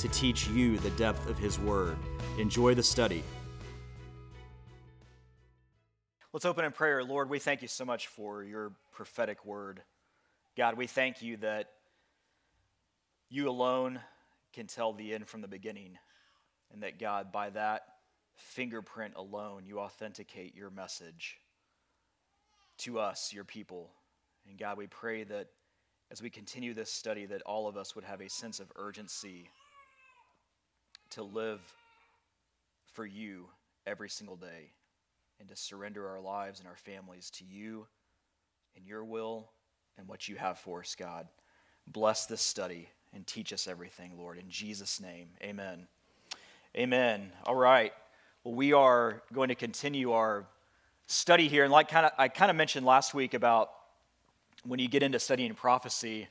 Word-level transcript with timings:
to 0.00 0.08
teach 0.08 0.48
you 0.48 0.78
the 0.78 0.88
depth 0.90 1.28
of 1.28 1.36
His 1.36 1.58
Word. 1.58 1.94
Enjoy 2.38 2.74
the 2.74 2.82
study. 2.82 3.22
Let's 6.32 6.46
open 6.46 6.64
in 6.64 6.72
prayer. 6.72 7.04
Lord, 7.04 7.28
we 7.28 7.38
thank 7.38 7.60
you 7.60 7.68
so 7.68 7.84
much 7.84 8.06
for 8.06 8.42
your 8.42 8.72
prophetic 8.92 9.44
word. 9.44 9.82
God, 10.56 10.76
we 10.78 10.86
thank 10.86 11.20
you 11.22 11.36
that 11.38 11.68
you 13.28 13.48
alone 13.50 14.00
can 14.54 14.66
tell 14.66 14.92
the 14.94 15.12
end 15.12 15.26
from 15.28 15.40
the 15.42 15.48
beginning, 15.48 15.98
and 16.72 16.82
that, 16.82 16.98
God, 16.98 17.30
by 17.32 17.50
that 17.50 17.82
fingerprint 18.36 19.14
alone, 19.16 19.64
you 19.66 19.80
authenticate 19.80 20.54
your 20.54 20.70
message 20.70 21.36
to 22.78 22.98
us, 23.00 23.32
your 23.34 23.44
people. 23.44 23.90
And 24.48 24.56
God, 24.58 24.78
we 24.78 24.86
pray 24.86 25.24
that 25.24 25.48
as 26.10 26.22
we 26.22 26.30
continue 26.30 26.72
this 26.74 26.90
study, 26.92 27.26
that 27.26 27.42
all 27.42 27.68
of 27.68 27.76
us 27.76 27.94
would 27.94 28.04
have 28.04 28.20
a 28.22 28.30
sense 28.30 28.60
of 28.60 28.70
urgency 28.76 29.50
to 31.10 31.22
live 31.22 31.60
for 32.92 33.04
you 33.04 33.46
every 33.86 34.08
single 34.08 34.36
day 34.36 34.72
and 35.38 35.48
to 35.48 35.56
surrender 35.56 36.08
our 36.08 36.20
lives 36.20 36.60
and 36.60 36.68
our 36.68 36.76
families 36.76 37.30
to 37.30 37.44
you 37.44 37.86
and 38.76 38.86
your 38.86 39.04
will 39.04 39.50
and 39.98 40.06
what 40.08 40.28
you 40.28 40.36
have 40.36 40.58
for 40.58 40.80
us, 40.80 40.94
God. 40.94 41.26
Bless 41.86 42.26
this 42.26 42.40
study 42.40 42.88
and 43.12 43.26
teach 43.26 43.52
us 43.52 43.66
everything, 43.66 44.12
Lord. 44.16 44.38
In 44.38 44.48
Jesus' 44.48 45.00
name, 45.00 45.28
amen. 45.42 45.86
Amen. 46.76 47.32
All 47.44 47.56
right. 47.56 47.92
Well, 48.44 48.54
we 48.54 48.72
are 48.72 49.22
going 49.32 49.48
to 49.48 49.56
continue 49.56 50.12
our 50.12 50.46
study 51.06 51.48
here. 51.48 51.64
And 51.64 51.72
like 51.72 51.88
kind 51.88 52.06
of 52.06 52.12
I 52.16 52.28
kind 52.28 52.50
of 52.50 52.56
mentioned 52.56 52.86
last 52.86 53.12
week 53.12 53.34
about 53.34 53.70
when 54.64 54.78
you 54.78 54.88
get 54.88 55.02
into 55.02 55.18
studying 55.18 55.54
prophecy, 55.54 56.28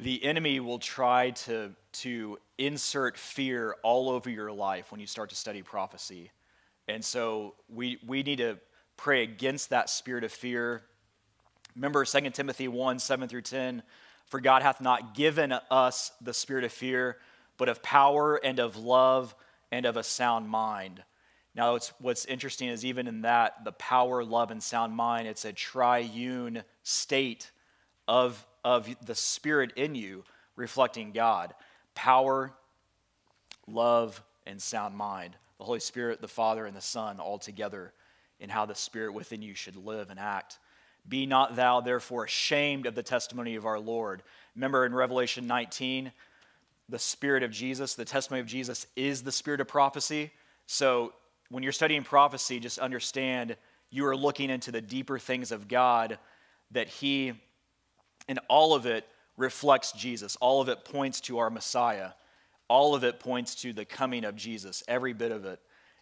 the 0.00 0.24
enemy 0.24 0.58
will 0.58 0.80
try 0.80 1.30
to 1.30 1.70
to 1.92 2.38
insert 2.58 3.16
fear 3.16 3.76
all 3.82 4.08
over 4.08 4.30
your 4.30 4.50
life 4.50 4.90
when 4.90 5.00
you 5.00 5.06
start 5.06 5.30
to 5.30 5.36
study 5.36 5.62
prophecy. 5.62 6.30
And 6.88 7.04
so 7.04 7.54
we, 7.68 7.98
we 8.06 8.22
need 8.22 8.38
to 8.38 8.58
pray 8.96 9.22
against 9.22 9.70
that 9.70 9.90
spirit 9.90 10.24
of 10.24 10.32
fear. 10.32 10.82
Remember 11.74 12.04
2 12.04 12.30
Timothy 12.30 12.68
1 12.68 12.98
7 12.98 13.28
through 13.28 13.42
10 13.42 13.82
For 14.26 14.40
God 14.40 14.62
hath 14.62 14.80
not 14.80 15.14
given 15.14 15.52
us 15.70 16.12
the 16.20 16.34
spirit 16.34 16.64
of 16.64 16.72
fear, 16.72 17.18
but 17.58 17.68
of 17.68 17.82
power 17.82 18.36
and 18.36 18.58
of 18.58 18.76
love 18.76 19.34
and 19.70 19.84
of 19.86 19.96
a 19.96 20.02
sound 20.02 20.48
mind. 20.48 21.02
Now, 21.54 21.78
what's 22.00 22.24
interesting 22.24 22.68
is 22.70 22.82
even 22.84 23.06
in 23.06 23.22
that, 23.22 23.64
the 23.64 23.72
power, 23.72 24.24
love, 24.24 24.50
and 24.50 24.62
sound 24.62 24.96
mind, 24.96 25.28
it's 25.28 25.44
a 25.44 25.52
triune 25.52 26.62
state 26.82 27.50
of, 28.08 28.46
of 28.64 28.88
the 29.04 29.14
spirit 29.14 29.74
in 29.76 29.94
you 29.94 30.24
reflecting 30.56 31.12
God 31.12 31.52
power, 31.94 32.52
love, 33.66 34.22
and 34.46 34.60
sound 34.60 34.96
mind. 34.96 35.36
The 35.58 35.64
Holy 35.64 35.80
Spirit, 35.80 36.20
the 36.20 36.28
Father, 36.28 36.66
and 36.66 36.76
the 36.76 36.80
Son 36.80 37.20
all 37.20 37.38
together 37.38 37.92
in 38.40 38.50
how 38.50 38.66
the 38.66 38.74
Spirit 38.74 39.14
within 39.14 39.42
you 39.42 39.54
should 39.54 39.76
live 39.76 40.10
and 40.10 40.18
act. 40.18 40.58
Be 41.08 41.26
not 41.26 41.56
thou 41.56 41.80
therefore 41.80 42.24
ashamed 42.24 42.86
of 42.86 42.94
the 42.94 43.02
testimony 43.02 43.54
of 43.56 43.66
our 43.66 43.78
Lord. 43.78 44.22
Remember 44.54 44.84
in 44.86 44.94
Revelation 44.94 45.46
19, 45.46 46.12
the 46.88 46.98
Spirit 46.98 47.42
of 47.42 47.50
Jesus, 47.50 47.94
the 47.94 48.04
testimony 48.04 48.40
of 48.40 48.46
Jesus 48.46 48.86
is 48.96 49.22
the 49.22 49.32
Spirit 49.32 49.60
of 49.60 49.68
prophecy. 49.68 50.30
So 50.66 51.12
when 51.50 51.62
you're 51.62 51.72
studying 51.72 52.02
prophecy, 52.02 52.58
just 52.60 52.78
understand 52.78 53.56
you 53.90 54.06
are 54.06 54.16
looking 54.16 54.50
into 54.50 54.72
the 54.72 54.80
deeper 54.80 55.18
things 55.18 55.52
of 55.52 55.68
God 55.68 56.18
that 56.72 56.88
He, 56.88 57.32
in 58.28 58.38
all 58.48 58.74
of 58.74 58.86
it, 58.86 59.06
reflects 59.36 59.92
Jesus. 59.92 60.36
All 60.36 60.60
of 60.60 60.68
it 60.68 60.84
points 60.84 61.20
to 61.22 61.38
our 61.38 61.50
Messiah. 61.50 62.10
All 62.68 62.94
of 62.94 63.04
it 63.04 63.20
points 63.20 63.54
to 63.56 63.72
the 63.72 63.84
coming 63.84 64.24
of 64.24 64.36
Jesus, 64.36 64.82
every 64.88 65.12
bit 65.12 65.32
of 65.32 65.44
it, 65.44 65.60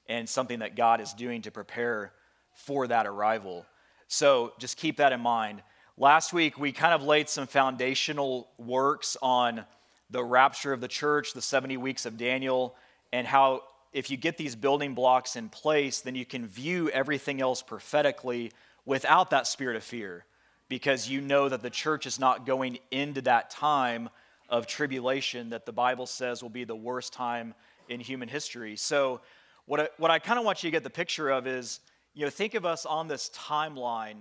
and 0.09 0.29
something 0.29 0.61
that 0.61 0.77
God 0.77 1.01
is 1.01 1.13
doing 1.13 1.43
to 1.43 1.51
prepare 1.51 2.13
for 2.55 2.87
that 2.87 3.07
arrival. 3.07 3.67
So 4.09 4.53
just 4.59 4.77
keep 4.77 4.97
that 4.99 5.13
in 5.13 5.21
mind. 5.21 5.63
Last 5.97 6.33
week, 6.33 6.59
we 6.59 6.73
kind 6.73 6.95
of 6.95 7.03
laid 7.03 7.29
some 7.29 7.47
foundational 7.47 8.49
works 8.59 9.17
on 9.21 9.65
the 10.11 10.23
rapture 10.25 10.73
of 10.73 10.81
the 10.81 10.89
church, 10.89 11.33
the 11.33 11.43
70 11.43 11.77
weeks 11.77 12.07
of 12.07 12.17
Daniel, 12.17 12.75
and 13.13 13.27
how 13.27 13.63
if 13.93 14.11
you 14.11 14.17
get 14.17 14.37
these 14.39 14.55
building 14.55 14.95
blocks 14.95 15.35
in 15.37 15.49
place, 15.49 16.01
then 16.01 16.15
you 16.15 16.25
can 16.25 16.47
view 16.47 16.89
everything 16.91 17.41
else 17.41 17.63
prophetically 17.63 18.53
without 18.85 19.31
that 19.31 19.47
spirit 19.47 19.77
of 19.77 19.83
fear 19.85 20.25
because 20.71 21.09
you 21.11 21.21
know 21.21 21.49
that 21.51 21.61
the 21.63 21.69
church 21.69 22.07
is 22.07 22.19
not 22.19 22.47
going 22.47 22.79
into 22.93 23.21
that 23.23 23.51
time 23.51 24.09
of 24.49 24.67
tribulation 24.67 25.51
that 25.51 25.67
the 25.67 25.73
Bible 25.73 26.07
says 26.07 26.43
will 26.43 26.49
be 26.49 26.65
the 26.65 26.75
worst 26.77 27.13
time 27.13 27.55
in 27.91 28.01
human 28.01 28.29
history. 28.29 28.77
So, 28.77 29.21
what 29.67 29.81
I, 29.81 29.89
what 29.99 30.11
I 30.11 30.19
kind 30.19 30.39
of 30.39 30.45
want 30.45 30.63
you 30.63 30.71
to 30.71 30.75
get 30.75 30.83
the 30.83 30.91
picture 30.91 31.29
of 31.29 31.47
is 31.47 31.81
you 32.15 32.25
know, 32.25 32.31
think 32.31 32.55
of 32.55 32.65
us 32.65 32.87
on 32.87 33.07
this 33.09 33.31
timeline, 33.35 34.17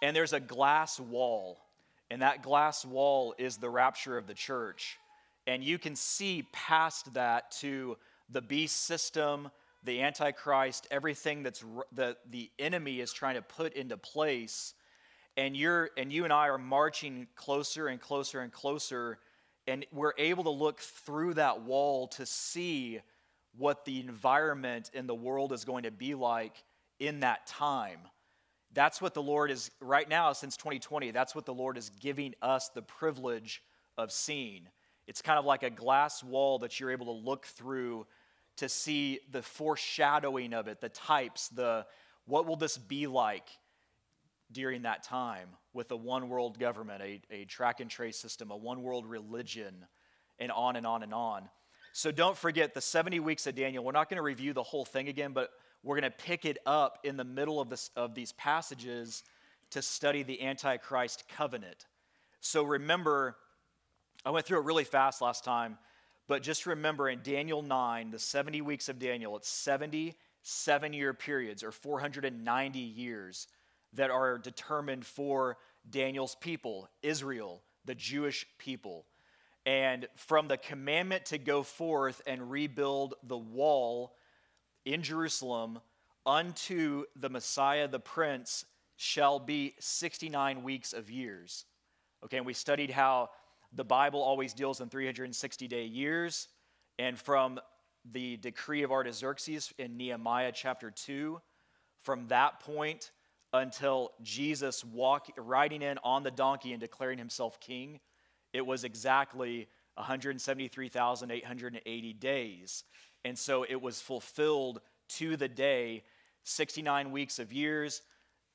and 0.00 0.14
there's 0.14 0.32
a 0.32 0.40
glass 0.40 1.00
wall, 1.00 1.58
and 2.10 2.22
that 2.22 2.42
glass 2.42 2.84
wall 2.84 3.34
is 3.36 3.56
the 3.56 3.68
rapture 3.68 4.16
of 4.16 4.26
the 4.26 4.32
church. 4.34 4.96
And 5.46 5.62
you 5.62 5.78
can 5.78 5.94
see 5.96 6.46
past 6.52 7.12
that 7.14 7.50
to 7.62 7.96
the 8.30 8.40
beast 8.40 8.84
system, 8.86 9.50
the 9.84 10.00
antichrist, 10.02 10.86
everything 10.90 11.42
that's 11.42 11.64
the, 11.92 12.16
the 12.30 12.50
enemy 12.58 13.00
is 13.00 13.12
trying 13.12 13.36
to 13.36 13.42
put 13.42 13.74
into 13.74 13.96
place 13.96 14.74
and 15.36 15.56
you're 15.56 15.90
and 15.96 16.12
you 16.12 16.24
and 16.24 16.32
I 16.32 16.48
are 16.48 16.58
marching 16.58 17.26
closer 17.36 17.88
and 17.88 18.00
closer 18.00 18.40
and 18.40 18.50
closer 18.52 19.18
and 19.68 19.84
we're 19.92 20.12
able 20.16 20.44
to 20.44 20.50
look 20.50 20.78
through 20.80 21.34
that 21.34 21.62
wall 21.62 22.06
to 22.08 22.24
see 22.24 23.00
what 23.58 23.84
the 23.84 24.00
environment 24.00 24.90
in 24.94 25.06
the 25.06 25.14
world 25.14 25.52
is 25.52 25.64
going 25.64 25.82
to 25.82 25.90
be 25.90 26.14
like 26.14 26.54
in 27.00 27.20
that 27.20 27.46
time. 27.48 27.98
That's 28.72 29.00
what 29.02 29.12
the 29.12 29.22
Lord 29.22 29.50
is 29.50 29.70
right 29.80 30.08
now 30.08 30.32
since 30.34 30.56
2020. 30.56 31.10
That's 31.10 31.34
what 31.34 31.46
the 31.46 31.54
Lord 31.54 31.76
is 31.76 31.90
giving 31.98 32.34
us 32.40 32.68
the 32.68 32.82
privilege 32.82 33.60
of 33.98 34.12
seeing. 34.12 34.68
It's 35.08 35.22
kind 35.22 35.38
of 35.38 35.44
like 35.44 35.62
a 35.64 35.70
glass 35.70 36.22
wall 36.22 36.60
that 36.60 36.78
you're 36.78 36.92
able 36.92 37.06
to 37.06 37.12
look 37.12 37.46
through 37.46 38.06
to 38.58 38.68
see 38.68 39.18
the 39.32 39.42
foreshadowing 39.42 40.52
of 40.52 40.68
it, 40.68 40.80
the 40.80 40.88
types, 40.90 41.48
the 41.48 41.86
what 42.26 42.46
will 42.46 42.56
this 42.56 42.78
be 42.78 43.06
like? 43.06 43.48
during 44.52 44.82
that 44.82 45.02
time 45.02 45.48
with 45.72 45.90
a 45.90 45.96
one 45.96 46.28
world 46.28 46.58
government, 46.58 47.02
a, 47.02 47.20
a 47.30 47.44
track 47.46 47.80
and 47.80 47.90
trace 47.90 48.16
system, 48.18 48.50
a 48.50 48.56
one 48.56 48.82
world 48.82 49.06
religion, 49.06 49.74
and 50.38 50.52
on 50.52 50.76
and 50.76 50.86
on 50.86 51.02
and 51.02 51.12
on. 51.12 51.48
So 51.92 52.10
don't 52.10 52.36
forget 52.36 52.74
the 52.74 52.80
70 52.80 53.20
weeks 53.20 53.46
of 53.46 53.54
Daniel. 53.54 53.82
We're 53.82 53.92
not 53.92 54.08
going 54.10 54.16
to 54.18 54.22
review 54.22 54.52
the 54.52 54.62
whole 54.62 54.84
thing 54.84 55.08
again, 55.08 55.32
but 55.32 55.50
we're 55.82 55.98
going 55.98 56.10
to 56.10 56.16
pick 56.18 56.44
it 56.44 56.58
up 56.66 56.98
in 57.04 57.16
the 57.16 57.24
middle 57.24 57.60
of, 57.60 57.70
this, 57.70 57.90
of 57.96 58.14
these 58.14 58.32
passages 58.32 59.22
to 59.70 59.80
study 59.80 60.22
the 60.22 60.42
Antichrist 60.42 61.24
covenant. 61.34 61.86
So 62.40 62.62
remember, 62.62 63.36
I 64.26 64.30
went 64.30 64.44
through 64.46 64.58
it 64.58 64.64
really 64.64 64.84
fast 64.84 65.22
last 65.22 65.42
time, 65.42 65.78
but 66.28 66.42
just 66.42 66.66
remember 66.66 67.08
in 67.08 67.20
Daniel 67.22 67.62
9, 67.62 68.10
the 68.10 68.18
70 68.18 68.60
weeks 68.60 68.88
of 68.90 68.98
Daniel, 68.98 69.36
it's 69.36 69.48
70 69.48 70.14
seven 70.48 70.92
year 70.92 71.12
periods 71.12 71.64
or 71.64 71.72
490 71.72 72.78
years 72.78 73.48
that 73.96 74.10
are 74.10 74.38
determined 74.38 75.04
for 75.04 75.56
Daniel's 75.90 76.34
people, 76.36 76.88
Israel, 77.02 77.62
the 77.84 77.94
Jewish 77.94 78.46
people. 78.58 79.06
And 79.64 80.06
from 80.16 80.46
the 80.48 80.56
commandment 80.56 81.26
to 81.26 81.38
go 81.38 81.62
forth 81.64 82.22
and 82.26 82.50
rebuild 82.50 83.14
the 83.26 83.36
wall 83.38 84.14
in 84.84 85.02
Jerusalem 85.02 85.80
unto 86.24 87.04
the 87.16 87.28
Messiah, 87.30 87.88
the 87.88 87.98
Prince, 87.98 88.64
shall 88.98 89.38
be 89.38 89.74
69 89.80 90.62
weeks 90.62 90.92
of 90.92 91.10
years. 91.10 91.64
Okay, 92.24 92.36
and 92.38 92.46
we 92.46 92.54
studied 92.54 92.90
how 92.90 93.30
the 93.72 93.84
Bible 93.84 94.22
always 94.22 94.54
deals 94.54 94.80
in 94.80 94.88
360 94.88 95.66
day 95.68 95.84
years. 95.84 96.48
And 96.98 97.18
from 97.18 97.60
the 98.10 98.36
decree 98.36 98.82
of 98.84 98.92
Artaxerxes 98.92 99.72
in 99.78 99.96
Nehemiah 99.96 100.52
chapter 100.54 100.90
2, 100.90 101.40
from 101.98 102.28
that 102.28 102.60
point 102.60 103.10
until 103.58 104.12
Jesus 104.22 104.82
walk, 104.84 105.28
riding 105.36 105.82
in 105.82 105.98
on 106.04 106.22
the 106.22 106.30
donkey 106.30 106.70
and 106.72 106.80
declaring 106.80 107.18
himself 107.18 107.58
king, 107.60 107.98
it 108.52 108.64
was 108.64 108.84
exactly 108.84 109.66
173,880 109.94 112.12
days. 112.14 112.84
And 113.24 113.36
so 113.38 113.64
it 113.68 113.80
was 113.80 114.00
fulfilled 114.00 114.80
to 115.10 115.36
the 115.36 115.46
day, 115.48 116.02
69 116.44 117.10
weeks 117.10 117.38
of 117.40 117.52
years, 117.52 118.02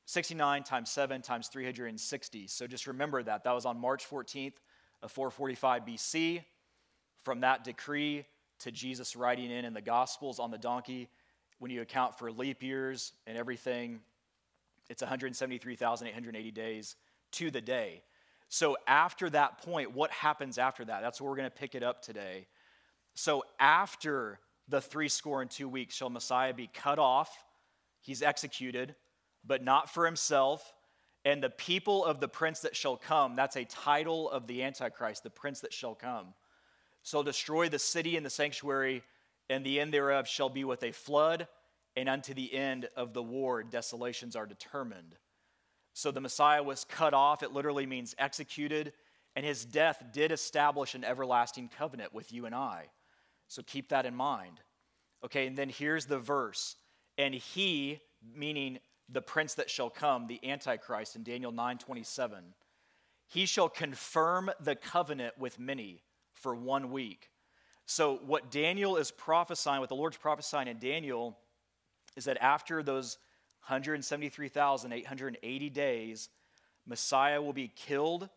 69 0.06 0.64
times 0.64 0.90
7 0.92 1.22
times 1.22 1.48
360. 1.48 2.48
So 2.48 2.68
just 2.68 2.86
remember 2.88 3.24
that. 3.24 3.44
That 3.46 3.54
was 3.56 3.66
on 3.66 3.80
March 3.80 4.10
14th 4.10 4.54
of 5.02 5.12
445 5.12 5.84
BC. 5.86 6.44
From 7.24 7.40
that 7.42 7.64
decree 7.64 8.26
to 8.60 8.72
Jesus 8.72 9.16
riding 9.16 9.50
in 9.52 9.64
in 9.66 9.74
the 9.74 9.82
Gospels 9.82 10.40
on 10.40 10.52
the 10.52 10.58
donkey, 10.58 11.10
when 11.60 11.70
you 11.70 11.82
account 11.82 12.18
for 12.18 12.32
leap 12.32 12.64
years 12.64 13.14
and 13.28 13.38
everything, 13.38 14.00
it's 14.92 15.02
173,880 15.02 16.52
days 16.52 16.98
to 17.32 17.50
the 17.50 17.62
day. 17.62 18.04
So 18.50 18.76
after 18.86 19.30
that 19.30 19.60
point, 19.60 19.94
what 19.94 20.12
happens 20.12 20.58
after 20.58 20.84
that? 20.84 21.02
That's 21.02 21.22
where 21.22 21.30
we're 21.32 21.38
going 21.38 21.50
to 21.50 21.56
pick 21.58 21.76
it 21.76 21.84
up 21.84 22.02
today. 22.02 22.48
So 23.14 23.46
after 23.58 24.40
the 24.68 24.82
three 24.82 25.08
score 25.08 25.42
and 25.42 25.50
two 25.50 25.70
weeks 25.70 25.96
shall 25.96 26.10
Messiah 26.10 26.54
be 26.54 26.68
cut 26.68 27.00
off, 27.00 27.32
he's 28.02 28.22
executed, 28.22 28.94
but 29.46 29.64
not 29.64 29.90
for 29.90 30.06
himself. 30.06 30.74
And 31.24 31.42
the 31.42 31.50
people 31.50 32.04
of 32.04 32.20
the 32.20 32.28
prince 32.28 32.60
that 32.62 32.76
shall 32.76 32.98
come, 32.98 33.38
that's 33.38 33.56
a 33.56 33.64
title 33.64 34.30
of 34.30 34.46
the 34.46 34.62
Antichrist, 34.64 35.24
the 35.24 35.30
prince 35.30 35.62
that 35.62 35.72
shall 35.72 35.96
come, 35.96 36.34
shall 37.02 37.24
destroy 37.24 37.70
the 37.70 37.80
city 37.80 38.18
and 38.18 38.26
the 38.26 38.30
sanctuary, 38.30 39.04
and 39.50 39.66
the 39.66 39.80
end 39.80 39.94
thereof 39.94 40.28
shall 40.28 40.50
be 40.50 40.66
with 40.66 40.84
a 40.84 40.92
flood 40.92 41.48
and 41.96 42.08
unto 42.08 42.34
the 42.34 42.54
end 42.54 42.88
of 42.96 43.14
the 43.14 43.24
war, 43.24 43.64
desolations 43.64 44.36
are 44.36 44.46
determined. 44.46 45.16
So 45.94 46.12
the 46.12 46.22
Messiah 46.22 46.64
was 46.64 46.86
cut 46.86 47.14
off, 47.14 47.44
it 47.44 47.52
literally 47.52 47.86
means 47.86 48.16
executed, 48.18 48.94
and 49.36 49.46
his 49.46 49.66
death 49.66 50.02
did 50.14 50.32
establish 50.32 50.96
an 50.96 51.04
everlasting 51.04 51.70
covenant 51.70 52.14
with 52.14 52.32
you 52.32 52.46
and 52.46 52.56
I. 52.56 52.86
So 53.48 53.62
keep 53.62 53.90
that 53.90 54.06
in 54.06 54.16
mind. 54.16 54.62
Okay, 55.24 55.48
and 55.48 55.58
then 55.58 55.70
here's 55.70 56.06
the 56.06 56.18
verse. 56.20 56.76
And 57.18 57.34
he, 57.34 58.00
meaning 58.36 58.80
the 59.10 59.22
prince 59.22 59.56
that 59.56 59.70
shall 59.70 59.90
come, 59.90 60.28
the 60.28 60.40
Antichrist, 60.50 61.16
in 61.18 61.24
Daniel 61.24 61.52
9 61.52 61.78
27, 61.78 62.54
he 63.28 63.46
shall 63.46 63.70
confirm 63.70 64.50
the 64.62 64.76
covenant 64.76 65.38
with 65.38 65.60
many 65.60 66.04
for 66.34 66.56
one 66.56 66.92
week. 66.92 67.30
So, 67.86 68.20
what 68.26 68.52
Daniel 68.52 68.96
is 68.98 69.12
prophesying, 69.12 69.80
what 69.82 69.90
the 69.90 69.96
Lord's 69.96 70.18
prophesying 70.18 70.68
in 70.70 70.80
Daniel, 70.80 71.38
is 72.16 72.26
that 72.26 72.38
after 72.42 72.82
those 72.84 73.18
173,880 73.68 75.70
days, 75.70 76.30
Messiah 76.86 77.42
will 77.42 77.54
be 77.54 77.72
killed, 77.76 78.28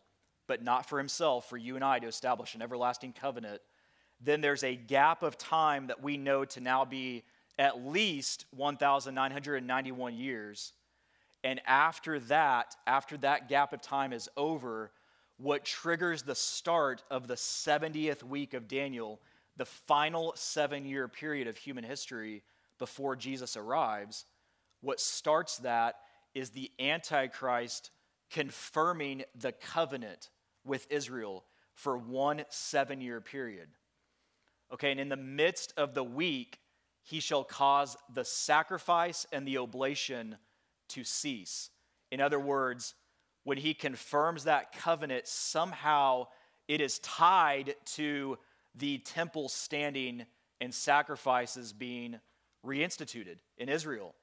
but 0.47 0.63
not 0.63 0.87
for 0.89 0.97
himself, 0.97 1.47
for 1.49 1.57
you 1.57 1.75
and 1.75 1.83
I 1.83 1.99
to 1.99 2.07
establish 2.07 2.55
an 2.55 2.61
everlasting 2.61 3.11
covenant. 3.13 3.61
Then 4.21 4.39
there's 4.41 4.63
a 4.63 4.75
gap 4.75 5.21
of 5.23 5.37
time 5.37 5.87
that 5.87 6.01
we 6.01 6.15
know 6.17 6.45
to 6.45 6.59
now 6.61 6.85
be 6.85 7.23
at 7.57 7.85
least 7.85 8.45
1,991 8.51 10.15
years. 10.15 10.71
And 11.43 11.61
after 11.65 12.19
that, 12.21 12.75
after 12.87 13.17
that 13.17 13.49
gap 13.49 13.73
of 13.73 13.81
time 13.81 14.13
is 14.13 14.29
over, 14.37 14.91
what 15.37 15.65
triggers 15.65 16.23
the 16.23 16.35
start 16.35 17.03
of 17.11 17.27
the 17.27 17.35
70th 17.35 18.23
week 18.23 18.53
of 18.53 18.67
Daniel, 18.69 19.19
the 19.57 19.65
final 19.65 20.31
seven 20.37 20.85
year 20.85 21.07
period 21.09 21.47
of 21.47 21.57
human 21.57 21.83
history, 21.83 22.41
before 22.79 23.15
Jesus 23.15 23.55
arrives, 23.57 24.25
what 24.81 24.99
starts 24.99 25.57
that 25.59 25.95
is 26.33 26.49
the 26.51 26.71
Antichrist 26.79 27.91
confirming 28.29 29.23
the 29.35 29.51
covenant 29.51 30.29
with 30.65 30.87
Israel 30.89 31.45
for 31.73 31.97
one 31.97 32.43
seven 32.49 33.01
year 33.01 33.21
period. 33.21 33.69
Okay, 34.73 34.91
and 34.91 34.99
in 34.99 35.09
the 35.09 35.17
midst 35.17 35.73
of 35.77 35.93
the 35.93 36.03
week, 36.03 36.59
he 37.03 37.19
shall 37.19 37.43
cause 37.43 37.95
the 38.13 38.25
sacrifice 38.25 39.27
and 39.31 39.47
the 39.47 39.59
oblation 39.59 40.37
to 40.89 41.03
cease. 41.03 41.69
In 42.11 42.19
other 42.19 42.39
words, 42.39 42.95
when 43.43 43.59
he 43.59 43.73
confirms 43.75 44.45
that 44.45 44.71
covenant, 44.71 45.27
somehow 45.27 46.25
it 46.67 46.81
is 46.81 46.97
tied 46.99 47.75
to 47.85 48.37
the 48.73 48.97
temple 48.97 49.49
standing 49.49 50.25
and 50.59 50.73
sacrifices 50.73 51.71
being 51.71 52.19
reinstituted 52.65 53.37
in 53.57 53.69
Israel. 53.69 54.15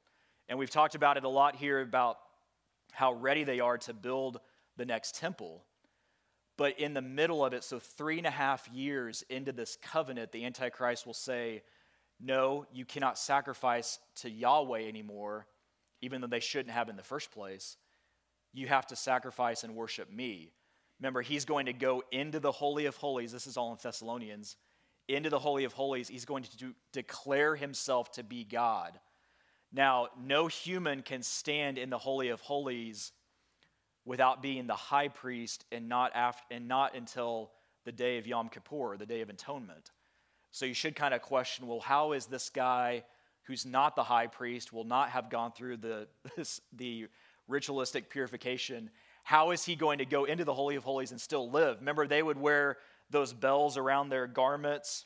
And 0.48 0.58
we've 0.58 0.70
talked 0.70 0.94
about 0.94 1.16
it 1.16 1.24
a 1.24 1.28
lot 1.28 1.56
here 1.56 1.80
about 1.80 2.16
how 2.92 3.12
ready 3.14 3.44
they 3.44 3.60
are 3.60 3.78
to 3.78 3.94
build 3.94 4.40
the 4.76 4.84
next 4.84 5.16
temple. 5.16 5.64
But 6.58 6.78
in 6.78 6.94
the 6.94 7.02
middle 7.02 7.44
of 7.44 7.54
it, 7.54 7.64
so 7.64 7.78
three 7.78 8.18
and 8.18 8.26
a 8.26 8.30
half 8.30 8.68
years 8.68 9.24
into 9.30 9.52
this 9.52 9.76
covenant, 9.80 10.32
the 10.32 10.44
Antichrist 10.44 11.06
will 11.06 11.14
say, 11.14 11.62
No, 12.20 12.66
you 12.72 12.84
cannot 12.84 13.18
sacrifice 13.18 13.98
to 14.16 14.30
Yahweh 14.30 14.86
anymore, 14.86 15.46
even 16.02 16.20
though 16.20 16.26
they 16.26 16.40
shouldn't 16.40 16.74
have 16.74 16.88
in 16.88 16.96
the 16.96 17.02
first 17.02 17.30
place. 17.32 17.76
You 18.52 18.66
have 18.66 18.86
to 18.88 18.96
sacrifice 18.96 19.64
and 19.64 19.74
worship 19.74 20.12
me. 20.12 20.52
Remember, 21.00 21.22
he's 21.22 21.46
going 21.46 21.66
to 21.66 21.72
go 21.72 22.02
into 22.12 22.38
the 22.38 22.52
Holy 22.52 22.84
of 22.84 22.96
Holies. 22.96 23.32
This 23.32 23.46
is 23.46 23.56
all 23.56 23.72
in 23.72 23.78
Thessalonians 23.82 24.56
into 25.08 25.30
the 25.30 25.38
Holy 25.38 25.64
of 25.64 25.72
Holies, 25.72 26.08
he's 26.08 26.24
going 26.24 26.44
to 26.44 26.56
do, 26.56 26.72
declare 26.92 27.56
himself 27.56 28.12
to 28.12 28.22
be 28.22 28.44
God. 28.44 28.98
Now, 29.72 30.08
no 30.22 30.46
human 30.46 31.02
can 31.02 31.22
stand 31.22 31.78
in 31.78 31.90
the 31.90 31.98
Holy 31.98 32.28
of 32.28 32.40
Holies 32.40 33.12
without 34.04 34.42
being 34.42 34.66
the 34.66 34.74
high 34.76 35.08
priest 35.08 35.64
and 35.72 35.88
not, 35.88 36.12
after, 36.14 36.42
and 36.54 36.68
not 36.68 36.94
until 36.94 37.50
the 37.84 37.92
day 37.92 38.18
of 38.18 38.26
Yom 38.26 38.48
Kippur, 38.48 38.96
the 38.96 39.06
Day 39.06 39.22
of 39.22 39.30
Atonement. 39.30 39.90
So 40.52 40.66
you 40.66 40.74
should 40.74 40.94
kind 40.94 41.14
of 41.14 41.22
question 41.22 41.66
well, 41.66 41.80
how 41.80 42.12
is 42.12 42.26
this 42.26 42.50
guy 42.50 43.04
who's 43.44 43.64
not 43.66 43.96
the 43.96 44.04
high 44.04 44.28
priest, 44.28 44.72
will 44.72 44.84
not 44.84 45.10
have 45.10 45.28
gone 45.28 45.50
through 45.50 45.76
the, 45.76 46.06
this, 46.36 46.60
the 46.76 47.06
ritualistic 47.48 48.08
purification? 48.08 48.88
How 49.24 49.50
is 49.50 49.64
he 49.64 49.74
going 49.74 49.98
to 49.98 50.04
go 50.04 50.24
into 50.26 50.44
the 50.44 50.54
Holy 50.54 50.76
of 50.76 50.84
Holies 50.84 51.10
and 51.10 51.20
still 51.20 51.50
live? 51.50 51.78
Remember, 51.80 52.06
they 52.06 52.22
would 52.22 52.38
wear 52.40 52.76
those 53.12 53.32
bells 53.32 53.76
around 53.76 54.08
their 54.08 54.26
garments, 54.26 55.04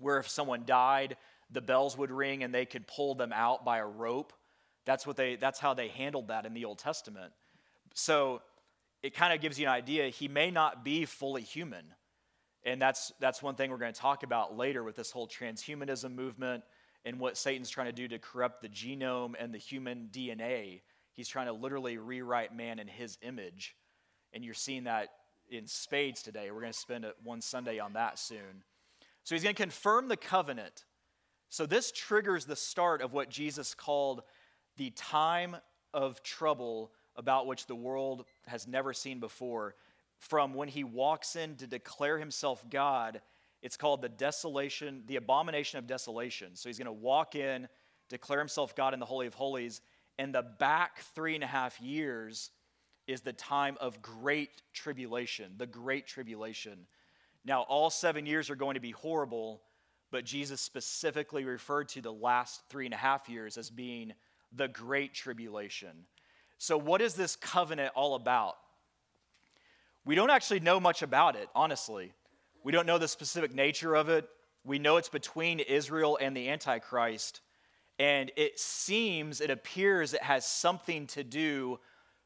where 0.00 0.18
if 0.18 0.28
someone 0.28 0.64
died, 0.64 1.16
the 1.50 1.60
bells 1.60 1.96
would 1.96 2.10
ring 2.10 2.42
and 2.42 2.52
they 2.52 2.64
could 2.66 2.86
pull 2.86 3.14
them 3.14 3.32
out 3.32 3.64
by 3.64 3.78
a 3.78 3.86
rope. 3.86 4.32
That's, 4.84 5.06
what 5.06 5.16
they, 5.16 5.36
that's 5.36 5.58
how 5.60 5.74
they 5.74 5.88
handled 5.88 6.28
that 6.28 6.46
in 6.46 6.54
the 6.54 6.64
Old 6.64 6.78
Testament. 6.78 7.32
So 7.94 8.40
it 9.02 9.14
kind 9.14 9.32
of 9.32 9.40
gives 9.40 9.60
you 9.60 9.66
an 9.66 9.72
idea. 9.72 10.08
He 10.08 10.28
may 10.28 10.50
not 10.50 10.84
be 10.84 11.04
fully 11.04 11.42
human. 11.42 11.84
And 12.64 12.80
that's, 12.80 13.12
that's 13.20 13.42
one 13.42 13.54
thing 13.54 13.70
we're 13.70 13.76
going 13.78 13.92
to 13.92 14.00
talk 14.00 14.22
about 14.22 14.56
later 14.56 14.82
with 14.82 14.96
this 14.96 15.10
whole 15.10 15.28
transhumanism 15.28 16.14
movement 16.14 16.64
and 17.04 17.18
what 17.20 17.36
Satan's 17.36 17.70
trying 17.70 17.86
to 17.86 17.92
do 17.92 18.08
to 18.08 18.18
corrupt 18.18 18.62
the 18.62 18.68
genome 18.68 19.34
and 19.38 19.54
the 19.54 19.58
human 19.58 20.08
DNA. 20.10 20.80
He's 21.12 21.28
trying 21.28 21.46
to 21.46 21.52
literally 21.52 21.98
rewrite 21.98 22.54
man 22.56 22.78
in 22.78 22.88
his 22.88 23.18
image. 23.22 23.76
And 24.32 24.44
you're 24.44 24.54
seeing 24.54 24.84
that 24.84 25.08
in 25.50 25.66
spades 25.66 26.22
today. 26.22 26.50
We're 26.50 26.60
going 26.60 26.72
to 26.72 26.78
spend 26.78 27.06
one 27.24 27.40
Sunday 27.40 27.78
on 27.78 27.94
that 27.94 28.18
soon. 28.18 28.62
So 29.24 29.34
he's 29.34 29.42
going 29.42 29.54
to 29.54 29.62
confirm 29.62 30.08
the 30.08 30.16
covenant. 30.16 30.84
So 31.50 31.66
this 31.66 31.92
triggers 31.92 32.44
the 32.44 32.56
start 32.56 33.00
of 33.02 33.12
what 33.12 33.28
Jesus 33.30 33.74
called 33.74 34.22
the 34.76 34.90
time 34.90 35.56
of 35.94 36.22
trouble 36.22 36.92
about 37.16 37.46
which 37.46 37.66
the 37.66 37.74
world 37.74 38.24
has 38.46 38.66
never 38.68 38.92
seen 38.92 39.20
before. 39.20 39.74
From 40.18 40.54
when 40.54 40.68
he 40.68 40.84
walks 40.84 41.36
in 41.36 41.56
to 41.56 41.66
declare 41.66 42.18
himself 42.18 42.64
God, 42.70 43.20
it's 43.62 43.76
called 43.76 44.02
the 44.02 44.08
desolation, 44.08 45.02
the 45.06 45.16
abomination 45.16 45.78
of 45.78 45.86
desolation. 45.86 46.50
So 46.54 46.68
he's 46.68 46.78
going 46.78 46.86
to 46.86 46.92
walk 46.92 47.34
in, 47.34 47.68
declare 48.08 48.38
himself 48.38 48.76
God 48.76 48.94
in 48.94 49.00
the 49.00 49.06
Holy 49.06 49.26
of 49.26 49.34
Holies, 49.34 49.80
and 50.18 50.34
the 50.34 50.42
back 50.42 51.00
three 51.14 51.34
and 51.34 51.44
a 51.44 51.46
half 51.46 51.80
years 51.80 52.50
is 53.08 53.22
the 53.22 53.32
time 53.32 53.76
of 53.80 54.00
great 54.02 54.62
tribulation, 54.74 55.50
the 55.56 55.66
great 55.66 56.06
tribulation. 56.06 56.86
Now, 57.44 57.62
all 57.62 57.90
seven 57.90 58.26
years 58.26 58.50
are 58.50 58.54
going 58.54 58.74
to 58.74 58.80
be 58.80 58.90
horrible, 58.92 59.62
but 60.12 60.24
Jesus 60.26 60.60
specifically 60.60 61.44
referred 61.44 61.88
to 61.90 62.02
the 62.02 62.12
last 62.12 62.60
three 62.68 62.84
and 62.84 62.94
a 62.94 62.98
half 62.98 63.28
years 63.28 63.56
as 63.56 63.70
being 63.70 64.12
the 64.54 64.68
great 64.68 65.14
tribulation. 65.14 65.90
So, 66.58 66.76
what 66.76 67.00
is 67.00 67.14
this 67.14 67.34
covenant 67.34 67.92
all 67.96 68.14
about? 68.14 68.56
We 70.04 70.14
don't 70.14 70.30
actually 70.30 70.60
know 70.60 70.78
much 70.78 71.02
about 71.02 71.34
it, 71.34 71.48
honestly. 71.54 72.12
We 72.62 72.72
don't 72.72 72.86
know 72.86 72.98
the 72.98 73.08
specific 73.08 73.54
nature 73.54 73.94
of 73.94 74.08
it. 74.08 74.28
We 74.64 74.78
know 74.78 74.96
it's 74.98 75.08
between 75.08 75.60
Israel 75.60 76.18
and 76.20 76.36
the 76.36 76.48
Antichrist. 76.50 77.40
And 77.98 78.30
it 78.36 78.58
seems, 78.60 79.40
it 79.40 79.50
appears, 79.50 80.14
it 80.14 80.22
has 80.22 80.46
something 80.46 81.06
to 81.08 81.24
do 81.24 81.78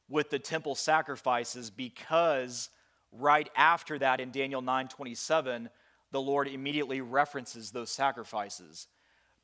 with 0.09 0.31
the 0.31 0.39
temple 0.39 0.75
sacrifices 0.75 1.71
because 1.71 2.69
right 3.13 3.49
after 3.57 3.99
that 3.99 4.21
in 4.21 4.31
Daniel 4.31 4.63
9:27 4.63 5.69
the 6.11 6.21
Lord 6.21 6.47
immediately 6.47 7.01
references 7.01 7.71
those 7.71 7.91
sacrifices. 7.91 8.87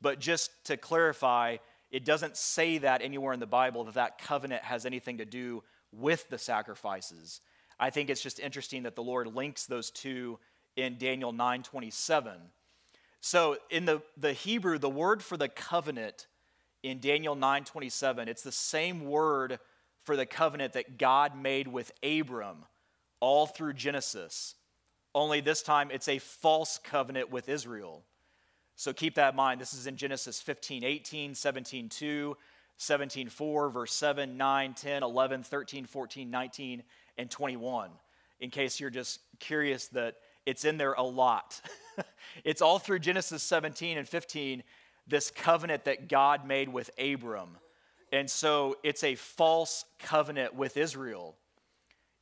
But 0.01 0.19
just 0.19 0.51
to 0.65 0.77
clarify, 0.77 1.57
it 1.89 2.05
doesn't 2.05 2.37
say 2.37 2.77
that 2.77 3.01
anywhere 3.01 3.33
in 3.33 3.39
the 3.39 3.47
Bible 3.47 3.85
that 3.85 3.95
that 3.95 4.19
covenant 4.19 4.63
has 4.63 4.85
anything 4.85 5.17
to 5.17 5.25
do 5.25 5.63
with 5.91 6.29
the 6.29 6.37
sacrifices. 6.37 7.41
I 7.79 7.89
think 7.89 8.11
it's 8.11 8.21
just 8.21 8.39
interesting 8.39 8.83
that 8.83 8.95
the 8.95 9.01
Lord 9.01 9.33
links 9.33 9.65
those 9.65 9.89
two 9.89 10.37
in 10.75 10.97
Daniel 10.99 11.33
9:27. 11.33 12.39
So 13.21 13.57
in 13.69 13.85
the, 13.85 14.01
the 14.15 14.33
Hebrew, 14.33 14.77
the 14.77 14.89
word 14.89 15.23
for 15.23 15.35
the 15.37 15.49
covenant 15.49 16.27
in 16.83 16.99
Daniel 16.99 17.35
9:27, 17.35 18.27
it's 18.27 18.43
the 18.43 18.51
same 18.51 19.05
word 19.05 19.59
for 20.09 20.15
the 20.15 20.25
covenant 20.25 20.73
that 20.73 20.97
God 20.97 21.39
made 21.39 21.67
with 21.67 21.91
Abram 22.01 22.65
all 23.19 23.45
through 23.45 23.73
Genesis. 23.73 24.55
Only 25.13 25.39
this 25.39 25.61
time 25.61 25.91
it's 25.91 26.07
a 26.07 26.17
false 26.17 26.79
covenant 26.83 27.29
with 27.29 27.47
Israel. 27.47 28.03
So 28.75 28.91
keep 28.91 29.13
that 29.15 29.33
in 29.33 29.35
mind. 29.35 29.61
This 29.61 29.71
is 29.75 29.85
in 29.85 29.97
Genesis 29.97 30.41
15, 30.41 30.83
18, 30.83 31.35
17, 31.35 31.89
2, 31.89 32.35
17, 32.77 33.29
4, 33.29 33.69
verse 33.69 33.93
7, 33.93 34.35
9, 34.35 34.73
10, 34.73 35.03
11, 35.03 35.43
13, 35.43 35.85
14, 35.85 36.31
19, 36.31 36.83
and 37.19 37.29
21. 37.29 37.91
In 38.39 38.49
case 38.49 38.79
you're 38.79 38.89
just 38.89 39.19
curious 39.39 39.89
that 39.89 40.15
it's 40.43 40.65
in 40.65 40.77
there 40.79 40.93
a 40.93 41.03
lot. 41.03 41.61
it's 42.43 42.63
all 42.63 42.79
through 42.79 42.97
Genesis 42.97 43.43
17 43.43 43.95
and 43.99 44.09
15, 44.09 44.63
this 45.05 45.29
covenant 45.29 45.85
that 45.85 46.09
God 46.09 46.47
made 46.47 46.67
with 46.67 46.89
Abram 46.97 47.57
and 48.11 48.29
so 48.29 48.77
it's 48.83 49.03
a 49.03 49.15
false 49.15 49.85
covenant 49.99 50.55
with 50.55 50.77
Israel. 50.77 51.35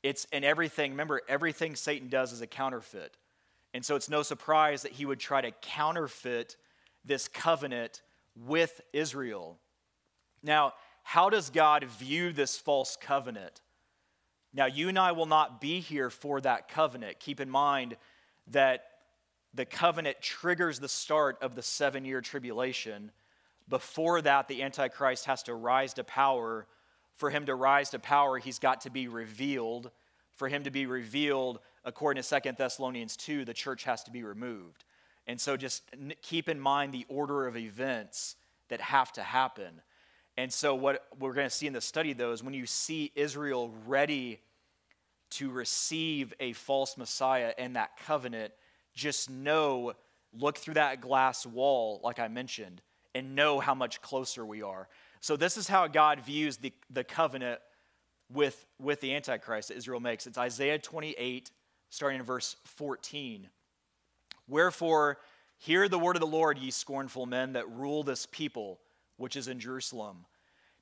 It's 0.03 0.25
in 0.25 0.44
everything, 0.44 0.91
remember, 0.91 1.22
everything 1.27 1.75
Satan 1.75 2.10
does 2.10 2.32
is 2.32 2.41
a 2.41 2.48
counterfeit. 2.48 3.15
And 3.74 3.86
so 3.86 3.96
it's 3.96 4.10
no 4.10 4.24
surprise 4.24 4.82
that 4.82 4.91
he 4.94 5.06
would 5.06 5.20
try 5.20 5.41
to 5.41 5.51
counterfeit 5.62 6.56
this 7.06 7.27
covenant 7.27 8.01
with 8.36 8.82
Israel. 8.94 9.58
Now, 10.44 10.74
how 11.03 11.29
does 11.29 11.50
God 11.50 11.84
view 11.86 12.34
this 12.34 12.58
false 12.58 12.98
covenant? 13.00 13.62
Now, 14.53 14.65
you 14.65 14.89
and 14.89 15.00
I 15.00 15.12
will 15.13 15.25
not 15.25 15.62
be 15.62 15.79
here 15.79 16.10
for 16.10 16.41
that 16.41 16.67
covenant. 16.67 17.20
Keep 17.20 17.39
in 17.39 17.50
mind 17.50 17.96
that 18.48 18.84
the 19.53 19.65
covenant 19.65 20.22
triggers 20.22 20.79
the 20.79 20.89
start 20.89 21.38
of 21.41 21.56
the 21.56 21.62
seven 21.62 22.03
year 22.03 22.22
tribulation 22.22 23.12
before 23.70 24.22
that, 24.22 24.48
the 24.48 24.64
Antichrist 24.64 25.26
has 25.26 25.44
to 25.44 25.54
rise 25.54 25.94
to 25.96 26.04
power. 26.04 26.68
For 27.16 27.30
him 27.30 27.46
to 27.48 27.56
rise 27.56 27.90
to 27.90 28.00
power, 28.00 28.38
he's 28.38 28.60
got 28.60 28.82
to 28.82 28.90
be 28.90 29.08
revealed. 29.08 29.92
For 30.36 30.48
him 30.48 30.64
to 30.64 30.72
be 30.72 30.86
revealed, 30.86 31.60
according 31.84 32.22
to 32.22 32.28
Second 32.28 32.58
Thessalonians 32.58 33.18
2, 33.18 33.44
the 33.44 33.54
church 33.54 33.84
has 33.84 34.04
to 34.06 34.12
be 34.12 34.24
removed. 34.24 34.86
And 35.28 35.42
so 35.42 35.58
just 35.58 35.84
keep 36.22 36.48
in 36.48 36.60
mind 36.60 36.94
the 36.94 37.06
order 37.10 37.46
of 37.48 37.58
events 37.58 38.36
that 38.70 38.80
have 38.80 39.12
to 39.14 39.22
happen. 39.24 39.82
And 40.38 40.54
so, 40.54 40.76
what 40.76 41.06
we're 41.20 41.34
going 41.34 41.48
to 41.48 41.54
see 41.56 41.68
in 41.68 41.74
the 41.74 41.82
study, 41.82 42.14
though, 42.14 42.32
is 42.32 42.44
when 42.44 42.54
you 42.54 42.68
see 42.68 43.12
Israel 43.16 43.74
ready 43.88 44.40
to 45.32 45.50
receive 45.50 46.34
a 46.40 46.54
false 46.54 46.96
Messiah 46.96 47.54
and 47.58 47.76
that 47.76 47.98
covenant, 48.06 48.54
just 48.94 49.30
know, 49.32 49.94
look 50.32 50.58
through 50.58 50.76
that 50.76 51.02
glass 51.02 51.46
wall, 51.46 52.00
like 52.04 52.20
I 52.20 52.28
mentioned, 52.28 52.82
and 53.18 53.36
know 53.36 53.60
how 53.60 53.74
much 53.74 54.00
closer 54.02 54.46
we 54.46 54.62
are. 54.62 54.88
So, 55.22 55.36
this 55.36 55.58
is 55.58 55.68
how 55.68 55.88
God 55.88 56.22
views 56.24 56.58
the, 56.58 56.72
the 56.92 57.04
covenant 57.04 57.60
with, 58.32 58.66
with 58.80 59.02
the 59.02 59.16
Antichrist 59.16 59.70
that 59.70 59.76
Israel 59.78 60.00
makes. 60.00 60.28
It's 60.28 60.38
Isaiah 60.38 60.78
28, 60.78 61.50
starting 61.90 62.20
in 62.20 62.26
verse 62.26 62.56
14. 62.66 63.50
Wherefore, 64.48 65.18
hear 65.58 65.90
the 65.90 65.98
word 66.00 66.16
of 66.16 66.20
the 66.20 66.28
Lord, 66.28 66.60
ye 66.60 66.70
scornful 66.70 67.26
men 67.26 67.54
that 67.54 67.68
rule 67.72 68.04
this 68.04 68.28
people, 68.32 68.80
which 69.18 69.36
is 69.36 69.48
in 69.48 69.60
Jerusalem. 69.60 70.26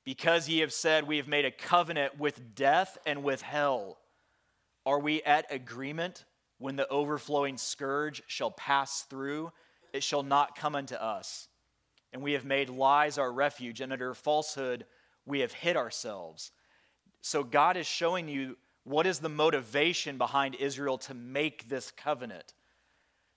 Because 0.04 0.46
ye 0.48 0.58
have 0.60 0.72
said, 0.72 1.06
We 1.08 1.16
have 1.16 1.26
made 1.28 1.46
a 1.46 1.50
covenant 1.50 2.20
with 2.20 2.54
death 2.54 2.98
and 3.06 3.22
with 3.24 3.40
hell. 3.40 3.98
Are 4.84 5.00
we 5.00 5.22
at 5.22 5.50
agreement 5.50 6.26
when 6.58 6.76
the 6.76 6.88
overflowing 6.90 7.56
scourge 7.56 8.22
shall 8.26 8.50
pass 8.50 9.02
through? 9.04 9.50
It 9.94 10.02
shall 10.02 10.22
not 10.22 10.54
come 10.56 10.76
unto 10.76 10.94
us 10.96 11.48
and 12.16 12.22
we 12.24 12.32
have 12.32 12.46
made 12.46 12.70
lies 12.70 13.18
our 13.18 13.30
refuge, 13.30 13.82
and 13.82 13.92
under 13.92 14.14
falsehood 14.14 14.86
we 15.26 15.40
have 15.40 15.52
hid 15.52 15.76
ourselves. 15.76 16.50
So 17.20 17.42
God 17.44 17.76
is 17.76 17.86
showing 17.86 18.26
you 18.26 18.56
what 18.84 19.06
is 19.06 19.18
the 19.18 19.28
motivation 19.28 20.16
behind 20.16 20.54
Israel 20.54 20.96
to 20.96 21.12
make 21.12 21.68
this 21.68 21.90
covenant 21.90 22.54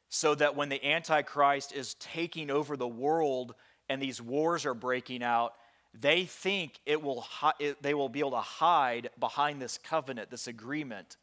so 0.08 0.34
that 0.34 0.56
when 0.56 0.70
the 0.70 0.82
Antichrist 0.86 1.74
is 1.74 1.96
taking 1.96 2.50
over 2.50 2.78
the 2.78 2.88
world 2.88 3.54
and 3.90 4.02
these 4.02 4.22
wars 4.22 4.66
are 4.66 4.74
breaking 4.74 5.24
out, 5.24 5.56
they 5.94 6.24
think 6.24 6.80
it 6.86 7.04
will 7.04 7.26
it, 7.60 7.84
they 7.84 7.94
will 7.94 8.08
be 8.08 8.20
able 8.20 8.32
to 8.32 8.38
hide 8.38 9.10
behind 9.20 9.62
this 9.62 9.78
covenant, 9.78 10.32
this 10.32 10.48
agreement, 10.48 11.18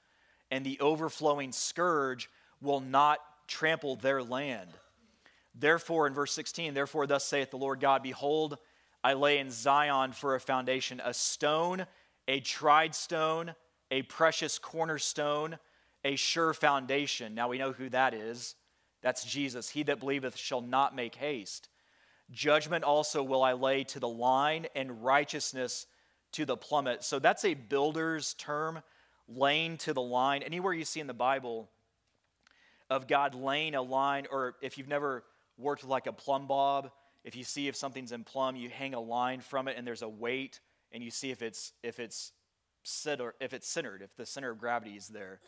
and 0.50 0.62
the 0.66 0.78
overflowing 0.80 1.52
scourge 1.52 2.28
will 2.60 2.80
not 2.80 3.18
trample 3.48 3.96
their 3.96 4.22
land. 4.22 4.68
Therefore, 5.58 6.06
in 6.06 6.12
verse 6.12 6.32
16, 6.32 6.74
therefore, 6.74 7.06
thus 7.06 7.24
saith 7.24 7.50
the 7.50 7.56
Lord 7.56 7.80
God, 7.80 8.02
behold, 8.02 8.58
I 9.02 9.14
lay 9.14 9.38
in 9.38 9.50
Zion 9.50 10.12
for 10.12 10.34
a 10.34 10.40
foundation 10.40 11.00
a 11.02 11.14
stone, 11.14 11.86
a 12.28 12.40
tried 12.40 12.94
stone, 12.94 13.54
a 13.90 14.02
precious 14.02 14.58
cornerstone, 14.58 15.56
a 16.04 16.16
sure 16.16 16.52
foundation. 16.52 17.34
Now 17.34 17.48
we 17.48 17.56
know 17.58 17.72
who 17.72 17.88
that 17.90 18.12
is. 18.12 18.54
That's 19.02 19.24
Jesus. 19.24 19.68
He 19.70 19.82
that 19.84 19.98
believeth 20.00 20.36
shall 20.36 20.60
not 20.60 20.94
make 20.94 21.14
haste. 21.14 21.68
Judgment 22.30 22.84
also 22.84 23.22
will 23.22 23.42
I 23.42 23.52
lay 23.54 23.84
to 23.84 24.00
the 24.00 24.08
line, 24.08 24.66
and 24.74 25.02
righteousness 25.02 25.86
to 26.32 26.44
the 26.44 26.56
plummet. 26.56 27.02
So 27.02 27.18
that's 27.18 27.44
a 27.46 27.54
builder's 27.54 28.34
term, 28.34 28.82
laying 29.28 29.78
to 29.78 29.92
the 29.94 30.02
line. 30.02 30.42
Anywhere 30.42 30.74
you 30.74 30.84
see 30.84 31.00
in 31.00 31.06
the 31.06 31.14
Bible 31.14 31.70
of 32.90 33.06
God 33.06 33.34
laying 33.34 33.74
a 33.74 33.82
line, 33.82 34.26
or 34.30 34.56
if 34.60 34.76
you've 34.76 34.88
never 34.88 35.24
worked 35.58 35.84
like 35.86 36.06
a 36.06 36.12
plumb 36.12 36.46
bob. 36.46 36.90
If 37.24 37.34
you 37.36 37.44
see 37.44 37.68
if 37.68 37.76
something's 37.76 38.12
in 38.12 38.24
plumb, 38.24 38.56
you 38.56 38.68
hang 38.68 38.94
a 38.94 39.00
line 39.00 39.40
from 39.40 39.68
it 39.68 39.74
and 39.76 39.86
there's 39.86 40.02
a 40.02 40.08
weight 40.08 40.60
and 40.92 41.02
you 41.02 41.10
see 41.10 41.30
if 41.30 41.42
it's 41.42 41.72
if 41.82 41.98
it's 41.98 42.32
or 43.18 43.34
if 43.40 43.52
it's 43.52 43.66
centered, 43.66 44.00
if 44.02 44.14
the 44.16 44.24
center 44.24 44.50
of 44.52 44.58
gravity 44.58 44.92
is 44.92 45.08
there. 45.08 45.40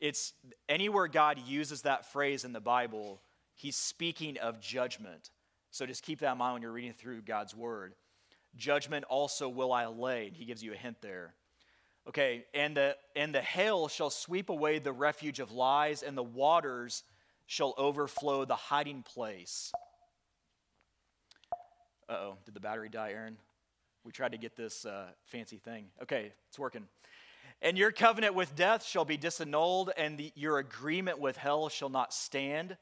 It's 0.00 0.32
anywhere 0.68 1.08
God 1.08 1.40
uses 1.44 1.82
that 1.82 2.06
phrase 2.12 2.44
in 2.44 2.52
the 2.52 2.60
Bible, 2.60 3.20
he's 3.56 3.74
speaking 3.74 4.38
of 4.38 4.60
judgment. 4.60 5.30
So 5.72 5.86
just 5.86 6.04
keep 6.04 6.20
that 6.20 6.32
in 6.32 6.38
mind 6.38 6.52
when 6.54 6.62
you're 6.62 6.70
reading 6.70 6.92
through 6.92 7.22
God's 7.22 7.54
word. 7.54 7.94
Judgment 8.56 9.04
also 9.06 9.48
will 9.48 9.72
I 9.72 9.86
lay. 9.86 10.30
He 10.32 10.44
gives 10.44 10.62
you 10.62 10.72
a 10.72 10.76
hint 10.76 11.02
there. 11.02 11.34
Okay, 12.08 12.44
and 12.54 12.76
the 12.76 12.96
and 13.16 13.34
the 13.34 13.42
hail 13.42 13.88
shall 13.88 14.08
sweep 14.10 14.48
away 14.48 14.78
the 14.78 14.92
refuge 14.92 15.40
of 15.40 15.50
lies, 15.52 16.02
and 16.04 16.16
the 16.16 16.22
waters 16.22 17.02
shall 17.48 17.74
overflow 17.78 18.44
the 18.44 18.54
hiding 18.54 19.02
place. 19.02 19.72
Uh 22.08 22.12
oh, 22.14 22.36
did 22.44 22.54
the 22.54 22.60
battery 22.60 22.88
die, 22.90 23.10
Aaron? 23.12 23.36
We 24.04 24.12
tried 24.12 24.32
to 24.32 24.38
get 24.38 24.54
this 24.56 24.84
uh, 24.86 25.06
fancy 25.24 25.56
thing. 25.56 25.86
Okay, 26.02 26.32
it's 26.48 26.58
working. 26.58 26.84
And 27.60 27.76
your 27.76 27.90
covenant 27.90 28.34
with 28.34 28.54
death 28.54 28.84
shall 28.84 29.04
be 29.04 29.18
disannulled, 29.18 29.90
and 29.96 30.16
the, 30.16 30.30
your 30.36 30.58
agreement 30.58 31.18
with 31.18 31.36
hell 31.36 31.68
shall 31.68 31.88
not 31.88 32.14
stand. 32.14 32.76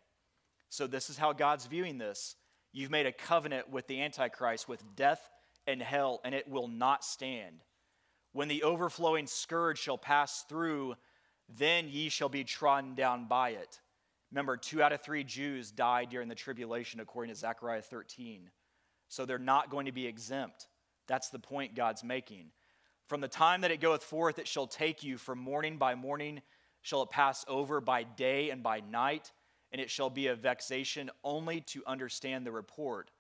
So, 0.69 0.87
this 0.87 1.09
is 1.09 1.17
how 1.17 1.33
God's 1.33 1.67
viewing 1.67 1.99
this. 1.99 2.35
You've 2.73 2.91
made 2.91 3.07
a 3.07 3.13
covenant 3.13 3.71
with 3.71 3.87
the 3.87 4.03
Antichrist, 4.03 4.69
with 4.69 4.83
death 4.97 5.31
and 5.67 5.81
hell, 5.81 6.21
and 6.25 6.35
it 6.35 6.49
will 6.49 6.69
not 6.69 7.05
stand. 7.05 7.63
When 8.33 8.49
the 8.49 8.65
overflowing 8.65 9.27
scourge 9.29 9.79
shall 9.79 9.97
pass 9.97 10.45
through, 10.49 10.95
then 11.59 11.89
ye 11.89 12.09
shall 12.11 12.29
be 12.29 12.43
trodden 12.45 12.95
down 12.95 13.27
by 13.27 13.51
it. 13.51 13.81
Remember, 14.33 14.57
two 14.57 14.83
out 14.83 14.93
of 14.93 15.03
three 15.03 15.25
Jews 15.25 15.71
died 15.71 16.11
during 16.11 16.29
the 16.29 16.35
tribulation, 16.35 17.01
according 17.01 17.33
to 17.33 17.39
Zechariah 17.39 17.83
13. 17.83 18.51
So 19.09 19.25
they're 19.25 19.39
not 19.39 19.71
going 19.71 19.87
to 19.87 19.93
be 19.93 20.07
exempt. 20.07 20.67
That's 21.07 21.29
the 21.29 21.39
point 21.39 21.77
God's 21.77 22.03
making. 22.03 22.51
From 23.09 23.21
the 23.21 23.29
time 23.29 23.61
that 23.61 23.71
it 23.71 23.81
goeth 23.81 24.03
forth, 24.03 24.39
it 24.41 24.49
shall 24.49 24.67
take 24.67 25.05
you, 25.05 25.17
from 25.17 25.39
morning 25.39 25.77
by 25.79 25.95
morning 25.95 26.43
shall 26.83 27.03
it 27.03 27.11
pass 27.11 27.45
over 27.49 27.81
by 27.81 28.03
day 28.03 28.51
and 28.51 28.63
by 28.65 28.81
night, 28.81 29.33
and 29.71 29.81
it 29.81 29.91
shall 29.91 30.11
be 30.11 30.27
a 30.27 30.35
vexation 30.35 31.09
only 31.23 31.61
to 31.61 31.83
understand 31.87 32.45
the 32.45 32.51
report. 32.53 33.11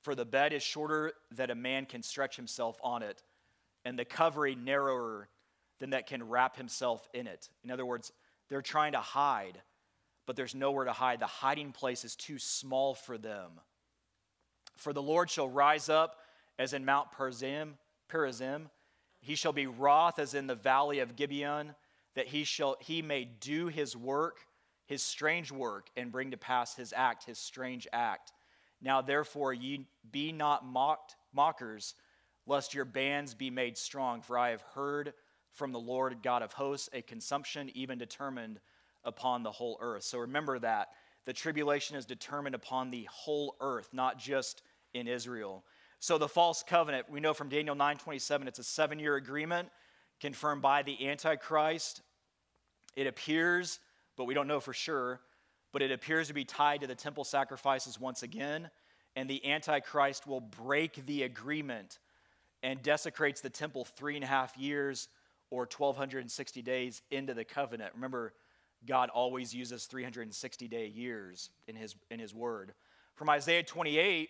For 0.00 0.14
the 0.14 0.24
bed 0.24 0.52
is 0.54 0.62
shorter 0.62 1.12
that 1.32 1.50
a 1.50 1.54
man 1.54 1.84
can 1.84 2.02
stretch 2.02 2.36
himself 2.36 2.78
on 2.82 3.02
it, 3.02 3.22
and 3.84 3.98
the 3.98 4.04
covering 4.06 4.64
narrower 4.64 5.28
than 5.78 5.90
that 5.90 6.06
can 6.06 6.26
wrap 6.26 6.56
himself 6.56 7.06
in 7.12 7.26
it. 7.26 7.50
In 7.64 7.70
other 7.70 7.84
words, 7.84 8.12
they're 8.48 8.62
trying 8.62 8.92
to 8.92 8.98
hide 8.98 9.60
but 10.28 10.36
there's 10.36 10.54
nowhere 10.54 10.84
to 10.84 10.92
hide. 10.92 11.20
The 11.20 11.26
hiding 11.26 11.72
place 11.72 12.04
is 12.04 12.14
too 12.14 12.38
small 12.38 12.92
for 12.92 13.16
them. 13.16 13.50
For 14.76 14.92
the 14.92 15.00
Lord 15.00 15.30
shall 15.30 15.48
rise 15.48 15.88
up 15.88 16.16
as 16.58 16.74
in 16.74 16.84
Mount 16.84 17.10
Perizim, 17.12 17.78
Perizim. 18.10 18.68
He 19.22 19.34
shall 19.34 19.54
be 19.54 19.66
wroth 19.66 20.18
as 20.18 20.34
in 20.34 20.46
the 20.46 20.54
valley 20.54 20.98
of 20.98 21.16
Gibeon, 21.16 21.74
that 22.14 22.26
he 22.26 22.44
shall 22.44 22.76
he 22.78 23.00
may 23.00 23.24
do 23.24 23.68
his 23.68 23.96
work, 23.96 24.40
his 24.84 25.00
strange 25.02 25.50
work, 25.50 25.88
and 25.96 26.12
bring 26.12 26.32
to 26.32 26.36
pass 26.36 26.76
his 26.76 26.92
act, 26.94 27.24
his 27.24 27.38
strange 27.38 27.88
act. 27.94 28.34
Now 28.82 29.00
therefore 29.00 29.54
ye 29.54 29.86
be 30.12 30.30
not 30.32 30.62
mocked 30.62 31.16
mockers, 31.32 31.94
lest 32.46 32.74
your 32.74 32.84
bands 32.84 33.32
be 33.32 33.48
made 33.48 33.78
strong, 33.78 34.20
for 34.20 34.36
I 34.38 34.50
have 34.50 34.60
heard 34.74 35.14
from 35.52 35.72
the 35.72 35.80
Lord 35.80 36.18
God 36.22 36.42
of 36.42 36.52
hosts 36.52 36.90
a 36.92 37.00
consumption 37.00 37.70
even 37.72 37.96
determined 37.96 38.60
upon 39.04 39.42
the 39.42 39.50
whole 39.52 39.78
earth. 39.80 40.02
So 40.04 40.18
remember 40.18 40.58
that. 40.58 40.90
The 41.24 41.32
tribulation 41.32 41.96
is 41.96 42.06
determined 42.06 42.54
upon 42.54 42.90
the 42.90 43.04
whole 43.12 43.56
earth, 43.60 43.90
not 43.92 44.18
just 44.18 44.62
in 44.94 45.06
Israel. 45.06 45.64
So 46.00 46.16
the 46.16 46.28
false 46.28 46.62
covenant, 46.62 47.10
we 47.10 47.20
know 47.20 47.34
from 47.34 47.48
Daniel 47.48 47.74
9:27, 47.76 48.48
it's 48.48 48.58
a 48.58 48.64
seven-year 48.64 49.16
agreement 49.16 49.68
confirmed 50.20 50.62
by 50.62 50.82
the 50.82 51.08
Antichrist. 51.08 52.02
It 52.96 53.06
appears, 53.06 53.78
but 54.16 54.24
we 54.24 54.34
don't 54.34 54.46
know 54.48 54.60
for 54.60 54.72
sure, 54.72 55.20
but 55.72 55.82
it 55.82 55.92
appears 55.92 56.28
to 56.28 56.34
be 56.34 56.44
tied 56.46 56.80
to 56.80 56.86
the 56.86 56.94
temple 56.94 57.24
sacrifices 57.24 57.98
once 58.00 58.22
again, 58.22 58.70
and 59.14 59.28
the 59.28 59.44
Antichrist 59.50 60.26
will 60.26 60.40
break 60.40 60.94
the 61.06 61.24
agreement 61.24 61.98
and 62.62 62.82
desecrates 62.82 63.40
the 63.42 63.50
temple 63.50 63.84
three 63.84 64.14
and 64.16 64.24
a 64.24 64.28
half 64.28 64.56
years 64.56 65.08
or 65.50 65.60
1260 65.66 66.62
days 66.62 67.02
into 67.10 67.34
the 67.34 67.44
covenant. 67.44 67.94
Remember, 67.94 68.34
God 68.86 69.10
always 69.10 69.54
uses 69.54 69.86
360 69.86 70.68
day 70.68 70.86
years 70.86 71.50
in 71.66 71.76
his, 71.76 71.94
in 72.10 72.18
his 72.20 72.34
word. 72.34 72.72
From 73.14 73.28
Isaiah 73.30 73.62
28, 73.62 74.28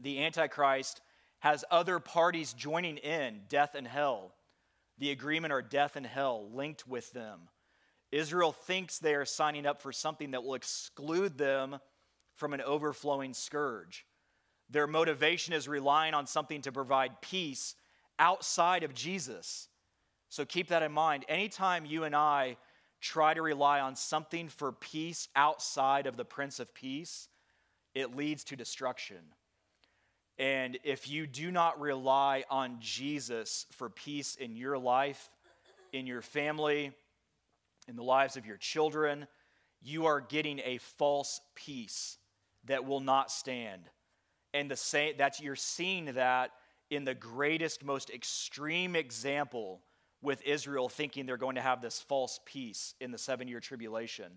the 0.00 0.22
Antichrist 0.24 1.00
has 1.40 1.64
other 1.70 1.98
parties 1.98 2.52
joining 2.52 2.98
in 2.98 3.40
death 3.48 3.74
and 3.74 3.86
hell. 3.86 4.34
The 4.98 5.10
agreement 5.12 5.52
are 5.52 5.62
death 5.62 5.96
and 5.96 6.06
hell 6.06 6.48
linked 6.52 6.86
with 6.86 7.12
them. 7.12 7.42
Israel 8.10 8.52
thinks 8.52 8.98
they 8.98 9.14
are 9.14 9.24
signing 9.24 9.66
up 9.66 9.80
for 9.80 9.92
something 9.92 10.32
that 10.32 10.42
will 10.42 10.54
exclude 10.54 11.38
them 11.38 11.78
from 12.34 12.54
an 12.54 12.60
overflowing 12.60 13.34
scourge. 13.34 14.06
Their 14.70 14.86
motivation 14.86 15.54
is 15.54 15.68
relying 15.68 16.14
on 16.14 16.26
something 16.26 16.62
to 16.62 16.72
provide 16.72 17.20
peace 17.20 17.74
outside 18.18 18.82
of 18.82 18.94
Jesus. 18.94 19.68
So 20.28 20.44
keep 20.44 20.68
that 20.68 20.82
in 20.82 20.92
mind. 20.92 21.24
Anytime 21.28 21.86
you 21.86 22.04
and 22.04 22.14
I 22.14 22.56
try 23.00 23.34
to 23.34 23.42
rely 23.42 23.80
on 23.80 23.96
something 23.96 24.48
for 24.48 24.72
peace 24.72 25.28
outside 25.36 26.06
of 26.06 26.16
the 26.16 26.24
Prince 26.24 26.58
of 26.60 26.74
Peace, 26.74 27.28
it 27.94 28.16
leads 28.16 28.44
to 28.44 28.56
destruction. 28.56 29.18
And 30.38 30.78
if 30.84 31.08
you 31.08 31.26
do 31.26 31.50
not 31.50 31.80
rely 31.80 32.44
on 32.50 32.76
Jesus 32.80 33.66
for 33.72 33.88
peace 33.88 34.36
in 34.36 34.56
your 34.56 34.78
life, 34.78 35.30
in 35.92 36.06
your 36.06 36.22
family, 36.22 36.92
in 37.88 37.96
the 37.96 38.04
lives 38.04 38.36
of 38.36 38.46
your 38.46 38.56
children, 38.56 39.26
you 39.80 40.06
are 40.06 40.20
getting 40.20 40.60
a 40.64 40.78
false 40.78 41.40
peace 41.54 42.18
that 42.64 42.84
will 42.84 43.00
not 43.00 43.30
stand. 43.30 43.82
And 44.54 44.70
the 44.70 44.76
same, 44.76 45.14
that's 45.18 45.40
you're 45.40 45.56
seeing 45.56 46.06
that 46.14 46.50
in 46.90 47.04
the 47.04 47.14
greatest, 47.14 47.84
most 47.84 48.10
extreme 48.10 48.96
example 48.96 49.80
with 50.22 50.42
Israel 50.44 50.88
thinking 50.88 51.26
they're 51.26 51.36
going 51.36 51.54
to 51.56 51.60
have 51.62 51.80
this 51.80 52.00
false 52.00 52.40
peace 52.44 52.94
in 53.00 53.10
the 53.10 53.18
seven 53.18 53.48
year 53.48 53.60
tribulation. 53.60 54.32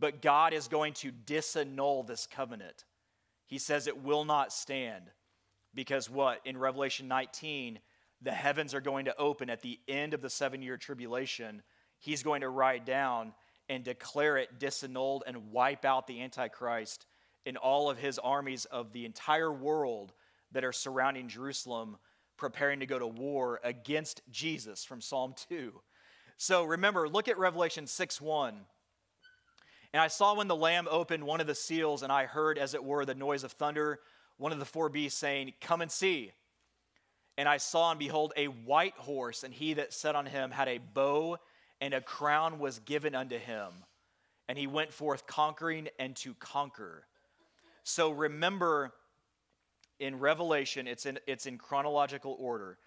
But 0.00 0.20
God 0.22 0.52
is 0.52 0.68
going 0.68 0.94
to 0.94 1.10
disannul 1.12 2.02
this 2.06 2.26
covenant. 2.26 2.84
He 3.46 3.58
says 3.58 3.86
it 3.86 4.02
will 4.02 4.24
not 4.24 4.52
stand 4.52 5.04
because 5.74 6.10
what? 6.10 6.40
In 6.44 6.56
Revelation 6.58 7.06
19, 7.08 7.78
the 8.22 8.32
heavens 8.32 8.74
are 8.74 8.80
going 8.80 9.04
to 9.06 9.16
open 9.16 9.48
at 9.50 9.60
the 9.60 9.78
end 9.88 10.14
of 10.14 10.22
the 10.22 10.30
seven 10.30 10.60
year 10.62 10.76
tribulation. 10.76 11.62
He's 11.98 12.22
going 12.22 12.40
to 12.40 12.48
write 12.48 12.84
down 12.84 13.32
and 13.68 13.84
declare 13.84 14.38
it 14.38 14.58
disannulled 14.58 15.20
and 15.26 15.52
wipe 15.52 15.84
out 15.84 16.06
the 16.06 16.20
Antichrist 16.22 17.06
and 17.46 17.56
all 17.56 17.90
of 17.90 17.98
his 17.98 18.18
armies 18.18 18.64
of 18.66 18.92
the 18.92 19.04
entire 19.04 19.52
world 19.52 20.12
that 20.50 20.64
are 20.64 20.72
surrounding 20.72 21.28
Jerusalem 21.28 21.96
preparing 22.42 22.80
to 22.80 22.86
go 22.86 22.98
to 22.98 23.06
war 23.06 23.60
against 23.62 24.20
Jesus 24.32 24.82
from 24.84 25.00
Psalm 25.00 25.32
2. 25.48 25.72
So 26.38 26.64
remember, 26.64 27.08
look 27.08 27.28
at 27.28 27.38
Revelation 27.38 27.86
6 27.86 28.20
1. 28.20 28.62
And 29.92 30.00
I 30.02 30.08
saw 30.08 30.34
when 30.34 30.48
the 30.48 30.56
Lamb 30.56 30.88
opened 30.90 31.22
one 31.22 31.40
of 31.40 31.46
the 31.46 31.54
seals, 31.54 32.02
and 32.02 32.10
I 32.10 32.26
heard, 32.26 32.58
as 32.58 32.74
it 32.74 32.82
were, 32.82 33.04
the 33.04 33.14
noise 33.14 33.44
of 33.44 33.52
thunder, 33.52 34.00
one 34.38 34.50
of 34.50 34.58
the 34.58 34.64
four 34.64 34.88
beasts 34.88 35.20
saying, 35.20 35.52
Come 35.60 35.82
and 35.82 35.90
see. 35.90 36.32
And 37.38 37.48
I 37.48 37.58
saw, 37.58 37.90
and 37.92 37.98
behold, 38.00 38.32
a 38.36 38.46
white 38.46 38.94
horse, 38.96 39.44
and 39.44 39.54
he 39.54 39.74
that 39.74 39.92
sat 39.92 40.16
on 40.16 40.26
him 40.26 40.50
had 40.50 40.66
a 40.66 40.78
bow, 40.94 41.36
and 41.80 41.94
a 41.94 42.00
crown 42.00 42.58
was 42.58 42.80
given 42.80 43.14
unto 43.14 43.38
him. 43.38 43.68
And 44.48 44.58
he 44.58 44.66
went 44.66 44.92
forth 44.92 45.28
conquering 45.28 45.90
and 45.96 46.16
to 46.16 46.34
conquer. 46.40 47.04
So 47.84 48.10
remember, 48.10 48.92
in 49.98 50.18
Revelation, 50.18 50.86
it's 50.86 51.06
in, 51.06 51.18
it's 51.26 51.46
in 51.46 51.58
chronological 51.58 52.36
order. 52.38 52.78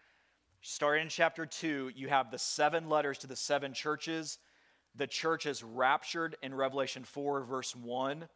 Starting 0.62 1.04
in 1.04 1.10
chapter 1.10 1.46
2, 1.46 1.92
you 1.96 2.08
have 2.08 2.32
the 2.32 2.40
seven 2.40 2.90
letters 2.90 3.20
to 3.20 3.28
the 3.28 3.36
seven 3.36 3.74
churches. 3.74 4.40
The 4.96 5.08
church 5.08 5.46
is 5.46 5.64
raptured 5.64 6.36
in 6.42 6.54
Revelation 6.54 7.04
4, 7.04 7.44
verse 7.44 7.76
1, 7.76 8.28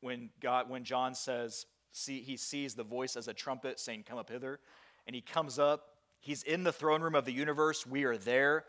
when, 0.00 0.30
God, 0.40 0.68
when 0.70 0.84
John 0.84 1.14
says, 1.14 1.66
see, 1.92 2.20
he 2.20 2.36
sees 2.36 2.74
the 2.74 2.84
voice 2.84 3.16
as 3.16 3.26
a 3.28 3.34
trumpet 3.34 3.80
saying, 3.80 4.04
Come 4.08 4.18
up 4.18 4.30
hither. 4.30 4.60
And 5.06 5.14
he 5.16 5.20
comes 5.22 5.58
up. 5.58 5.88
He's 6.20 6.42
in 6.44 6.62
the 6.62 6.72
throne 6.72 7.02
room 7.02 7.14
of 7.14 7.24
the 7.24 7.32
universe. 7.32 7.84
We 7.86 8.04
are 8.04 8.16
there. 8.16 8.64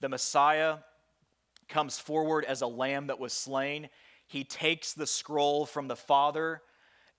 The 0.00 0.08
Messiah 0.08 0.78
comes 1.68 1.98
forward 1.98 2.44
as 2.44 2.60
a 2.60 2.66
lamb 2.66 3.08
that 3.08 3.18
was 3.18 3.32
slain. 3.32 3.88
He 4.26 4.44
takes 4.44 4.92
the 4.92 5.06
scroll 5.06 5.66
from 5.66 5.88
the 5.88 5.96
Father 5.96 6.62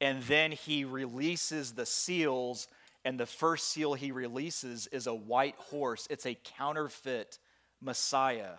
and 0.04 0.22
then 0.24 0.52
he 0.52 0.84
releases 0.84 1.72
the 1.74 1.86
seals. 1.86 2.68
And 3.06 3.18
the 3.20 3.26
first 3.26 3.70
seal 3.70 3.94
he 3.94 4.12
releases 4.12 4.86
is 4.88 5.08
a 5.08 5.16
white 5.16 5.56
horse, 5.56 6.06
it's 6.10 6.26
a 6.26 6.36
counterfeit 6.44 7.40
Messiah. 7.82 8.56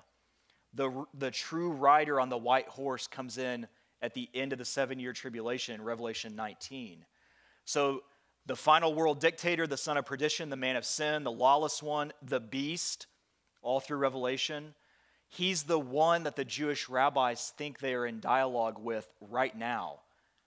The, 0.72 1.04
the 1.16 1.30
true 1.30 1.70
rider 1.70 2.18
on 2.18 2.30
the 2.30 2.36
white 2.38 2.66
horse 2.68 3.06
comes 3.06 3.38
in 3.38 3.68
at 4.02 4.14
the 4.14 4.28
end 4.34 4.52
of 4.52 4.58
the 4.58 4.64
seven 4.64 4.98
year 4.98 5.12
tribulation 5.12 5.74
in 5.76 5.82
Revelation 5.82 6.34
19. 6.34 7.04
So, 7.64 8.02
the 8.46 8.56
final 8.56 8.92
world 8.94 9.20
dictator, 9.20 9.66
the 9.66 9.76
son 9.78 9.96
of 9.96 10.04
perdition, 10.04 10.50
the 10.50 10.56
man 10.56 10.76
of 10.76 10.84
sin, 10.84 11.24
the 11.24 11.32
lawless 11.32 11.82
one, 11.82 12.12
the 12.22 12.40
beast, 12.40 13.06
all 13.62 13.80
through 13.80 13.96
Revelation, 13.98 14.74
he's 15.28 15.62
the 15.62 15.78
one 15.78 16.24
that 16.24 16.36
the 16.36 16.44
Jewish 16.44 16.90
rabbis 16.90 17.54
think 17.56 17.78
they 17.78 17.94
are 17.94 18.04
in 18.06 18.20
dialogue 18.20 18.78
with 18.78 19.08
right 19.30 19.56
now. 19.56 20.00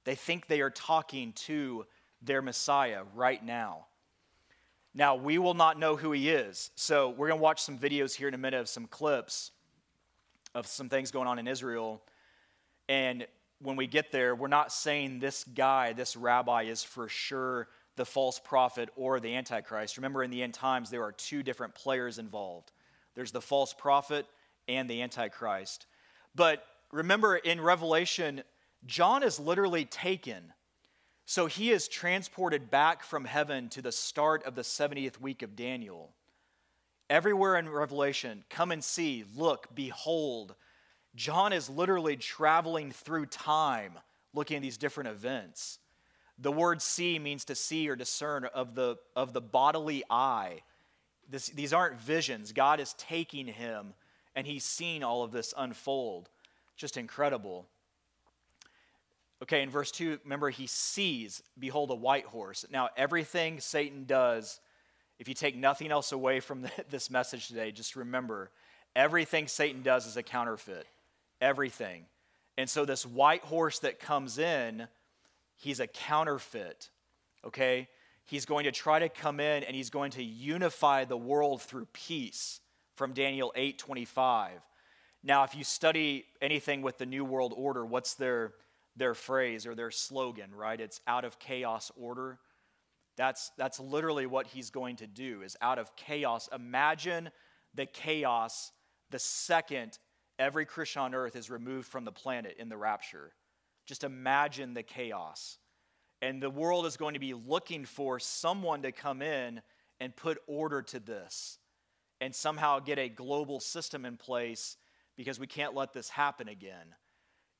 They 0.08 0.16
think 0.16 0.48
they 0.48 0.62
are 0.62 0.70
talking 0.70 1.34
to 1.34 1.86
their 2.22 2.42
Messiah 2.42 3.02
right 3.14 3.44
now. 3.44 3.88
Now, 4.94 5.16
we 5.18 5.38
will 5.38 5.54
not 5.54 5.78
know 5.78 5.98
who 5.98 6.14
he 6.14 6.30
is. 6.30 6.72
So, 6.76 7.10
we're 7.10 7.28
going 7.28 7.38
to 7.42 7.44
watch 7.44 7.62
some 7.62 7.78
videos 7.78 8.16
here 8.16 8.30
in 8.30 8.34
a 8.34 8.38
minute 8.38 8.62
of 8.62 8.70
some 8.70 8.86
clips 8.88 9.52
of 10.56 10.66
some 10.66 10.88
things 10.88 11.12
going 11.12 11.28
on 11.28 11.40
in 11.40 11.46
Israel. 11.46 12.02
And 12.88 13.28
when 13.62 13.76
we 13.76 13.86
get 13.86 14.14
there, 14.14 14.34
we're 14.34 14.48
not 14.48 14.72
saying 14.72 15.20
this 15.20 15.44
guy, 15.44 15.92
this 15.92 16.16
rabbi, 16.16 16.64
is 16.64 16.86
for 16.86 17.10
sure 17.10 17.68
the 17.98 18.06
false 18.06 18.40
prophet 18.40 18.88
or 18.96 19.20
the 19.20 19.36
Antichrist. 19.36 19.98
Remember, 19.98 20.24
in 20.24 20.32
the 20.32 20.42
end 20.42 20.54
times, 20.54 20.90
there 20.90 21.04
are 21.04 21.12
two 21.12 21.44
different 21.44 21.76
players 21.76 22.18
involved 22.18 22.72
there's 23.14 23.32
the 23.34 23.42
false 23.42 23.74
prophet 23.74 24.26
and 24.70 24.90
the 24.90 25.02
Antichrist. 25.02 25.86
But 26.34 26.64
remember, 26.94 27.36
in 27.36 27.60
Revelation 27.60 28.42
John 28.86 29.24
is 29.24 29.40
literally 29.40 29.86
taken. 29.86 30.54
So 31.26 31.48
he 31.48 31.72
is 31.72 31.88
transported 31.88 32.70
back 32.70 33.04
from 33.04 33.26
heaven 33.26 33.68
to 33.70 33.82
the 33.82 33.92
start 33.92 34.44
of 34.44 34.56
the 34.56 34.62
70th 34.62 35.20
week 35.20 35.42
of 35.42 35.56
Daniel. 35.56 36.14
Everywhere 37.10 37.58
in 37.58 37.70
Revelation, 37.70 38.44
come 38.50 38.72
and 38.72 38.84
see, 38.84 39.24
look, 39.36 39.68
behold. 39.74 40.56
John 41.16 41.52
is 41.52 41.70
literally 41.70 42.16
traveling 42.16 42.92
through 42.92 43.26
time 43.28 44.00
looking 44.34 44.58
at 44.58 44.62
these 44.64 44.78
different 44.78 45.10
events. 45.10 45.80
The 46.38 46.52
word 46.52 46.82
see 46.82 47.18
means 47.18 47.46
to 47.46 47.56
see 47.56 47.90
or 47.90 47.96
discern 47.96 48.46
of 48.46 48.76
the, 48.76 48.98
of 49.16 49.34
the 49.34 49.42
bodily 49.42 50.04
eye. 50.10 50.62
This, 51.30 51.48
these 51.48 51.74
aren't 51.74 52.00
visions. 52.00 52.52
God 52.52 52.80
is 52.80 52.94
taking 52.94 53.48
him 53.48 53.94
and 54.36 54.46
he's 54.46 54.64
seen 54.64 55.02
all 55.02 55.24
of 55.24 55.32
this 55.32 55.54
unfold. 55.58 56.30
Just 56.76 56.96
incredible. 56.96 57.66
Okay, 59.44 59.62
in 59.62 59.70
verse 59.70 59.92
2, 59.92 60.20
remember 60.24 60.50
he 60.50 60.66
sees, 60.66 61.44
behold, 61.60 61.92
a 61.92 61.96
white 61.96 62.26
horse. 62.26 62.66
Now, 62.72 62.90
everything 62.98 63.60
Satan 63.60 64.06
does, 64.06 64.60
if 65.20 65.28
you 65.28 65.36
take 65.36 65.56
nothing 65.56 65.92
else 65.92 66.12
away 66.12 66.40
from 66.40 66.66
this 66.90 67.12
message 67.12 67.48
today, 67.48 67.72
just 67.72 67.96
remember 67.96 68.50
everything 68.96 69.48
Satan 69.48 69.84
does 69.84 70.08
is 70.08 70.18
a 70.18 70.24
counterfeit. 70.24 70.88
Everything. 71.40 72.06
And 72.58 72.68
so, 72.68 72.84
this 72.84 73.06
white 73.06 73.44
horse 73.44 73.78
that 73.80 74.00
comes 74.00 74.40
in, 74.40 74.88
he's 75.56 75.80
a 75.80 75.86
counterfeit. 75.86 76.90
Okay? 77.46 77.90
He's 78.26 78.46
going 78.46 78.64
to 78.64 78.72
try 78.72 78.98
to 79.00 79.08
come 79.08 79.40
in 79.40 79.64
and 79.64 79.76
he's 79.76 79.92
going 79.92 80.12
to 80.12 80.24
unify 80.24 81.06
the 81.06 81.16
world 81.16 81.62
through 81.62 81.88
peace 81.94 82.60
from 82.96 83.14
Daniel 83.14 83.54
8 83.56 83.78
25. 83.78 84.54
Now, 85.24 85.44
if 85.44 85.54
you 85.54 85.64
study 85.64 86.26
anything 86.42 86.82
with 86.82 86.98
the 86.98 87.06
New 87.06 87.24
World 87.24 87.54
Order, 87.56 87.86
what's 87.86 88.16
their 88.16 88.54
their 88.98 89.14
phrase 89.14 89.66
or 89.66 89.76
their 89.76 89.92
slogan, 89.92 90.54
right? 90.54 90.80
It's 90.82 91.00
out 91.08 91.24
of 91.24 91.40
chaos 91.40 91.92
order. 91.96 92.40
That's, 93.16 93.52
that's 93.58 93.80
literally 93.80 94.26
what 94.26 94.48
he's 94.48 94.70
going 94.70 94.98
to 94.98 95.08
do 95.08 95.42
is 95.44 95.56
out 95.62 95.80
of 95.80 95.96
chaos. 95.96 96.50
Imagine 96.54 97.30
the 97.76 97.86
chaos 97.86 98.72
the 99.12 99.20
second 99.20 99.98
every 100.40 100.66
Christian 100.66 101.02
on 101.04 101.16
earth 101.16 101.36
is 101.36 101.50
removed 101.50 101.88
from 101.88 102.04
the 102.06 102.12
planet 102.12 102.56
in 102.60 102.70
the 102.70 102.78
rapture. 102.78 103.32
Just 103.86 104.04
imagine 104.04 104.74
the 104.74 104.84
chaos. 104.84 105.58
And 106.22 106.42
the 106.42 106.50
world 106.50 106.86
is 106.86 106.98
going 106.98 107.14
to 107.14 107.20
be 107.20 107.34
looking 107.34 107.86
for 107.86 108.20
someone 108.20 108.82
to 108.82 108.92
come 108.92 109.22
in 109.22 109.62
and 110.00 110.16
put 110.16 110.40
order 110.48 110.82
to 110.82 111.00
this 111.00 111.58
and 112.20 112.34
somehow 112.34 112.80
get 112.80 112.98
a 113.00 113.08
global 113.10 113.60
system 113.60 114.04
in 114.06 114.18
place 114.18 114.76
because 115.16 115.40
we 115.40 115.48
can't 115.48 115.76
let 115.76 115.94
this 115.94 116.10
happen 116.10 116.48
again. 116.50 116.96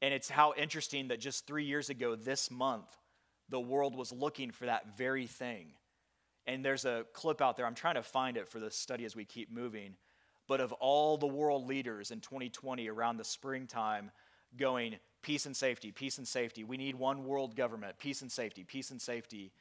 And 0.02 0.14
it's 0.14 0.30
how 0.30 0.54
interesting 0.56 1.08
that 1.08 1.20
just 1.20 1.48
three 1.48 1.64
years 1.66 1.90
ago 1.90 2.16
this 2.16 2.52
month, 2.52 2.86
the 3.50 3.60
world 3.60 3.96
was 3.96 4.12
looking 4.12 4.52
for 4.52 4.66
that 4.66 4.98
very 4.98 5.26
thing. 5.26 5.68
And 6.46 6.64
there's 6.64 6.86
a 6.86 7.06
clip 7.14 7.42
out 7.42 7.58
there, 7.58 7.66
I'm 7.66 7.76
trying 7.76 7.96
to 7.96 8.04
find 8.04 8.38
it 8.38 8.48
for 8.48 8.60
the 8.60 8.70
study 8.72 9.06
as 9.06 9.16
we 9.16 9.26
keep 9.26 9.52
moving, 9.52 9.96
but 10.48 10.62
of 10.62 10.72
all 10.74 11.18
the 11.18 11.28
world 11.28 11.66
leaders 11.68 12.12
in 12.12 12.22
2020 12.22 12.88
around 12.88 13.18
the 13.18 13.24
springtime 13.24 14.12
going, 14.56 14.96
peace 15.22 15.46
and 15.46 15.58
safety, 15.58 15.92
peace 15.92 16.20
and 16.20 16.28
safety, 16.28 16.64
we 16.64 16.78
need 16.78 16.96
one 16.96 17.26
world 17.26 17.56
government, 17.56 17.98
peace 18.00 18.22
and 18.22 18.32
safety, 18.32 18.64
peace 18.64 18.92
and 18.92 19.02
safety. 19.02 19.52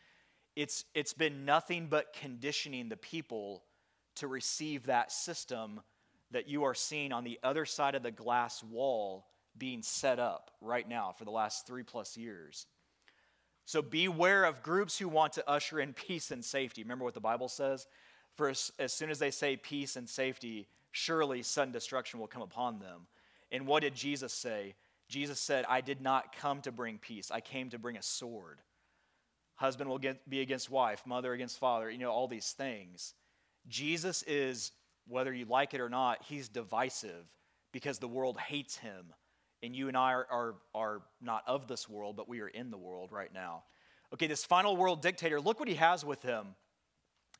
It's, 0.54 0.84
it's 0.94 1.12
been 1.12 1.44
nothing 1.44 1.88
but 1.88 2.12
conditioning 2.12 2.88
the 2.88 2.96
people 2.96 3.64
to 4.16 4.28
receive 4.28 4.86
that 4.86 5.10
system 5.10 5.80
that 6.30 6.48
you 6.48 6.64
are 6.64 6.74
seeing 6.74 7.10
on 7.12 7.24
the 7.24 7.38
other 7.42 7.64
side 7.64 7.94
of 7.94 8.02
the 8.02 8.10
glass 8.10 8.62
wall 8.62 9.26
being 9.58 9.82
set 9.82 10.18
up 10.18 10.50
right 10.60 10.88
now 10.88 11.12
for 11.16 11.24
the 11.24 11.30
last 11.30 11.66
three 11.66 11.82
plus 11.82 12.16
years. 12.16 12.66
So 13.64 13.82
beware 13.82 14.44
of 14.44 14.62
groups 14.62 14.98
who 14.98 15.08
want 15.08 15.32
to 15.34 15.48
usher 15.48 15.80
in 15.80 15.92
peace 15.92 16.30
and 16.30 16.44
safety. 16.44 16.82
Remember 16.82 17.04
what 17.04 17.14
the 17.14 17.20
Bible 17.20 17.48
says? 17.48 17.86
For 18.34 18.48
as, 18.50 18.70
as 18.78 18.92
soon 18.92 19.10
as 19.10 19.18
they 19.18 19.30
say 19.30 19.56
peace 19.56 19.96
and 19.96 20.08
safety, 20.08 20.68
surely 20.92 21.42
sudden 21.42 21.72
destruction 21.72 22.20
will 22.20 22.26
come 22.28 22.42
upon 22.42 22.78
them. 22.78 23.06
And 23.50 23.66
what 23.66 23.82
did 23.82 23.94
Jesus 23.94 24.32
say? 24.32 24.74
Jesus 25.08 25.40
said, 25.40 25.64
I 25.68 25.80
did 25.80 26.00
not 26.00 26.36
come 26.36 26.60
to 26.62 26.72
bring 26.72 26.98
peace, 26.98 27.30
I 27.30 27.40
came 27.40 27.70
to 27.70 27.78
bring 27.78 27.96
a 27.96 28.02
sword. 28.02 28.60
Husband 29.56 29.88
will 29.88 29.98
get, 29.98 30.28
be 30.28 30.42
against 30.42 30.70
wife, 30.70 31.02
mother 31.06 31.32
against 31.32 31.58
father, 31.58 31.90
you 31.90 31.96
know, 31.96 32.10
all 32.10 32.28
these 32.28 32.50
things. 32.52 33.14
Jesus 33.68 34.22
is, 34.26 34.72
whether 35.08 35.32
you 35.32 35.46
like 35.46 35.72
it 35.72 35.80
or 35.80 35.88
not, 35.88 36.22
he's 36.24 36.50
divisive 36.50 37.24
because 37.72 37.98
the 37.98 38.06
world 38.06 38.38
hates 38.38 38.76
him 38.76 39.14
and 39.62 39.74
you 39.74 39.88
and 39.88 39.96
I 39.96 40.12
are, 40.12 40.26
are, 40.30 40.54
are 40.74 41.02
not 41.20 41.42
of 41.46 41.66
this 41.66 41.88
world, 41.88 42.16
but 42.16 42.28
we 42.28 42.40
are 42.40 42.48
in 42.48 42.70
the 42.70 42.76
world 42.76 43.10
right 43.12 43.32
now. 43.32 43.62
Okay, 44.12 44.26
this 44.26 44.44
final 44.44 44.76
world 44.76 45.02
dictator, 45.02 45.40
look 45.40 45.58
what 45.58 45.68
he 45.68 45.76
has 45.76 46.04
with 46.04 46.22
him 46.22 46.48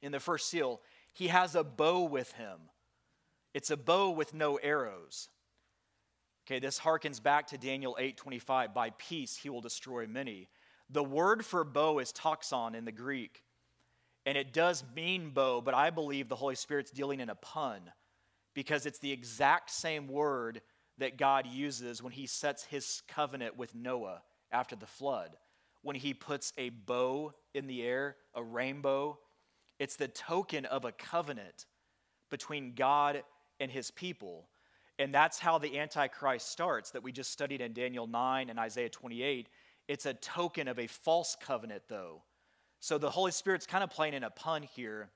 in 0.03 0.13
the 0.13 0.21
first 0.21 0.49
seal. 0.49 0.81
He 1.13 1.29
has 1.29 1.55
a 1.55 1.65
bow 1.65 2.03
with 2.05 2.33
him, 2.33 2.59
it's 3.55 3.71
a 3.71 3.77
bow 3.77 4.11
with 4.11 4.35
no 4.35 4.57
arrows. 4.57 5.29
Okay, 6.47 6.61
this 6.61 6.79
harkens 6.79 7.21
back 7.21 7.49
to 7.49 7.59
Daniel 7.59 7.97
8 7.99 8.17
25. 8.17 8.73
By 8.73 8.91
peace 8.91 9.37
he 9.37 9.51
will 9.51 9.61
destroy 9.61 10.07
many. 10.07 10.49
The 10.89 11.03
word 11.03 11.45
for 11.45 11.65
bow 11.65 11.99
is 11.99 12.13
toxon 12.13 12.77
in 12.77 12.85
the 12.85 12.93
Greek, 12.93 13.43
and 14.25 14.39
it 14.39 14.53
does 14.53 14.85
mean 14.95 15.31
bow, 15.31 15.61
but 15.61 15.75
I 15.75 15.91
believe 15.91 16.29
the 16.29 16.37
Holy 16.37 16.55
Spirit's 16.55 16.93
dealing 16.93 17.19
in 17.19 17.29
a 17.29 17.35
pun 17.35 17.81
because 18.55 18.87
it's 18.87 19.01
the 19.01 19.11
exact 19.11 19.71
same 19.71 20.07
word 20.07 20.63
that 20.99 21.17
God 21.19 21.47
uses 21.47 22.03
when 22.03 22.13
he 22.13 22.27
sets 22.27 22.65
his 22.65 23.03
covenant 23.09 23.57
with 23.57 23.75
Noah 23.75 24.23
after 24.51 24.77
the 24.77 24.87
flood, 24.87 25.37
when 25.83 25.97
he 25.97 26.15
puts 26.15 26.53
a 26.57 26.71
bow 26.71 27.33
in 27.55 27.67
the 27.67 27.83
air, 27.83 28.17
a 28.35 28.43
rainbow. 28.43 29.19
It's 29.79 29.97
the 29.97 30.09
token 30.09 30.65
of 30.65 30.85
a 30.85 30.93
covenant 30.93 31.67
between 32.31 32.73
God 32.75 33.23
and 33.61 33.71
his 33.71 33.91
people. 33.91 34.49
And 34.99 35.13
that's 35.15 35.39
how 35.39 35.59
the 35.59 35.79
Antichrist 35.79 36.49
starts, 36.51 36.93
that 36.93 37.03
we 37.03 37.13
just 37.13 37.31
studied 37.31 37.61
in 37.61 37.75
Daniel 37.75 38.07
9 38.07 38.49
and 38.49 38.59
Isaiah 38.59 38.89
28. 38.89 39.49
It's 39.89 40.07
a 40.07 40.15
token 40.15 40.67
of 40.69 40.79
a 40.79 40.87
false 40.87 41.37
covenant, 41.41 41.83
though. 41.89 42.23
So 42.81 42.97
the 42.97 43.11
Holy 43.11 43.33
Spirit's 43.33 43.67
kind 43.67 43.85
of 43.85 43.91
playing 43.91 44.15
in 44.15 44.25
a 44.25 44.31
pun 44.31 44.63
here. 44.63 45.11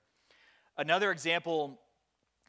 Another 0.76 1.10
example, 1.10 1.80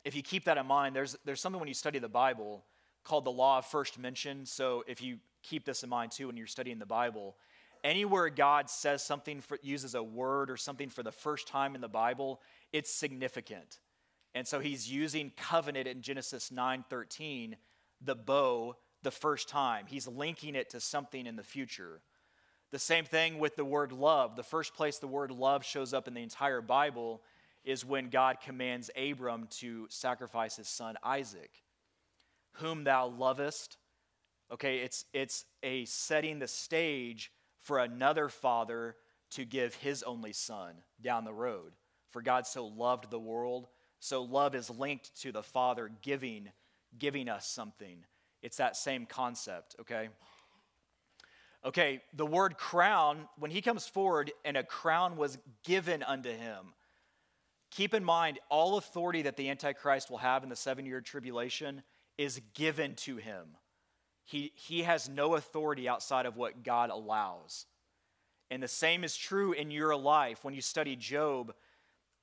if 0.03 0.13
you 0.15 0.21
keep 0.21 0.43
that 0.45 0.57
in 0.57 0.65
mind, 0.65 0.93
there's, 0.95 1.15
there's 1.23 1.39
something 1.39 1.59
when 1.59 1.67
you 1.69 1.73
study 1.73 1.99
the 1.99 2.09
Bible 2.09 2.65
called 3.03 3.25
the 3.25 3.31
law 3.31 3.57
of 3.59 3.65
first 3.65 3.97
mention. 3.99 4.45
So 4.45 4.83
if 4.87 5.01
you 5.01 5.19
keep 5.43 5.65
this 5.65 5.83
in 5.83 5.89
mind 5.89 6.11
too 6.11 6.27
when 6.27 6.37
you're 6.37 6.47
studying 6.47 6.79
the 6.79 6.85
Bible, 6.85 7.35
anywhere 7.83 8.29
God 8.29 8.69
says 8.69 9.03
something, 9.03 9.41
for, 9.41 9.57
uses 9.61 9.95
a 9.95 10.03
word 10.03 10.49
or 10.51 10.57
something 10.57 10.89
for 10.89 11.03
the 11.03 11.11
first 11.11 11.47
time 11.47 11.75
in 11.75 11.81
the 11.81 11.87
Bible, 11.87 12.41
it's 12.71 12.91
significant. 12.93 13.79
And 14.33 14.47
so 14.47 14.59
he's 14.59 14.89
using 14.89 15.31
covenant 15.35 15.87
in 15.87 16.01
Genesis 16.01 16.51
9:13, 16.51 17.55
the 18.01 18.15
bow, 18.15 18.77
the 19.03 19.11
first 19.11 19.49
time. 19.49 19.87
He's 19.87 20.07
linking 20.07 20.55
it 20.55 20.69
to 20.69 20.79
something 20.79 21.25
in 21.25 21.35
the 21.35 21.43
future. 21.43 22.01
The 22.71 22.79
same 22.79 23.03
thing 23.03 23.39
with 23.39 23.57
the 23.57 23.65
word 23.65 23.91
love. 23.91 24.37
The 24.37 24.43
first 24.43 24.73
place 24.73 24.99
the 24.99 25.07
word 25.07 25.31
love 25.31 25.65
shows 25.65 25.93
up 25.93 26.07
in 26.07 26.13
the 26.13 26.21
entire 26.23 26.61
Bible 26.61 27.21
is 27.65 27.83
when 27.83 28.09
God 28.09 28.39
commands 28.39 28.89
Abram 28.95 29.47
to 29.59 29.87
sacrifice 29.89 30.55
his 30.55 30.69
son 30.69 30.95
Isaac 31.03 31.51
whom 32.53 32.83
thou 32.83 33.07
lovest. 33.07 33.77
Okay, 34.51 34.79
it's, 34.79 35.05
it's 35.13 35.45
a 35.63 35.85
setting 35.85 36.39
the 36.39 36.47
stage 36.47 37.31
for 37.61 37.79
another 37.79 38.27
father 38.29 38.95
to 39.31 39.45
give 39.45 39.75
his 39.75 40.03
only 40.03 40.33
son 40.33 40.73
down 41.01 41.23
the 41.23 41.33
road. 41.33 41.73
For 42.09 42.21
God 42.21 42.45
so 42.45 42.65
loved 42.65 43.09
the 43.09 43.19
world. 43.19 43.67
So 43.99 44.23
love 44.23 44.55
is 44.55 44.69
linked 44.69 45.15
to 45.21 45.31
the 45.31 45.43
Father 45.43 45.89
giving, 46.01 46.49
giving 46.97 47.29
us 47.29 47.47
something. 47.47 48.03
It's 48.41 48.57
that 48.57 48.75
same 48.75 49.05
concept, 49.05 49.75
okay? 49.79 50.09
Okay, 51.63 52.01
the 52.15 52.25
word 52.25 52.57
crown, 52.57 53.29
when 53.37 53.51
he 53.51 53.61
comes 53.61 53.87
forward 53.87 54.33
and 54.43 54.57
a 54.57 54.63
crown 54.63 55.15
was 55.15 55.37
given 55.63 56.03
unto 56.03 56.29
him, 56.31 56.73
keep 57.69 57.93
in 57.93 58.03
mind 58.03 58.39
all 58.49 58.77
authority 58.77 59.21
that 59.21 59.37
the 59.37 59.49
Antichrist 59.49 60.09
will 60.09 60.17
have 60.17 60.43
in 60.43 60.49
the 60.49 60.55
seven 60.55 60.85
year 60.85 60.99
tribulation 60.99 61.83
is 62.17 62.41
given 62.53 62.95
to 62.95 63.17
him. 63.17 63.47
He, 64.25 64.51
he 64.55 64.83
has 64.83 65.09
no 65.09 65.35
authority 65.35 65.87
outside 65.89 66.25
of 66.25 66.37
what 66.37 66.63
God 66.63 66.89
allows. 66.89 67.65
And 68.49 68.61
the 68.61 68.67
same 68.67 69.03
is 69.03 69.15
true 69.17 69.53
in 69.53 69.71
your 69.71 69.95
life. 69.95 70.43
When 70.43 70.53
you 70.53 70.61
study 70.61 70.95
Job, 70.95 71.53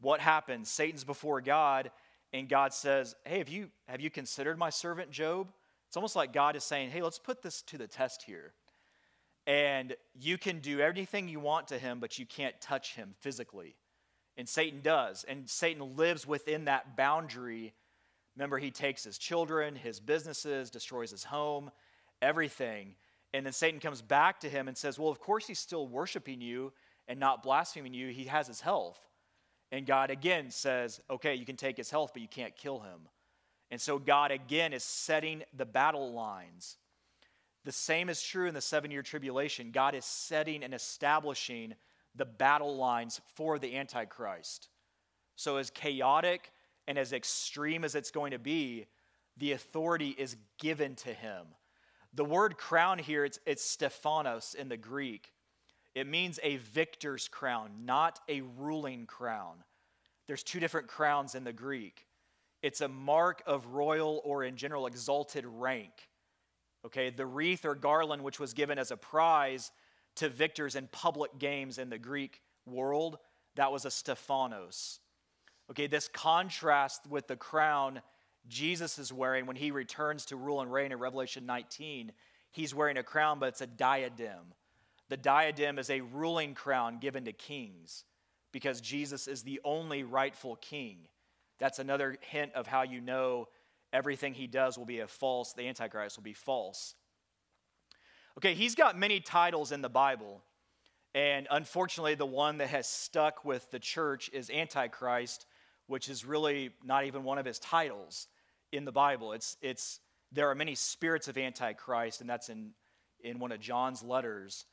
what 0.00 0.20
happens? 0.20 0.70
Satan's 0.70 1.04
before 1.04 1.40
God, 1.40 1.90
and 2.32 2.48
God 2.48 2.72
says, 2.72 3.14
Hey, 3.24 3.38
have 3.38 3.48
you, 3.48 3.70
have 3.88 4.00
you 4.00 4.10
considered 4.10 4.58
my 4.58 4.70
servant 4.70 5.10
Job? 5.10 5.52
It's 5.88 5.96
almost 5.96 6.16
like 6.16 6.32
God 6.32 6.54
is 6.56 6.64
saying, 6.64 6.90
Hey, 6.90 7.02
let's 7.02 7.18
put 7.18 7.42
this 7.42 7.62
to 7.62 7.78
the 7.78 7.88
test 7.88 8.22
here. 8.22 8.52
And 9.46 9.96
you 10.20 10.36
can 10.36 10.60
do 10.60 10.80
everything 10.80 11.28
you 11.28 11.40
want 11.40 11.68
to 11.68 11.78
him, 11.78 11.98
but 12.00 12.18
you 12.18 12.26
can't 12.26 12.58
touch 12.60 12.94
him 12.94 13.14
physically. 13.20 13.76
And 14.36 14.46
Satan 14.48 14.80
does. 14.82 15.24
And 15.26 15.48
Satan 15.48 15.96
lives 15.96 16.26
within 16.26 16.66
that 16.66 16.96
boundary 16.96 17.72
Remember, 18.38 18.58
he 18.58 18.70
takes 18.70 19.02
his 19.02 19.18
children, 19.18 19.74
his 19.74 19.98
businesses, 19.98 20.70
destroys 20.70 21.10
his 21.10 21.24
home, 21.24 21.72
everything. 22.22 22.94
And 23.34 23.44
then 23.44 23.52
Satan 23.52 23.80
comes 23.80 24.00
back 24.00 24.38
to 24.40 24.48
him 24.48 24.68
and 24.68 24.76
says, 24.78 24.96
Well, 24.96 25.10
of 25.10 25.18
course 25.18 25.48
he's 25.48 25.58
still 25.58 25.88
worshiping 25.88 26.40
you 26.40 26.72
and 27.08 27.18
not 27.18 27.42
blaspheming 27.42 27.94
you. 27.94 28.10
He 28.10 28.24
has 28.24 28.46
his 28.46 28.60
health. 28.60 28.96
And 29.72 29.84
God 29.86 30.10
again 30.12 30.52
says, 30.52 31.00
Okay, 31.10 31.34
you 31.34 31.44
can 31.44 31.56
take 31.56 31.76
his 31.76 31.90
health, 31.90 32.12
but 32.12 32.22
you 32.22 32.28
can't 32.28 32.54
kill 32.56 32.78
him. 32.78 33.00
And 33.72 33.80
so 33.80 33.98
God 33.98 34.30
again 34.30 34.72
is 34.72 34.84
setting 34.84 35.42
the 35.56 35.66
battle 35.66 36.12
lines. 36.12 36.76
The 37.64 37.72
same 37.72 38.08
is 38.08 38.22
true 38.22 38.46
in 38.46 38.54
the 38.54 38.60
seven 38.60 38.92
year 38.92 39.02
tribulation. 39.02 39.72
God 39.72 39.96
is 39.96 40.04
setting 40.04 40.62
and 40.62 40.72
establishing 40.74 41.74
the 42.14 42.24
battle 42.24 42.76
lines 42.76 43.20
for 43.34 43.58
the 43.58 43.76
Antichrist. 43.76 44.68
So, 45.34 45.56
as 45.56 45.70
chaotic 45.70 46.52
and 46.88 46.98
as 46.98 47.12
extreme 47.12 47.84
as 47.84 47.94
it's 47.94 48.10
going 48.10 48.30
to 48.32 48.38
be, 48.38 48.86
the 49.36 49.52
authority 49.52 50.16
is 50.18 50.36
given 50.58 50.96
to 50.96 51.12
him. 51.12 51.44
The 52.14 52.24
word 52.24 52.56
crown 52.56 52.98
here, 52.98 53.26
it's, 53.26 53.38
it's 53.46 53.62
Stephanos 53.62 54.56
in 54.58 54.70
the 54.70 54.78
Greek. 54.78 55.30
It 55.94 56.06
means 56.06 56.40
a 56.42 56.56
victor's 56.56 57.28
crown, 57.28 57.70
not 57.84 58.20
a 58.26 58.40
ruling 58.56 59.04
crown. 59.04 59.56
There's 60.26 60.42
two 60.42 60.60
different 60.60 60.86
crowns 60.88 61.34
in 61.34 61.44
the 61.44 61.52
Greek. 61.52 62.06
It's 62.62 62.80
a 62.80 62.88
mark 62.88 63.42
of 63.46 63.66
royal 63.66 64.22
or, 64.24 64.42
in 64.42 64.56
general, 64.56 64.86
exalted 64.86 65.44
rank. 65.46 65.92
Okay, 66.86 67.10
the 67.10 67.26
wreath 67.26 67.66
or 67.66 67.74
garland, 67.74 68.24
which 68.24 68.40
was 68.40 68.54
given 68.54 68.78
as 68.78 68.90
a 68.92 68.96
prize 68.96 69.72
to 70.16 70.30
victors 70.30 70.74
in 70.74 70.86
public 70.90 71.38
games 71.38 71.76
in 71.76 71.90
the 71.90 71.98
Greek 71.98 72.40
world, 72.64 73.18
that 73.56 73.70
was 73.70 73.84
a 73.84 73.90
Stephanos. 73.90 75.00
Okay, 75.70 75.86
this 75.86 76.08
contrast 76.08 77.06
with 77.08 77.26
the 77.26 77.36
crown 77.36 78.00
Jesus 78.48 78.98
is 78.98 79.12
wearing 79.12 79.44
when 79.44 79.56
he 79.56 79.70
returns 79.70 80.24
to 80.26 80.36
rule 80.36 80.62
and 80.62 80.72
reign 80.72 80.92
in 80.92 80.98
Revelation 80.98 81.44
19, 81.44 82.12
he's 82.50 82.74
wearing 82.74 82.96
a 82.96 83.02
crown, 83.02 83.38
but 83.38 83.48
it's 83.50 83.60
a 83.60 83.66
diadem. 83.66 84.54
The 85.10 85.18
diadem 85.18 85.78
is 85.78 85.90
a 85.90 86.00
ruling 86.00 86.54
crown 86.54 86.98
given 86.98 87.26
to 87.26 87.32
kings 87.32 88.04
because 88.50 88.80
Jesus 88.80 89.28
is 89.28 89.42
the 89.42 89.60
only 89.64 90.02
rightful 90.02 90.56
king. 90.56 90.96
That's 91.58 91.78
another 91.78 92.16
hint 92.22 92.54
of 92.54 92.66
how 92.66 92.82
you 92.82 93.02
know 93.02 93.48
everything 93.92 94.32
he 94.32 94.46
does 94.46 94.78
will 94.78 94.86
be 94.86 95.00
a 95.00 95.06
false, 95.06 95.52
the 95.52 95.64
Antichrist 95.68 96.16
will 96.16 96.24
be 96.24 96.32
false. 96.32 96.94
Okay, 98.38 98.54
he's 98.54 98.74
got 98.74 98.98
many 98.98 99.20
titles 99.20 99.72
in 99.72 99.82
the 99.82 99.88
Bible. 99.90 100.40
And 101.14 101.46
unfortunately, 101.50 102.14
the 102.14 102.24
one 102.26 102.58
that 102.58 102.68
has 102.68 102.86
stuck 102.88 103.44
with 103.44 103.70
the 103.70 103.78
church 103.78 104.30
is 104.32 104.48
Antichrist 104.48 105.44
which 105.88 106.08
is 106.08 106.24
really 106.24 106.70
not 106.84 107.04
even 107.06 107.24
one 107.24 107.38
of 107.38 107.46
his 107.46 107.58
titles 107.58 108.28
in 108.70 108.84
the 108.84 108.92
Bible. 108.92 109.32
It's, 109.32 109.56
it's, 109.62 110.00
there 110.30 110.48
are 110.50 110.54
many 110.54 110.74
spirits 110.74 111.28
of 111.28 111.36
Antichrist, 111.38 112.20
and 112.20 112.28
that's 112.30 112.50
in, 112.50 112.70
in 113.24 113.38
one 113.38 113.52
of 113.52 113.60
John's 113.60 114.02
letters, 114.02 114.66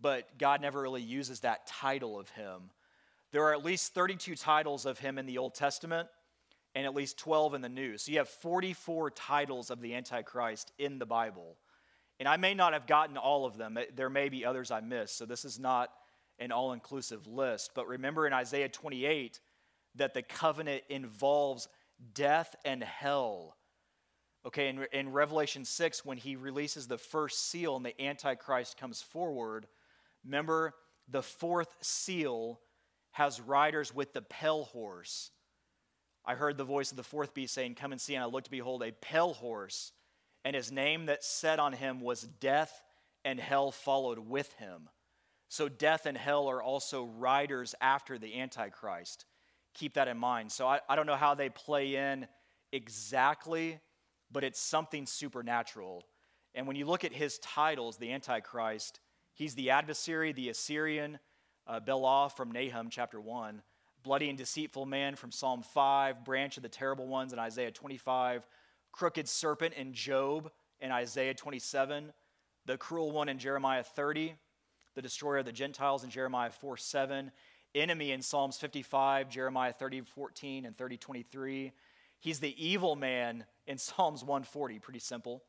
but 0.00 0.38
God 0.38 0.62
never 0.62 0.80
really 0.80 1.02
uses 1.02 1.40
that 1.40 1.66
title 1.66 2.18
of 2.18 2.28
him. 2.30 2.70
There 3.32 3.42
are 3.44 3.52
at 3.52 3.64
least 3.64 3.94
32 3.94 4.36
titles 4.36 4.86
of 4.86 4.98
him 5.00 5.18
in 5.18 5.26
the 5.26 5.38
Old 5.38 5.54
Testament 5.54 6.08
and 6.76 6.86
at 6.86 6.94
least 6.94 7.18
12 7.18 7.54
in 7.54 7.60
the 7.62 7.68
New. 7.68 7.98
So 7.98 8.12
you 8.12 8.18
have 8.18 8.28
44 8.28 9.10
titles 9.10 9.70
of 9.70 9.80
the 9.80 9.94
Antichrist 9.96 10.72
in 10.78 11.00
the 11.00 11.06
Bible. 11.06 11.56
And 12.20 12.28
I 12.28 12.36
may 12.36 12.54
not 12.54 12.74
have 12.74 12.86
gotten 12.86 13.16
all 13.16 13.44
of 13.44 13.56
them, 13.56 13.76
there 13.96 14.10
may 14.10 14.28
be 14.28 14.44
others 14.44 14.70
I 14.70 14.80
missed. 14.80 15.18
So 15.18 15.26
this 15.26 15.44
is 15.44 15.58
not 15.58 15.90
an 16.38 16.52
all 16.52 16.72
inclusive 16.72 17.26
list. 17.26 17.72
But 17.74 17.88
remember 17.88 18.26
in 18.26 18.32
Isaiah 18.32 18.68
28, 18.68 19.40
that 19.96 20.14
the 20.14 20.22
covenant 20.22 20.84
involves 20.88 21.68
death 22.14 22.54
and 22.64 22.82
hell. 22.82 23.56
Okay, 24.46 24.68
in, 24.68 24.86
in 24.92 25.12
Revelation 25.12 25.64
6, 25.64 26.04
when 26.04 26.16
he 26.16 26.36
releases 26.36 26.86
the 26.88 26.98
first 26.98 27.50
seal 27.50 27.76
and 27.76 27.84
the 27.84 28.00
Antichrist 28.02 28.78
comes 28.78 29.02
forward, 29.02 29.66
remember 30.24 30.72
the 31.08 31.22
fourth 31.22 31.76
seal 31.80 32.60
has 33.12 33.40
riders 33.40 33.94
with 33.94 34.12
the 34.12 34.22
pale 34.22 34.64
horse. 34.64 35.30
I 36.24 36.34
heard 36.34 36.56
the 36.56 36.64
voice 36.64 36.90
of 36.90 36.96
the 36.96 37.02
fourth 37.02 37.34
beast 37.34 37.52
saying, 37.54 37.74
Come 37.74 37.92
and 37.92 38.00
see. 38.00 38.14
And 38.14 38.22
I 38.22 38.26
looked, 38.28 38.50
behold, 38.50 38.82
a 38.82 38.92
pale 38.92 39.34
horse, 39.34 39.92
and 40.44 40.54
his 40.54 40.70
name 40.70 41.06
that 41.06 41.24
set 41.24 41.58
on 41.58 41.72
him 41.72 42.00
was 42.00 42.22
Death, 42.22 42.82
and 43.24 43.38
hell 43.40 43.70
followed 43.72 44.18
with 44.18 44.50
him. 44.54 44.88
So 45.50 45.68
death 45.68 46.06
and 46.06 46.16
hell 46.16 46.48
are 46.48 46.62
also 46.62 47.04
riders 47.04 47.74
after 47.80 48.16
the 48.16 48.40
Antichrist 48.40 49.24
keep 49.74 49.94
that 49.94 50.08
in 50.08 50.18
mind. 50.18 50.50
So 50.52 50.66
I, 50.66 50.80
I 50.88 50.96
don't 50.96 51.06
know 51.06 51.16
how 51.16 51.34
they 51.34 51.48
play 51.48 51.94
in 51.94 52.26
exactly, 52.72 53.78
but 54.30 54.44
it's 54.44 54.60
something 54.60 55.06
supernatural. 55.06 56.04
And 56.54 56.66
when 56.66 56.76
you 56.76 56.86
look 56.86 57.04
at 57.04 57.12
his 57.12 57.38
titles, 57.38 57.96
the 57.96 58.12
Antichrist, 58.12 59.00
he's 59.34 59.54
the 59.54 59.70
adversary, 59.70 60.32
the 60.32 60.48
Assyrian, 60.48 61.18
uh, 61.66 61.80
Belial 61.80 62.28
from 62.28 62.50
Nahum 62.50 62.88
chapter 62.90 63.20
1, 63.20 63.62
bloody 64.02 64.28
and 64.28 64.38
deceitful 64.38 64.86
man 64.86 65.14
from 65.14 65.30
Psalm 65.30 65.62
5, 65.62 66.24
branch 66.24 66.56
of 66.56 66.62
the 66.62 66.68
terrible 66.68 67.06
ones 67.06 67.32
in 67.32 67.38
Isaiah 67.38 67.70
25, 67.70 68.46
crooked 68.92 69.28
serpent 69.28 69.74
in 69.74 69.92
Job 69.92 70.50
in 70.80 70.90
Isaiah 70.90 71.34
27, 71.34 72.12
the 72.66 72.76
cruel 72.76 73.12
one 73.12 73.28
in 73.28 73.38
Jeremiah 73.38 73.84
30, 73.84 74.34
the 74.94 75.02
destroyer 75.02 75.38
of 75.38 75.44
the 75.44 75.52
Gentiles 75.52 76.02
in 76.02 76.10
Jeremiah 76.10 76.50
4 76.50 76.76
7, 76.76 77.30
enemy 77.74 78.10
in 78.12 78.22
Psalms 78.22 78.56
55, 78.58 79.28
Jeremiah 79.28 79.72
30, 79.72 80.02
14, 80.02 80.66
and 80.66 80.76
30, 80.76 80.96
23. 80.96 81.72
He's 82.18 82.40
the 82.40 82.54
evil 82.64 82.96
man 82.96 83.44
in 83.66 83.78
Psalms 83.78 84.22
140, 84.22 84.78
pretty 84.78 84.98
simple. 84.98 85.42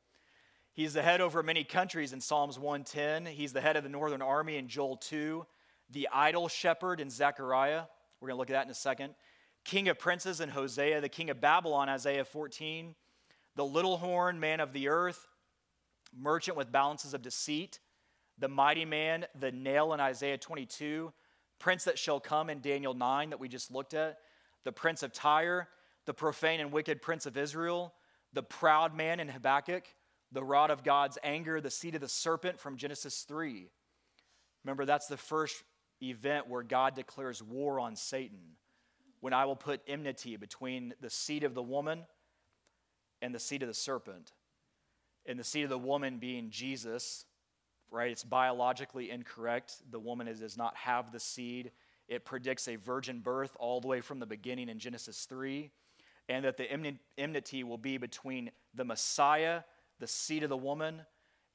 He's 0.73 0.93
the 0.93 1.01
head 1.01 1.19
over 1.19 1.43
many 1.43 1.63
countries 1.63 2.13
in 2.13 2.21
Psalms 2.21 2.57
110. 2.57 3.25
He's 3.25 3.53
the 3.53 3.62
head 3.62 3.75
of 3.75 3.84
the 3.84 3.89
northern 3.89 4.21
army 4.21 4.57
in 4.57 4.67
Joel 4.67 4.97
2, 4.97 5.45
the 5.89 6.07
idol 6.13 6.47
shepherd 6.47 7.01
in 7.01 7.10
Zechariah. 7.10 7.84
We're 8.19 8.29
going 8.29 8.38
to 8.38 8.39
look 8.39 8.49
at 8.49 8.53
that 8.53 8.65
in 8.65 8.71
a 8.71 8.75
second. 8.75 9.15
King 9.65 9.89
of 9.89 9.99
princes 9.99 10.39
in 10.39 10.49
Hosea, 10.49 11.01
the 11.01 11.10
king 11.10 11.29
of 11.29 11.41
Babylon, 11.41 11.89
Isaiah 11.89 12.23
14, 12.25 12.95
the 13.55 13.65
little 13.65 13.97
horn, 13.97 14.39
man 14.39 14.60
of 14.60 14.71
the 14.73 14.88
earth, 14.88 15.27
merchant 16.17 16.55
with 16.55 16.71
balances 16.71 17.13
of 17.13 17.21
deceit, 17.21 17.79
the 18.39 18.47
mighty 18.47 18.86
man, 18.86 19.25
the 19.39 19.51
nail 19.51 19.93
in 19.93 19.99
Isaiah 19.99 20.38
22, 20.38 21.12
prince 21.62 21.84
that 21.86 21.97
shall 22.00 22.19
come 22.19 22.50
in 22.50 22.60
Daniel 22.60 22.95
9 22.95 23.30
that 23.30 23.39
we 23.39 23.47
just 23.47 23.71
looked 23.71 23.93
at, 23.93 24.17
the 24.65 24.71
prince 24.71 25.04
of 25.04 25.13
Tyre, 25.13 25.69
the 26.06 26.13
profane 26.13 26.60
and 26.60 26.71
wicked 26.71 27.02
prince 27.02 27.28
of 27.28 27.38
Israel, 27.38 27.93
the 28.34 28.41
proud 28.43 28.95
man 28.97 29.19
in 29.19 29.30
Habakkuk, 29.30 29.84
the 30.32 30.43
rod 30.43 30.71
of 30.71 30.84
God's 30.84 31.19
anger, 31.24 31.62
the 31.62 31.69
seed 31.69 31.93
of 31.93 32.02
the 32.02 32.10
serpent 32.10 32.60
from 32.60 32.78
Genesis 32.78 33.21
3. 33.21 33.69
Remember, 34.65 34.86
that's 34.86 35.06
the 35.08 35.17
first 35.17 35.63
event 36.02 36.47
where 36.50 36.63
God 36.63 36.95
declares 36.95 37.43
war 37.43 37.80
on 37.80 37.95
Satan 37.95 38.39
when 39.19 39.34
I 39.34 39.45
will 39.45 39.56
put 39.56 39.82
enmity 39.88 40.36
between 40.38 40.95
the 41.00 41.12
seed 41.12 41.43
of 41.43 41.54
the 41.54 41.62
woman 41.62 42.02
and 43.21 43.36
the 43.36 43.39
seed 43.39 43.62
of 43.62 43.67
the 43.67 43.74
serpent. 43.76 44.32
And 45.28 45.38
the 45.38 45.43
seed 45.43 45.63
of 45.65 45.69
the 45.69 45.78
woman 45.78 46.17
being 46.17 46.50
Jesus, 46.50 47.26
right? 47.91 48.10
It's 48.10 48.23
biologically 48.23 49.12
incorrect. 49.12 49.75
The 49.91 49.99
woman 49.99 50.27
is, 50.27 50.39
does 50.39 50.58
not 50.58 50.75
have 50.75 51.12
the 51.12 51.19
seed. 51.19 51.71
It 52.08 52.25
predicts 52.25 52.67
a 52.67 52.77
virgin 52.77 53.19
birth 53.19 53.56
all 53.60 53.82
the 53.82 53.88
way 53.88 54.01
from 54.01 54.19
the 54.19 54.25
beginning 54.25 54.69
in 54.69 54.80
Genesis 54.80 55.25
3, 55.25 55.69
and 56.30 56.45
that 56.45 56.58
the 56.58 56.69
enmity 57.17 57.63
will 57.63 57.77
be 57.77 57.97
between 57.97 58.51
the 58.73 58.86
Messiah, 58.86 59.62
the 59.99 60.08
seed 60.08 60.43
of 60.43 60.49
the 60.49 60.58
woman, 60.58 61.01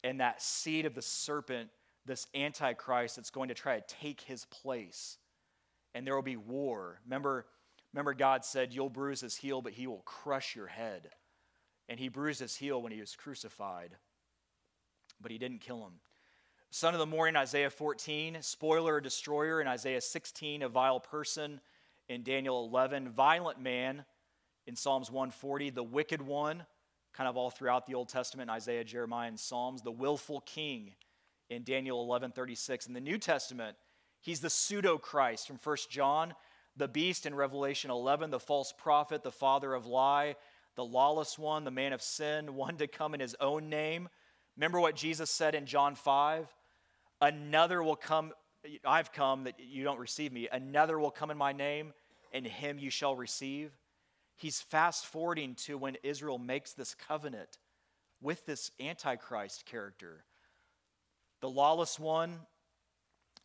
and 0.04 0.20
that 0.20 0.42
seed 0.42 0.84
of 0.86 0.94
the 0.94 1.02
serpent, 1.02 1.70
this 2.04 2.26
Antichrist 2.34 3.16
that's 3.16 3.30
going 3.30 3.48
to 3.48 3.54
try 3.54 3.80
to 3.80 3.94
take 4.02 4.20
his 4.20 4.44
place. 4.46 5.16
And 5.94 6.06
there 6.06 6.14
will 6.14 6.22
be 6.22 6.36
war. 6.36 7.00
Remember, 7.06 7.46
remember 7.92 8.12
God 8.14 8.44
said, 8.44 8.72
You'll 8.74 8.90
bruise 8.90 9.22
his 9.22 9.34
heel, 9.36 9.60
but 9.62 9.72
he 9.72 9.86
will 9.88 10.02
crush 10.04 10.54
your 10.54 10.66
head. 10.68 11.08
And 11.88 11.98
he 11.98 12.08
bruised 12.08 12.38
his 12.40 12.54
heel 12.56 12.80
when 12.82 12.92
he 12.92 13.00
was 13.00 13.16
crucified, 13.16 13.96
but 15.20 15.30
he 15.32 15.38
didn't 15.38 15.62
kill 15.62 15.82
him. 15.84 15.94
Son 16.70 16.94
of 16.94 17.00
the 17.00 17.06
morning, 17.06 17.36
Isaiah 17.36 17.70
14. 17.70 18.38
Spoiler, 18.42 19.00
destroyer 19.00 19.60
in 19.60 19.68
Isaiah 19.68 20.00
16. 20.00 20.62
A 20.62 20.68
vile 20.68 21.00
person 21.00 21.60
in 22.08 22.22
Daniel 22.22 22.64
11. 22.66 23.10
Violent 23.10 23.60
man 23.60 24.04
in 24.66 24.74
Psalms 24.76 25.10
140. 25.10 25.70
The 25.70 25.82
wicked 25.84 26.20
one, 26.20 26.66
kind 27.14 27.28
of 27.28 27.36
all 27.36 27.50
throughout 27.50 27.86
the 27.86 27.94
Old 27.94 28.08
Testament, 28.08 28.50
Isaiah, 28.50 28.84
Jeremiah, 28.84 29.28
and 29.28 29.38
Psalms. 29.38 29.82
The 29.82 29.92
willful 29.92 30.40
king 30.40 30.94
in 31.48 31.62
Daniel 31.62 32.02
11 32.02 32.32
36. 32.32 32.88
In 32.88 32.94
the 32.94 33.00
New 33.00 33.16
Testament, 33.18 33.76
he's 34.20 34.40
the 34.40 34.50
pseudo 34.50 34.98
Christ 34.98 35.46
from 35.46 35.60
1 35.62 35.76
John, 35.88 36.34
the 36.76 36.88
beast 36.88 37.24
in 37.26 37.34
Revelation 37.34 37.90
11, 37.92 38.30
the 38.30 38.40
false 38.40 38.72
prophet, 38.76 39.22
the 39.22 39.30
father 39.32 39.72
of 39.72 39.86
lie, 39.86 40.34
the 40.74 40.84
lawless 40.84 41.38
one, 41.38 41.62
the 41.64 41.70
man 41.70 41.92
of 41.92 42.02
sin, 42.02 42.54
one 42.56 42.76
to 42.78 42.88
come 42.88 43.14
in 43.14 43.20
his 43.20 43.36
own 43.40 43.70
name 43.70 44.08
Remember 44.56 44.80
what 44.80 44.96
Jesus 44.96 45.30
said 45.30 45.54
in 45.54 45.66
John 45.66 45.94
5? 45.94 46.48
Another 47.20 47.82
will 47.82 47.96
come, 47.96 48.32
I've 48.84 49.12
come 49.12 49.44
that 49.44 49.60
you 49.60 49.84
don't 49.84 49.98
receive 49.98 50.32
me. 50.32 50.48
Another 50.50 50.98
will 50.98 51.10
come 51.10 51.30
in 51.30 51.36
my 51.36 51.52
name, 51.52 51.92
and 52.32 52.46
him 52.46 52.78
you 52.78 52.90
shall 52.90 53.14
receive. 53.14 53.70
He's 54.34 54.60
fast 54.60 55.06
forwarding 55.06 55.54
to 55.66 55.78
when 55.78 55.96
Israel 56.02 56.38
makes 56.38 56.72
this 56.72 56.94
covenant 56.94 57.58
with 58.22 58.44
this 58.46 58.70
Antichrist 58.80 59.66
character. 59.66 60.24
The 61.40 61.50
lawless 61.50 61.98
one, 61.98 62.38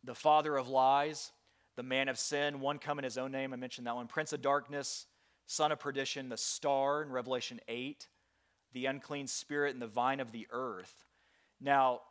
the 0.03 0.15
father 0.15 0.55
of 0.55 0.69
lies, 0.69 1.31
the 1.75 1.83
man 1.83 2.07
of 2.09 2.17
sin, 2.17 2.61
one 2.61 2.79
come 2.79 2.97
in 2.99 3.03
his 3.03 3.17
own 3.17 3.31
name. 3.31 3.51
I 3.53 3.57
mentioned 3.57 3.87
that 3.87 3.95
one. 3.95 4.07
Prince 4.07 4.33
of 4.33 4.41
darkness, 4.41 5.07
son 5.45 5.71
of 5.73 5.79
perdition, 5.79 6.29
the 6.29 6.37
star 6.37 7.01
in 7.01 7.09
Revelation 7.11 7.59
8 7.67 8.07
the 8.73 8.85
unclean 8.85 9.27
spirit, 9.27 9.73
and 9.73 9.81
the 9.81 9.87
vine 9.87 10.19
of 10.19 10.31
the 10.31 10.47
earth. 10.51 11.05
Now, 11.59 12.01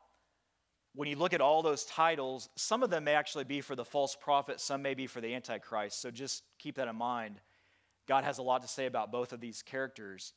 when 0.94 1.08
you 1.08 1.16
look 1.16 1.32
at 1.32 1.40
all 1.40 1.62
those 1.62 1.84
titles, 1.84 2.48
some 2.56 2.82
of 2.82 2.90
them 2.90 3.04
may 3.04 3.14
actually 3.14 3.44
be 3.44 3.60
for 3.60 3.74
the 3.76 3.84
false 3.84 4.14
prophet, 4.16 4.60
some 4.60 4.82
may 4.82 4.94
be 4.94 5.06
for 5.06 5.20
the 5.20 5.34
Antichrist. 5.34 6.00
So 6.00 6.10
just 6.10 6.42
keep 6.58 6.76
that 6.76 6.88
in 6.88 6.96
mind. 6.96 7.40
God 8.08 8.24
has 8.24 8.38
a 8.38 8.42
lot 8.42 8.62
to 8.62 8.68
say 8.68 8.86
about 8.86 9.12
both 9.12 9.32
of 9.32 9.40
these 9.40 9.62
characters. 9.62 10.32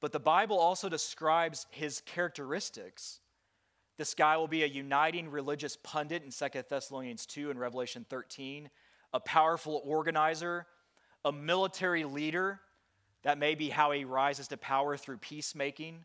But 0.00 0.12
the 0.12 0.20
Bible 0.20 0.58
also 0.58 0.90
describes 0.90 1.66
his 1.70 2.02
characteristics. 2.02 3.20
This 3.96 4.12
guy 4.12 4.36
will 4.36 4.48
be 4.48 4.62
a 4.62 4.66
uniting 4.66 5.30
religious 5.30 5.76
pundit 5.82 6.22
in 6.22 6.30
Second 6.30 6.64
Thessalonians 6.68 7.24
2 7.24 7.50
and 7.50 7.58
Revelation 7.58 8.04
13, 8.10 8.68
a 9.14 9.20
powerful 9.20 9.80
organizer, 9.86 10.66
a 11.24 11.32
military 11.32 12.04
leader, 12.04 12.60
that 13.22 13.38
may 13.38 13.54
be 13.54 13.68
how 13.70 13.90
he 13.92 14.04
rises 14.04 14.48
to 14.48 14.56
power 14.56 14.96
through 14.96 15.18
peacemaking, 15.18 16.04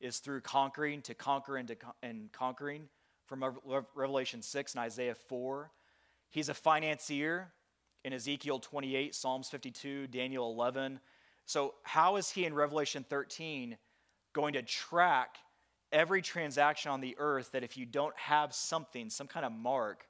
is 0.00 0.18
through 0.18 0.40
conquering 0.40 1.02
to 1.02 1.14
conquer 1.14 1.56
and, 1.56 1.68
to 1.68 1.74
con- 1.76 1.92
and 2.02 2.32
conquering 2.32 2.88
from 3.26 3.56
Revelation 3.94 4.42
6 4.42 4.74
and 4.74 4.82
Isaiah 4.82 5.14
4. 5.14 5.70
He's 6.30 6.48
a 6.48 6.54
financier 6.54 7.52
in 8.04 8.12
Ezekiel 8.12 8.58
28, 8.58 9.14
Psalms 9.14 9.48
52, 9.48 10.08
Daniel 10.08 10.50
11. 10.50 10.98
So, 11.46 11.74
how 11.82 12.16
is 12.16 12.30
he 12.30 12.46
in 12.46 12.54
Revelation 12.54 13.04
13 13.08 13.76
going 14.32 14.54
to 14.54 14.62
track 14.62 15.36
every 15.92 16.22
transaction 16.22 16.90
on 16.90 17.00
the 17.00 17.14
earth 17.18 17.52
that 17.52 17.62
if 17.62 17.76
you 17.76 17.84
don't 17.84 18.16
have 18.18 18.54
something, 18.54 19.10
some 19.10 19.26
kind 19.28 19.44
of 19.44 19.52
mark, 19.52 20.06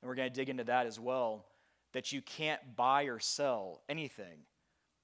and 0.00 0.08
we're 0.08 0.14
going 0.14 0.28
to 0.28 0.34
dig 0.34 0.48
into 0.48 0.64
that 0.64 0.86
as 0.86 0.98
well, 0.98 1.44
that 1.92 2.10
you 2.10 2.20
can't 2.22 2.74
buy 2.76 3.04
or 3.04 3.18
sell 3.20 3.82
anything? 3.88 4.38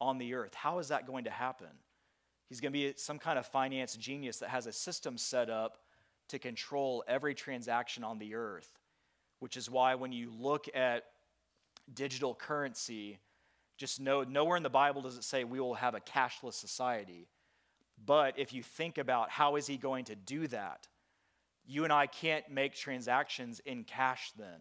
on 0.02 0.18
the 0.18 0.34
earth. 0.34 0.54
How 0.54 0.78
is 0.80 0.88
that 0.88 1.06
going 1.06 1.24
to 1.24 1.30
happen? 1.30 1.68
He's 2.48 2.60
going 2.60 2.72
to 2.72 2.78
be 2.78 2.92
some 2.96 3.18
kind 3.18 3.38
of 3.38 3.46
finance 3.46 3.94
genius 3.96 4.38
that 4.38 4.50
has 4.50 4.66
a 4.66 4.72
system 4.72 5.16
set 5.16 5.48
up 5.48 5.78
to 6.28 6.38
control 6.38 7.04
every 7.08 7.34
transaction 7.34 8.04
on 8.04 8.18
the 8.18 8.34
earth, 8.34 8.68
which 9.38 9.56
is 9.56 9.70
why 9.70 9.94
when 9.94 10.12
you 10.12 10.30
look 10.36 10.66
at 10.74 11.04
digital 11.94 12.34
currency, 12.34 13.18
just 13.78 14.00
know 14.00 14.22
nowhere 14.22 14.56
in 14.56 14.62
the 14.62 14.68
Bible 14.70 15.02
does 15.02 15.16
it 15.16 15.24
say 15.24 15.44
we 15.44 15.60
will 15.60 15.74
have 15.74 15.94
a 15.94 16.00
cashless 16.00 16.54
society. 16.54 17.28
But 18.04 18.38
if 18.38 18.52
you 18.52 18.62
think 18.62 18.98
about 18.98 19.30
how 19.30 19.56
is 19.56 19.66
he 19.66 19.76
going 19.76 20.06
to 20.06 20.14
do 20.16 20.46
that? 20.48 20.88
You 21.64 21.84
and 21.84 21.92
I 21.92 22.06
can't 22.08 22.48
make 22.50 22.74
transactions 22.74 23.60
in 23.64 23.84
cash 23.84 24.32
then 24.36 24.60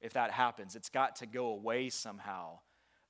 if 0.00 0.12
that 0.14 0.30
happens. 0.30 0.76
It's 0.76 0.88
got 0.88 1.16
to 1.16 1.26
go 1.26 1.46
away 1.48 1.90
somehow. 1.90 2.60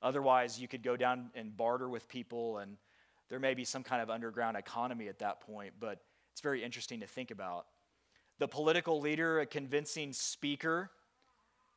Otherwise, 0.03 0.59
you 0.61 0.67
could 0.67 0.83
go 0.83 0.97
down 0.97 1.31
and 1.35 1.55
barter 1.57 1.89
with 1.89 2.09
people, 2.09 2.59
and 2.59 2.77
there 3.29 3.39
may 3.39 3.55
be 3.55 3.65
some 3.65 3.83
kind 3.83 4.01
of 4.01 4.09
underground 4.09 4.57
economy 4.57 5.09
at 5.09 5.19
that 5.19 5.41
point, 5.41 5.75
but 5.79 6.01
it's 6.33 6.41
very 6.41 6.65
interesting 6.65 7.01
to 7.01 7.07
think 7.07 7.31
about. 7.31 7.67
The 8.39 8.49
political 8.49 9.01
leader, 9.01 9.41
a 9.41 9.47
convincing 9.47 10.13
speaker, 10.15 10.91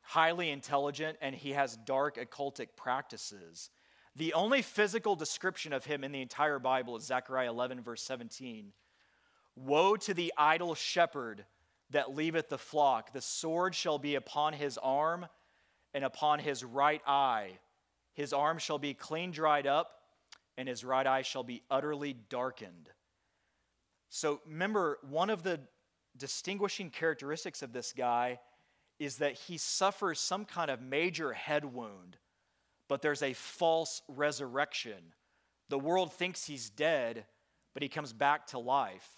highly 0.00 0.50
intelligent, 0.50 1.18
and 1.20 1.34
he 1.34 1.52
has 1.52 1.76
dark 1.84 2.16
occultic 2.16 2.68
practices. 2.76 3.68
The 4.16 4.32
only 4.32 4.62
physical 4.62 5.16
description 5.16 5.72
of 5.74 5.84
him 5.84 6.02
in 6.02 6.12
the 6.12 6.22
entire 6.22 6.58
Bible 6.58 6.96
is 6.96 7.04
Zechariah 7.04 7.50
11, 7.50 7.82
verse 7.82 8.02
17. 8.02 8.72
Woe 9.56 9.96
to 9.96 10.14
the 10.14 10.32
idle 10.38 10.74
shepherd 10.74 11.44
that 11.90 12.14
leaveth 12.14 12.48
the 12.48 12.58
flock. 12.58 13.12
The 13.12 13.20
sword 13.20 13.74
shall 13.74 13.98
be 13.98 14.14
upon 14.14 14.54
his 14.54 14.78
arm 14.78 15.26
and 15.92 16.04
upon 16.04 16.38
his 16.38 16.64
right 16.64 17.02
eye, 17.06 17.58
his 18.14 18.32
arm 18.32 18.58
shall 18.58 18.78
be 18.78 18.94
clean 18.94 19.30
dried 19.32 19.66
up, 19.66 20.02
and 20.56 20.68
his 20.68 20.84
right 20.84 21.06
eye 21.06 21.22
shall 21.22 21.42
be 21.42 21.62
utterly 21.70 22.12
darkened. 22.28 22.88
So 24.08 24.40
remember, 24.46 24.98
one 25.02 25.30
of 25.30 25.42
the 25.42 25.60
distinguishing 26.16 26.90
characteristics 26.90 27.60
of 27.62 27.72
this 27.72 27.92
guy 27.92 28.38
is 29.00 29.16
that 29.18 29.34
he 29.34 29.58
suffers 29.58 30.20
some 30.20 30.44
kind 30.44 30.70
of 30.70 30.80
major 30.80 31.32
head 31.32 31.64
wound, 31.74 32.16
but 32.88 33.02
there's 33.02 33.22
a 33.22 33.32
false 33.32 34.00
resurrection. 34.08 35.12
The 35.68 35.78
world 35.78 36.12
thinks 36.12 36.44
he's 36.44 36.70
dead, 36.70 37.26
but 37.74 37.82
he 37.82 37.88
comes 37.88 38.12
back 38.12 38.46
to 38.48 38.58
life. 38.60 39.08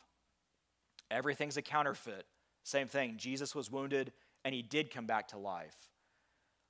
Everything's 1.10 1.58
a 1.58 1.62
counterfeit. 1.62 2.24
Same 2.64 2.88
thing. 2.88 3.14
Jesus 3.18 3.54
was 3.54 3.70
wounded 3.70 4.12
and 4.46 4.54
he 4.54 4.62
did 4.62 4.90
come 4.90 5.06
back 5.06 5.28
to 5.28 5.36
life. 5.38 5.76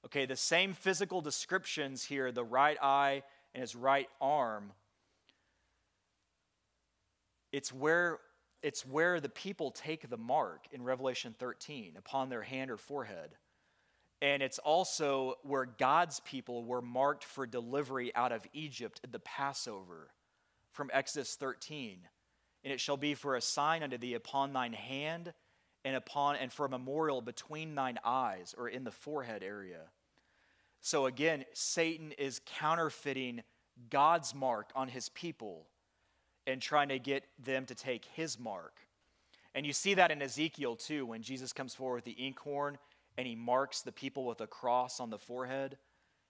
Okay, 0.07 0.25
the 0.25 0.37
same 0.37 0.73
physical 0.73 1.21
descriptions 1.21 2.05
here 2.05 2.31
the 2.31 2.45
right 2.45 2.79
eye 2.81 3.25
and 3.55 3.61
his 3.61 3.75
right 3.75 4.09
arm. 4.21 4.73
It's 7.51 7.73
where, 7.73 8.21
it's 8.63 8.87
where 8.87 9.19
the 9.19 9.29
people 9.29 9.73
take 9.73 10.09
the 10.09 10.17
mark 10.17 10.67
in 10.71 10.85
Revelation 10.85 11.35
13 11.37 11.95
upon 11.99 12.29
their 12.29 12.43
hand 12.43 12.71
or 12.71 12.77
forehead. 12.77 13.31
And 14.23 14.45
it's 14.45 14.61
also 14.61 15.35
where 15.43 15.65
God's 15.65 16.21
people 16.21 16.63
were 16.63 16.81
marked 16.83 17.25
for 17.25 17.45
delivery 17.45 18.15
out 18.15 18.31
of 18.31 18.47
Egypt 18.53 19.01
at 19.03 19.11
the 19.11 19.19
Passover 19.19 20.11
from 20.71 20.89
Exodus 20.93 21.35
13. 21.35 21.99
And 22.63 22.73
it 22.73 22.81
shall 22.81 22.97
be 22.97 23.15
for 23.15 23.35
a 23.35 23.41
sign 23.41 23.83
unto 23.83 23.99
thee 23.99 24.15
upon 24.15 24.53
thine 24.53 24.73
hand 24.73 25.33
and 25.85 25.97
upon 25.97 26.37
and 26.37 26.53
for 26.53 26.67
a 26.67 26.69
memorial 26.69 27.21
between 27.23 27.75
thine 27.75 27.99
eyes 28.05 28.55
or 28.57 28.69
in 28.69 28.85
the 28.85 28.91
forehead 28.93 29.43
area. 29.43 29.81
So 30.81 31.07
again, 31.07 31.45
Satan 31.53 32.13
is 32.13 32.41
counterfeiting 32.45 33.43
God's 33.91 34.35
mark 34.35 34.71
on 34.75 34.89
his 34.89 35.09
people 35.11 35.67
and 36.47 36.63
trying 36.63 36.89
to 36.91 36.99
get 36.99 37.25
them 37.43 37.67
to 37.67 37.75
take 37.75 38.05
his 38.15 38.39
mark. 38.39 38.79
And 39.55 39.67
you 39.67 39.73
see 39.73 39.95
that 39.95 40.11
in 40.11 40.23
Ezekiel 40.23 40.77
too, 40.77 41.07
when 41.07 41.23
Jesus 41.23 41.53
comes 41.53 41.75
forward 41.75 41.97
with 41.97 42.05
the 42.05 42.25
inkhorn 42.27 42.79
and 43.19 43.27
he 43.27 43.35
marks 43.35 43.81
the 43.83 43.93
people 43.93 44.25
with 44.27 44.41
a 44.41 44.47
cross 44.47 45.01
on 45.01 45.11
the 45.11 45.19
forehead. 45.19 45.79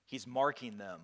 He's 0.06 0.24
marking 0.26 0.78
them. 0.78 1.00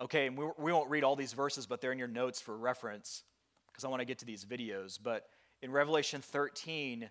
Okay, 0.00 0.26
and 0.26 0.36
we, 0.36 0.46
we 0.58 0.72
won't 0.72 0.90
read 0.90 1.04
all 1.04 1.14
these 1.14 1.32
verses, 1.32 1.64
but 1.66 1.80
they're 1.80 1.92
in 1.92 1.98
your 1.98 2.08
notes 2.08 2.40
for 2.40 2.56
reference 2.58 3.22
because 3.68 3.84
I 3.84 3.88
want 3.88 4.00
to 4.00 4.04
get 4.04 4.18
to 4.18 4.24
these 4.24 4.44
videos. 4.44 4.98
But 5.00 5.26
in 5.62 5.70
Revelation 5.70 6.20
13, 6.20 7.08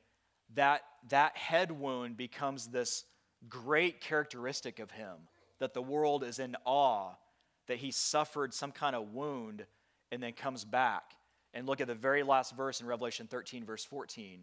that, 0.56 0.82
that 1.08 1.38
head 1.38 1.72
wound 1.72 2.18
becomes 2.18 2.68
this 2.68 3.06
great 3.50 4.02
characteristic 4.02 4.80
of 4.80 4.92
him 4.92 5.16
that 5.60 5.74
the 5.74 5.82
world 5.82 6.24
is 6.24 6.40
in 6.40 6.56
awe 6.66 7.12
that 7.68 7.78
he 7.78 7.92
suffered 7.92 8.54
some 8.54 8.72
kind 8.72 8.96
of 8.96 9.14
wound 9.14 9.66
and 10.12 10.22
then 10.22 10.34
comes 10.34 10.66
back. 10.66 11.12
And 11.54 11.68
look 11.68 11.80
at 11.82 11.88
the 11.88 11.96
very 11.96 12.24
last 12.24 12.56
verse 12.56 12.82
in 12.82 12.88
Revelation 12.88 13.28
13, 13.28 13.64
verse 13.66 13.86
14. 13.86 14.42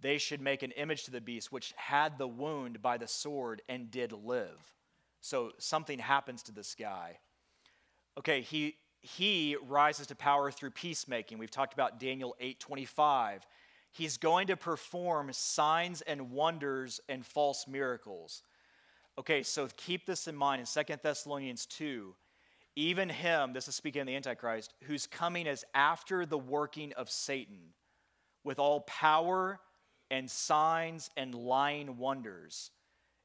They 0.00 0.18
should 0.18 0.40
make 0.40 0.62
an 0.62 0.70
image 0.72 1.04
to 1.04 1.10
the 1.10 1.20
beast 1.20 1.52
which 1.52 1.72
had 1.76 2.16
the 2.16 2.26
wound 2.28 2.80
by 2.80 2.96
the 2.96 3.06
sword 3.08 3.62
and 3.68 3.90
did 3.90 4.12
live. 4.12 4.60
So 5.20 5.52
something 5.58 5.98
happens 5.98 6.42
to 6.44 6.52
this 6.52 6.74
guy. 6.74 7.18
Okay, 8.18 8.40
he 8.40 8.76
he 9.02 9.56
rises 9.66 10.06
to 10.08 10.14
power 10.14 10.50
through 10.50 10.70
peacemaking. 10.72 11.38
We've 11.38 11.50
talked 11.50 11.72
about 11.74 11.98
Daniel 12.00 12.34
8:25 12.42 13.40
He's 13.92 14.18
going 14.18 14.46
to 14.48 14.56
perform 14.56 15.32
signs 15.32 16.00
and 16.02 16.30
wonders 16.30 17.00
and 17.08 17.26
false 17.26 17.66
miracles. 17.66 18.42
Okay, 19.18 19.42
so 19.42 19.68
keep 19.76 20.06
this 20.06 20.28
in 20.28 20.36
mind 20.36 20.60
in 20.60 20.66
Second 20.66 21.00
Thessalonians 21.02 21.66
2. 21.66 22.14
Even 22.76 23.08
him, 23.08 23.52
this 23.52 23.66
is 23.66 23.74
speaking 23.74 24.00
of 24.02 24.06
the 24.06 24.14
Antichrist, 24.14 24.74
whose 24.84 25.06
coming 25.06 25.46
is 25.48 25.64
after 25.74 26.24
the 26.24 26.38
working 26.38 26.92
of 26.94 27.10
Satan 27.10 27.74
with 28.44 28.58
all 28.60 28.80
power 28.82 29.58
and 30.10 30.30
signs 30.30 31.10
and 31.16 31.34
lying 31.34 31.98
wonders, 31.98 32.70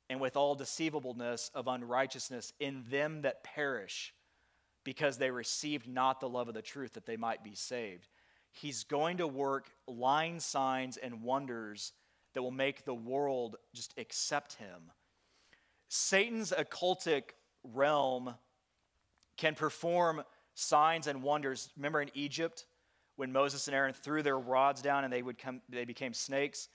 and 0.09 0.19
with 0.19 0.35
all 0.37 0.53
deceivableness 0.55 1.49
of 1.55 1.67
unrighteousness 1.67 2.53
in 2.59 2.83
them 2.91 3.21
that 3.23 3.43
perish, 3.43 4.13
because 4.83 5.17
they 5.17 5.31
received 5.31 5.87
not 5.87 6.19
the 6.19 6.29
love 6.29 6.47
of 6.47 6.53
the 6.53 6.61
truth 6.61 6.93
that 6.93 7.05
they 7.07 7.17
might 7.17 7.43
be 7.43 7.55
saved. 7.55 8.07
He's 8.55 8.85
going 8.85 9.17
to 9.17 9.27
work 9.27 9.69
line 9.85 10.39
signs 10.39 10.95
and 10.95 11.21
wonders 11.21 11.91
that 12.33 12.41
will 12.41 12.51
make 12.51 12.85
the 12.85 12.93
world 12.93 13.57
just 13.73 13.93
accept 13.97 14.53
him. 14.53 14.91
Satan's 15.89 16.51
occultic 16.57 17.23
realm 17.65 18.35
can 19.35 19.55
perform 19.55 20.23
signs 20.53 21.07
and 21.07 21.21
wonders. 21.21 21.69
Remember 21.75 22.01
in 22.01 22.09
Egypt 22.13 22.65
when 23.17 23.33
Moses 23.33 23.67
and 23.67 23.75
Aaron 23.75 23.93
threw 23.93 24.23
their 24.23 24.39
rods 24.39 24.81
down 24.81 25.03
and 25.03 25.11
they 25.11 25.21
would 25.21 25.37
come 25.37 25.61
they 25.67 25.83
became 25.85 26.13
snakes? 26.13 26.69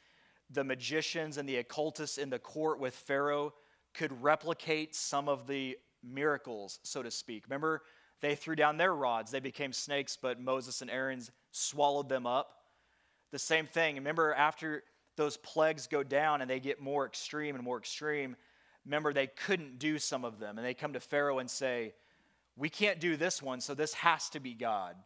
The 0.50 0.64
magicians 0.64 1.38
and 1.38 1.48
the 1.48 1.56
occultists 1.56 2.18
in 2.18 2.28
the 2.28 2.38
court 2.38 2.78
with 2.78 2.94
Pharaoh 2.94 3.54
could 3.94 4.22
replicate 4.22 4.94
some 4.94 5.30
of 5.30 5.46
the 5.46 5.78
miracles, 6.04 6.78
so 6.82 7.02
to 7.02 7.10
speak. 7.10 7.44
Remember, 7.48 7.80
they 8.20 8.34
threw 8.34 8.54
down 8.54 8.76
their 8.76 8.94
rods, 8.94 9.30
they 9.30 9.40
became 9.40 9.72
snakes, 9.72 10.18
but 10.20 10.38
Moses 10.38 10.82
and 10.82 10.90
Aaron's 10.90 11.30
swallowed 11.52 12.08
them 12.08 12.26
up. 12.26 12.62
The 13.32 13.38
same 13.38 13.66
thing. 13.66 13.96
Remember, 13.96 14.34
after 14.34 14.82
those 15.16 15.36
plagues 15.36 15.86
go 15.86 16.02
down 16.02 16.40
and 16.40 16.50
they 16.50 16.60
get 16.60 16.80
more 16.80 17.06
extreme 17.06 17.54
and 17.54 17.64
more 17.64 17.78
extreme, 17.78 18.36
remember, 18.84 19.12
they 19.12 19.26
couldn't 19.28 19.78
do 19.78 19.98
some 19.98 20.24
of 20.24 20.38
them. 20.38 20.58
And 20.58 20.66
they 20.66 20.74
come 20.74 20.94
to 20.94 21.00
Pharaoh 21.00 21.38
and 21.38 21.50
say, 21.50 21.94
We 22.56 22.68
can't 22.68 23.00
do 23.00 23.16
this 23.16 23.42
one, 23.42 23.60
so 23.60 23.74
this 23.74 23.94
has 23.94 24.28
to 24.30 24.40
be 24.40 24.54
God. 24.54 24.96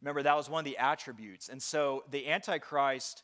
Remember, 0.00 0.22
that 0.22 0.36
was 0.36 0.50
one 0.50 0.60
of 0.60 0.64
the 0.64 0.78
attributes. 0.78 1.48
And 1.48 1.62
so 1.62 2.04
the 2.10 2.28
Antichrist, 2.28 3.22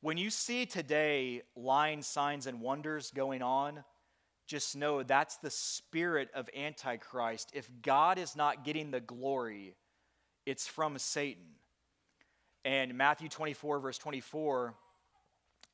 when 0.00 0.16
you 0.16 0.30
see 0.30 0.64
today 0.64 1.42
lying 1.54 2.02
signs 2.02 2.46
and 2.46 2.60
wonders 2.60 3.10
going 3.10 3.42
on, 3.42 3.84
just 4.46 4.76
know 4.76 5.02
that's 5.02 5.36
the 5.38 5.50
spirit 5.50 6.30
of 6.32 6.48
Antichrist. 6.56 7.50
If 7.52 7.68
God 7.82 8.16
is 8.16 8.36
not 8.36 8.64
getting 8.64 8.92
the 8.92 9.00
glory, 9.00 9.74
it's 10.46 10.68
from 10.68 10.96
Satan. 10.98 11.42
And 12.66 12.96
Matthew 12.96 13.28
24, 13.28 13.78
verse 13.78 13.96
24, 13.96 14.74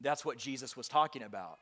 that's 0.02 0.26
what 0.26 0.36
Jesus 0.36 0.76
was 0.76 0.88
talking 0.88 1.22
about. 1.22 1.56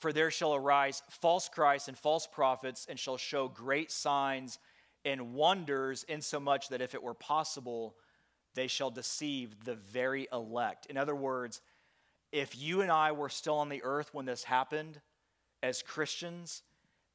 For 0.00 0.12
there 0.12 0.32
shall 0.32 0.56
arise 0.56 1.04
false 1.08 1.48
Christs 1.48 1.86
and 1.86 1.96
false 1.96 2.26
prophets, 2.26 2.84
and 2.90 2.98
shall 2.98 3.16
show 3.16 3.46
great 3.46 3.92
signs 3.92 4.58
and 5.04 5.32
wonders, 5.34 6.02
insomuch 6.08 6.68
that 6.70 6.80
if 6.80 6.96
it 6.96 7.02
were 7.02 7.14
possible, 7.14 7.94
they 8.54 8.66
shall 8.66 8.90
deceive 8.90 9.54
the 9.64 9.76
very 9.76 10.26
elect. 10.32 10.86
In 10.86 10.96
other 10.96 11.14
words, 11.14 11.60
if 12.32 12.58
you 12.60 12.80
and 12.80 12.90
I 12.90 13.12
were 13.12 13.28
still 13.28 13.58
on 13.58 13.68
the 13.68 13.84
earth 13.84 14.12
when 14.12 14.26
this 14.26 14.42
happened 14.42 15.00
as 15.62 15.80
Christians, 15.80 16.64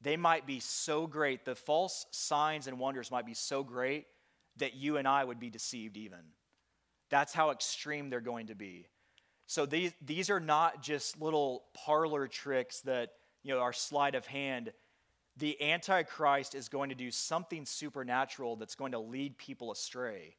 they 0.00 0.16
might 0.16 0.46
be 0.46 0.58
so 0.58 1.06
great, 1.06 1.44
the 1.44 1.54
false 1.54 2.06
signs 2.12 2.66
and 2.66 2.78
wonders 2.78 3.10
might 3.10 3.26
be 3.26 3.34
so 3.34 3.62
great 3.62 4.06
that 4.56 4.74
you 4.74 4.96
and 4.96 5.06
I 5.06 5.22
would 5.22 5.38
be 5.38 5.50
deceived 5.50 5.98
even. 5.98 6.20
That's 7.12 7.34
how 7.34 7.50
extreme 7.50 8.08
they're 8.08 8.22
going 8.22 8.46
to 8.46 8.54
be. 8.54 8.86
So 9.46 9.66
these, 9.66 9.92
these 10.04 10.30
are 10.30 10.40
not 10.40 10.82
just 10.82 11.20
little 11.20 11.64
parlor 11.74 12.26
tricks 12.26 12.80
that, 12.80 13.10
you 13.44 13.52
know, 13.54 13.60
are 13.60 13.72
sleight 13.74 14.14
of 14.14 14.26
hand. 14.26 14.72
The 15.36 15.60
Antichrist 15.62 16.54
is 16.54 16.70
going 16.70 16.88
to 16.88 16.94
do 16.94 17.10
something 17.10 17.66
supernatural 17.66 18.56
that's 18.56 18.74
going 18.74 18.92
to 18.92 18.98
lead 18.98 19.36
people 19.36 19.70
astray. 19.70 20.36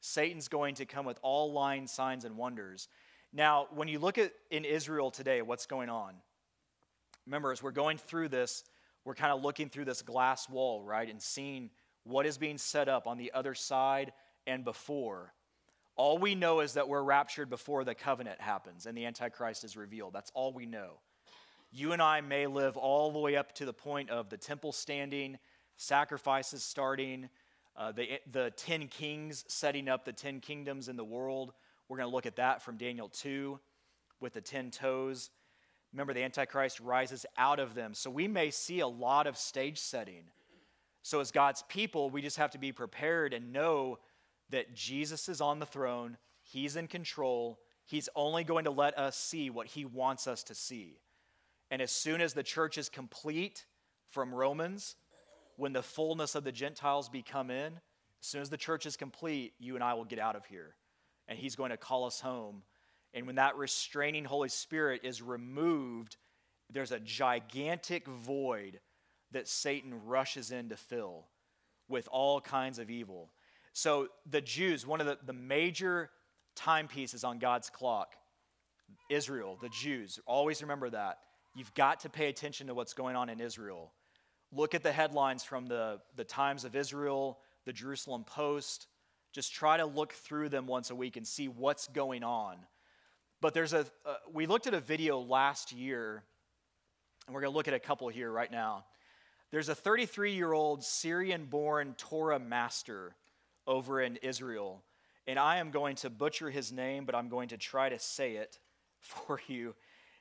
Satan's 0.00 0.48
going 0.48 0.76
to 0.76 0.86
come 0.86 1.04
with 1.04 1.18
all 1.20 1.52
lying 1.52 1.86
signs 1.86 2.24
and 2.24 2.38
wonders. 2.38 2.88
Now, 3.30 3.66
when 3.74 3.86
you 3.88 3.98
look 3.98 4.16
at 4.16 4.32
in 4.50 4.64
Israel 4.64 5.10
today, 5.10 5.42
what's 5.42 5.66
going 5.66 5.90
on? 5.90 6.14
Remember, 7.26 7.52
as 7.52 7.62
we're 7.62 7.70
going 7.70 7.98
through 7.98 8.28
this, 8.30 8.64
we're 9.04 9.14
kind 9.14 9.30
of 9.32 9.42
looking 9.42 9.68
through 9.68 9.84
this 9.84 10.00
glass 10.00 10.48
wall, 10.48 10.82
right, 10.82 11.10
and 11.10 11.20
seeing 11.20 11.68
what 12.04 12.24
is 12.24 12.38
being 12.38 12.56
set 12.56 12.88
up 12.88 13.06
on 13.06 13.18
the 13.18 13.30
other 13.34 13.52
side 13.54 14.14
and 14.46 14.64
before. 14.64 15.34
All 15.98 16.16
we 16.16 16.36
know 16.36 16.60
is 16.60 16.74
that 16.74 16.88
we're 16.88 17.02
raptured 17.02 17.50
before 17.50 17.82
the 17.82 17.94
covenant 17.94 18.40
happens 18.40 18.86
and 18.86 18.96
the 18.96 19.04
Antichrist 19.04 19.64
is 19.64 19.76
revealed. 19.76 20.12
That's 20.12 20.30
all 20.32 20.52
we 20.52 20.64
know. 20.64 20.92
You 21.72 21.92
and 21.92 22.00
I 22.00 22.20
may 22.20 22.46
live 22.46 22.76
all 22.76 23.10
the 23.10 23.18
way 23.18 23.34
up 23.34 23.52
to 23.56 23.64
the 23.64 23.72
point 23.72 24.08
of 24.08 24.30
the 24.30 24.36
temple 24.36 24.70
standing, 24.70 25.38
sacrifices 25.76 26.62
starting, 26.62 27.28
uh, 27.76 27.90
the, 27.90 28.20
the 28.30 28.52
10 28.56 28.86
kings 28.86 29.44
setting 29.48 29.88
up 29.88 30.04
the 30.04 30.12
10 30.12 30.38
kingdoms 30.38 30.88
in 30.88 30.94
the 30.96 31.04
world. 31.04 31.52
We're 31.88 31.96
going 31.96 32.08
to 32.08 32.14
look 32.14 32.26
at 32.26 32.36
that 32.36 32.62
from 32.62 32.76
Daniel 32.76 33.08
2 33.08 33.58
with 34.20 34.34
the 34.34 34.40
10 34.40 34.70
toes. 34.70 35.30
Remember, 35.92 36.14
the 36.14 36.22
Antichrist 36.22 36.78
rises 36.78 37.26
out 37.36 37.58
of 37.58 37.74
them. 37.74 37.92
So 37.92 38.08
we 38.08 38.28
may 38.28 38.52
see 38.52 38.78
a 38.80 38.86
lot 38.86 39.26
of 39.26 39.36
stage 39.36 39.78
setting. 39.78 40.22
So, 41.02 41.18
as 41.20 41.30
God's 41.32 41.62
people, 41.68 42.08
we 42.10 42.20
just 42.22 42.36
have 42.36 42.50
to 42.52 42.58
be 42.58 42.70
prepared 42.72 43.32
and 43.34 43.52
know 43.52 43.98
that 44.50 44.74
Jesus 44.74 45.28
is 45.28 45.40
on 45.40 45.58
the 45.58 45.66
throne, 45.66 46.16
he's 46.42 46.76
in 46.76 46.86
control, 46.86 47.58
he's 47.86 48.08
only 48.16 48.44
going 48.44 48.64
to 48.64 48.70
let 48.70 48.96
us 48.98 49.16
see 49.16 49.50
what 49.50 49.66
he 49.66 49.84
wants 49.84 50.26
us 50.26 50.42
to 50.44 50.54
see. 50.54 50.98
And 51.70 51.82
as 51.82 51.90
soon 51.90 52.20
as 52.20 52.32
the 52.32 52.42
church 52.42 52.78
is 52.78 52.88
complete 52.88 53.66
from 54.10 54.34
Romans, 54.34 54.96
when 55.56 55.72
the 55.72 55.82
fullness 55.82 56.34
of 56.34 56.44
the 56.44 56.52
Gentiles 56.52 57.08
be 57.08 57.22
come 57.22 57.50
in, 57.50 57.74
as 58.20 58.26
soon 58.26 58.42
as 58.42 58.50
the 58.50 58.56
church 58.56 58.86
is 58.86 58.96
complete, 58.96 59.52
you 59.58 59.74
and 59.74 59.84
I 59.84 59.94
will 59.94 60.04
get 60.06 60.18
out 60.18 60.34
of 60.36 60.46
here. 60.46 60.74
And 61.28 61.38
he's 61.38 61.56
going 61.56 61.70
to 61.70 61.76
call 61.76 62.04
us 62.06 62.20
home. 62.20 62.62
And 63.12 63.26
when 63.26 63.36
that 63.36 63.56
restraining 63.56 64.24
Holy 64.24 64.48
Spirit 64.48 65.02
is 65.04 65.20
removed, 65.20 66.16
there's 66.72 66.92
a 66.92 67.00
gigantic 67.00 68.06
void 68.06 68.80
that 69.32 69.46
Satan 69.46 69.94
rushes 70.06 70.50
in 70.50 70.70
to 70.70 70.76
fill 70.76 71.26
with 71.86 72.08
all 72.10 72.40
kinds 72.40 72.78
of 72.78 72.90
evil. 72.90 73.30
So 73.80 74.08
the 74.28 74.40
Jews, 74.40 74.84
one 74.84 75.00
of 75.00 75.06
the, 75.06 75.18
the 75.24 75.32
major 75.32 76.10
timepieces 76.56 77.22
on 77.22 77.38
God's 77.38 77.70
clock, 77.70 78.16
Israel, 79.08 79.56
the 79.62 79.68
Jews, 79.68 80.18
always 80.26 80.62
remember 80.62 80.90
that. 80.90 81.20
You've 81.54 81.72
got 81.74 82.00
to 82.00 82.08
pay 82.08 82.28
attention 82.28 82.66
to 82.66 82.74
what's 82.74 82.92
going 82.92 83.14
on 83.14 83.28
in 83.28 83.38
Israel. 83.38 83.92
Look 84.50 84.74
at 84.74 84.82
the 84.82 84.90
headlines 84.90 85.44
from 85.44 85.66
the, 85.66 86.00
the 86.16 86.24
Times 86.24 86.64
of 86.64 86.74
Israel, 86.74 87.38
the 87.66 87.72
Jerusalem 87.72 88.24
Post. 88.24 88.88
Just 89.32 89.54
try 89.54 89.76
to 89.76 89.86
look 89.86 90.12
through 90.12 90.48
them 90.48 90.66
once 90.66 90.90
a 90.90 90.96
week 90.96 91.16
and 91.16 91.24
see 91.24 91.46
what's 91.46 91.86
going 91.86 92.24
on. 92.24 92.56
But 93.40 93.54
there's 93.54 93.74
a, 93.74 93.86
uh, 94.04 94.14
we 94.34 94.46
looked 94.46 94.66
at 94.66 94.74
a 94.74 94.80
video 94.80 95.20
last 95.20 95.70
year, 95.70 96.24
and 97.28 97.32
we're 97.34 97.42
going 97.42 97.52
to 97.52 97.56
look 97.56 97.68
at 97.68 97.74
a 97.74 97.78
couple 97.78 98.08
here 98.08 98.32
right 98.32 98.50
now. 98.50 98.86
There's 99.52 99.68
a 99.68 99.74
33 99.76 100.32
year 100.34 100.52
old 100.52 100.82
Syrian 100.82 101.44
born 101.44 101.94
Torah 101.96 102.40
master 102.40 103.14
over 103.68 104.00
in 104.00 104.16
Israel. 104.16 104.82
And 105.28 105.38
I 105.38 105.58
am 105.58 105.70
going 105.70 105.94
to 105.96 106.10
butcher 106.10 106.50
his 106.50 106.72
name, 106.72 107.04
but 107.04 107.14
I'm 107.14 107.28
going 107.28 107.50
to 107.50 107.56
try 107.58 107.88
to 107.90 107.98
say 108.00 108.36
it 108.36 108.58
for 109.00 109.40
you. 109.46 109.76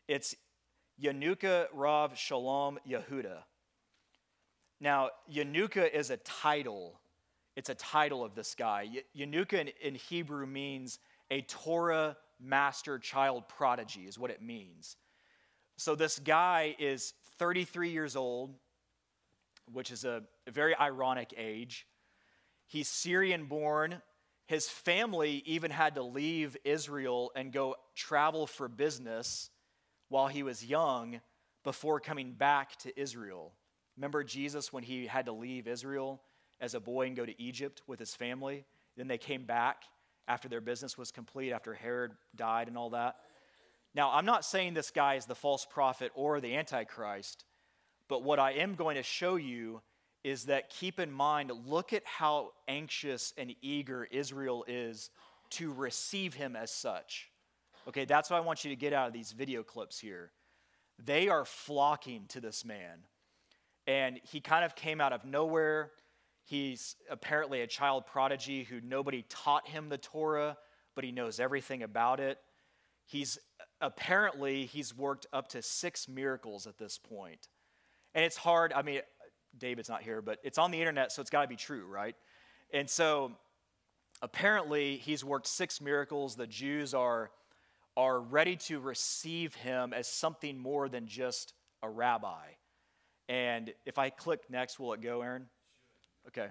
It's 0.08 0.36
Yanuka 1.02 1.68
Rav 1.74 2.16
Shalom 2.18 2.78
Yehuda. 2.88 3.38
Now, 4.80 5.10
Yanuka 5.34 5.92
is 5.92 6.12
a 6.12 6.18
title. 6.18 7.00
It's 7.56 7.70
a 7.70 7.76
title 7.76 8.24
of 8.24 8.36
this 8.36 8.54
guy. 8.54 8.88
Yanuka 9.18 9.54
in, 9.54 9.72
in 9.82 9.96
Hebrew 9.96 10.46
means 10.46 11.00
a 11.32 11.42
Torah 11.42 12.16
master 12.40 13.00
child 13.00 13.48
prodigy, 13.48 14.02
is 14.02 14.20
what 14.20 14.30
it 14.30 14.42
means. 14.42 14.98
So 15.78 15.96
this 15.96 16.20
guy 16.20 16.76
is 16.78 17.14
33 17.40 17.90
years 17.90 18.16
old, 18.16 18.54
which 19.72 19.92
is 19.92 20.06
a 20.06 20.24
very 20.50 20.76
ironic 20.76 21.34
age. 21.38 21.88
He's 22.68 22.90
Syrian 22.90 23.46
born. 23.46 24.02
His 24.48 24.70
family 24.70 25.42
even 25.46 25.72
had 25.72 25.96
to 25.96 26.04
leave 26.04 26.56
Israel 26.66 27.32
and 27.36 27.52
go 27.52 27.76
travel 27.96 28.46
for 28.46 28.68
business 28.68 29.50
while 30.10 30.28
he 30.28 30.44
was 30.44 30.64
young 30.66 31.22
before 31.64 32.00
coming 32.00 32.34
back 32.34 32.76
to 32.78 32.98
Israel. 33.00 33.54
Remember 33.98 34.24
Jesus 34.24 34.72
when 34.72 34.84
he 34.84 35.08
had 35.08 35.26
to 35.26 35.32
leave 35.32 35.68
Israel 35.68 36.22
as 36.62 36.76
a 36.76 36.80
boy 36.80 37.08
and 37.08 37.16
go 37.16 37.26
to 37.26 37.42
Egypt 37.42 37.82
with 37.88 38.00
his 38.00 38.14
family? 38.16 38.66
Then 38.96 39.08
they 39.08 39.18
came 39.18 39.46
back 39.46 39.84
after 40.28 40.48
their 40.50 40.62
business 40.62 40.98
was 40.98 41.12
complete, 41.12 41.52
after 41.54 41.74
Herod 41.74 42.12
died 42.36 42.68
and 42.68 42.78
all 42.78 42.90
that. 42.92 43.16
Now, 43.96 44.12
I'm 44.12 44.26
not 44.26 44.46
saying 44.46 44.74
this 44.74 44.92
guy 44.92 45.16
is 45.16 45.26
the 45.26 45.36
false 45.36 45.66
prophet 45.66 46.12
or 46.16 46.40
the 46.40 46.56
Antichrist, 46.56 47.46
but 48.08 48.24
what 48.24 48.40
I 48.40 48.52
am 48.54 48.76
going 48.76 48.96
to 48.96 49.04
show 49.04 49.36
you 49.36 49.82
is 50.28 50.44
that 50.46 50.70
keep 50.70 51.00
in 51.00 51.10
mind, 51.10 51.50
look 51.68 51.94
at 51.94 52.04
how 52.06 52.50
anxious 52.68 53.34
and 53.38 53.56
eager 53.62 54.04
Israel 54.12 54.66
is 54.68 55.10
to 55.52 55.72
receive 55.72 56.34
him 56.34 56.54
as 56.54 56.70
such. 56.70 57.30
Okay, 57.88 58.04
that's 58.04 58.30
what 58.30 58.36
I 58.36 58.42
want 58.42 58.66
you 58.66 58.70
to 58.72 58.76
get 58.76 58.92
out 58.92 59.08
of 59.08 59.14
these 59.14 59.32
video 59.32 59.64
clips 59.64 59.98
here. 59.98 60.32
They 61.00 61.30
are 61.30 61.46
flocking 61.46 62.26
to 62.28 62.42
this 62.42 62.66
man. 62.66 63.06
And 63.88 64.20
he 64.22 64.42
kind 64.42 64.66
of 64.66 64.76
came 64.76 65.00
out 65.00 65.14
of 65.14 65.24
nowhere. 65.24 65.92
He's 66.44 66.98
apparently 67.10 67.62
a 67.62 67.68
child 67.68 68.06
prodigy 68.06 68.66
who 68.66 68.82
nobody 68.82 69.24
taught 69.30 69.66
him 69.66 69.88
the 69.88 69.98
Torah, 69.98 70.58
but 70.94 71.06
he 71.06 71.14
knows 71.14 71.40
everything 71.40 71.84
about 71.84 72.20
it. 72.20 72.38
He's 73.06 73.40
apparently 73.80 74.66
he's 74.66 74.94
worked 74.94 75.26
up 75.32 75.48
to 75.52 75.62
6 75.62 76.10
miracles 76.10 76.68
at 76.68 76.78
this 76.78 76.98
point. 76.98 77.48
And 78.14 78.26
it's 78.26 78.36
hard, 78.36 78.74
I 78.74 78.82
mean, 78.82 79.02
David's 79.60 79.90
not 79.90 80.02
here, 80.04 80.22
but 80.22 80.40
it's 80.44 80.58
on 80.58 80.72
the 80.72 80.80
internet, 80.80 81.12
so 81.12 81.22
it's 81.22 81.30
got 81.32 81.42
to 81.42 81.48
be 81.48 81.56
true, 81.56 81.86
right? 81.86 82.16
And 82.74 82.90
so 82.90 83.34
apparently 84.22 84.98
he's 84.98 85.24
worked 85.24 85.48
six 85.48 85.82
miracles. 85.82 86.36
The 86.36 86.48
Jews 86.48 86.94
are, 86.94 87.32
are 87.96 88.20
ready 88.20 88.56
to 88.58 88.80
receive 88.80 89.56
him 89.56 89.94
as 89.94 90.08
something 90.08 90.58
more 90.58 90.90
than 90.90 91.08
just 91.08 91.54
a 91.84 91.90
rabbi. 91.90 92.46
And 93.30 93.74
if 93.86 93.98
I 93.98 94.10
click 94.10 94.42
next, 94.50 94.80
will 94.80 94.94
it 94.94 95.02
go, 95.02 95.22
Aaron? 95.22 95.46
Okay. 96.28 96.48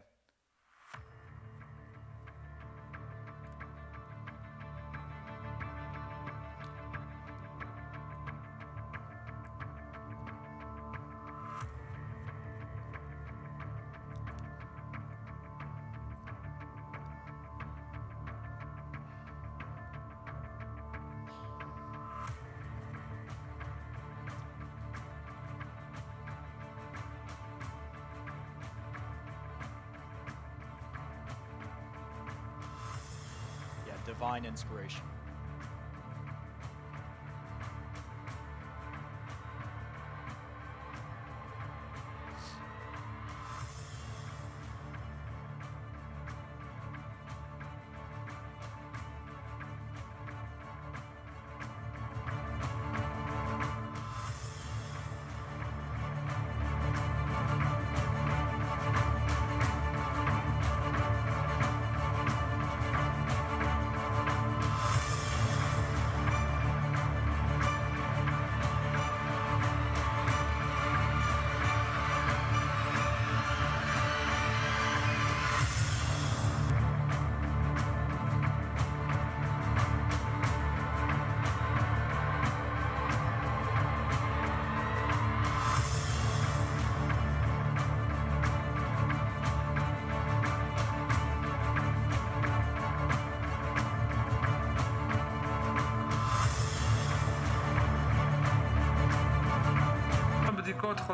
divine 34.07 34.45
inspiration. 34.45 35.03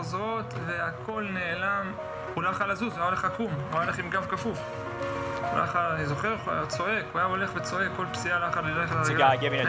חוזרות 0.03 0.55
והכל 0.67 1.27
נעלם, 1.35 1.93
הוא 2.35 2.43
לא 2.43 2.49
יכל 2.49 2.67
לזוז, 2.73 2.93
הוא 2.93 2.99
היה 2.99 3.07
הולך 3.07 3.25
עקום, 3.25 3.47
הוא 3.53 3.81
היה 3.81 3.83
הולך 3.83 3.99
עם 3.99 4.11
גב 4.11 4.27
כפוף. 4.31 4.59
הוא 5.41 5.51
היה 5.59 5.65
יכול, 5.65 5.81
אני 5.81 6.07
זוכר, 6.07 6.37
הוא 6.45 6.53
היה 6.53 6.67
צועק, 6.67 7.05
הוא 7.13 7.19
היה 7.21 7.29
הולך 7.31 7.51
וצועק, 7.55 7.91
כל 7.97 8.07
פסיעה 8.13 8.39
לא 8.39 8.45
יכול 8.47 8.63
ללכת 8.69 8.97
לרגל. 9.09 9.65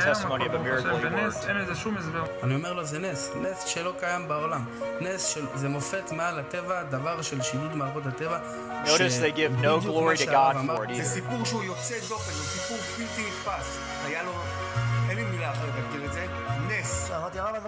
בנס 1.09 1.45
אין 1.47 1.57
לזה 1.57 1.75
שום 1.75 1.97
הסבר. 1.97 2.23
אני 2.43 2.55
אומר 2.55 2.73
לו, 2.73 2.83
זה 2.83 2.99
נס, 2.99 3.31
נס 3.41 3.65
שלא 3.65 3.93
קיים 3.99 4.27
בעולם. 4.27 4.61
נס 5.01 5.25
של, 5.27 5.45
זה 5.53 5.69
מופת 5.69 6.11
מעל 6.11 6.39
הטבע, 6.39 6.83
דבר 6.83 7.21
של 7.21 7.41
שילוד 7.41 7.75
מערכות 7.75 8.05
הטבע. 8.05 8.39
Notice 8.85 8.87
they 8.87 9.37
give 9.37 9.61
no 9.61 9.79
glory 9.87 10.17
to 10.17 10.25
God 10.25 10.55
for 10.67 10.85
it 10.85 10.91
either. 10.91 10.95
זה 10.95 11.03
סיפור 11.03 11.45
שהוא 11.45 11.63
יוצא 11.63 11.95
דופן, 12.09 12.13
הוא 12.31 12.39
סיפור 12.45 12.77
בלתי 12.99 13.21
נתפס. 13.29 13.79
היה 14.07 14.23
לו 14.23 14.33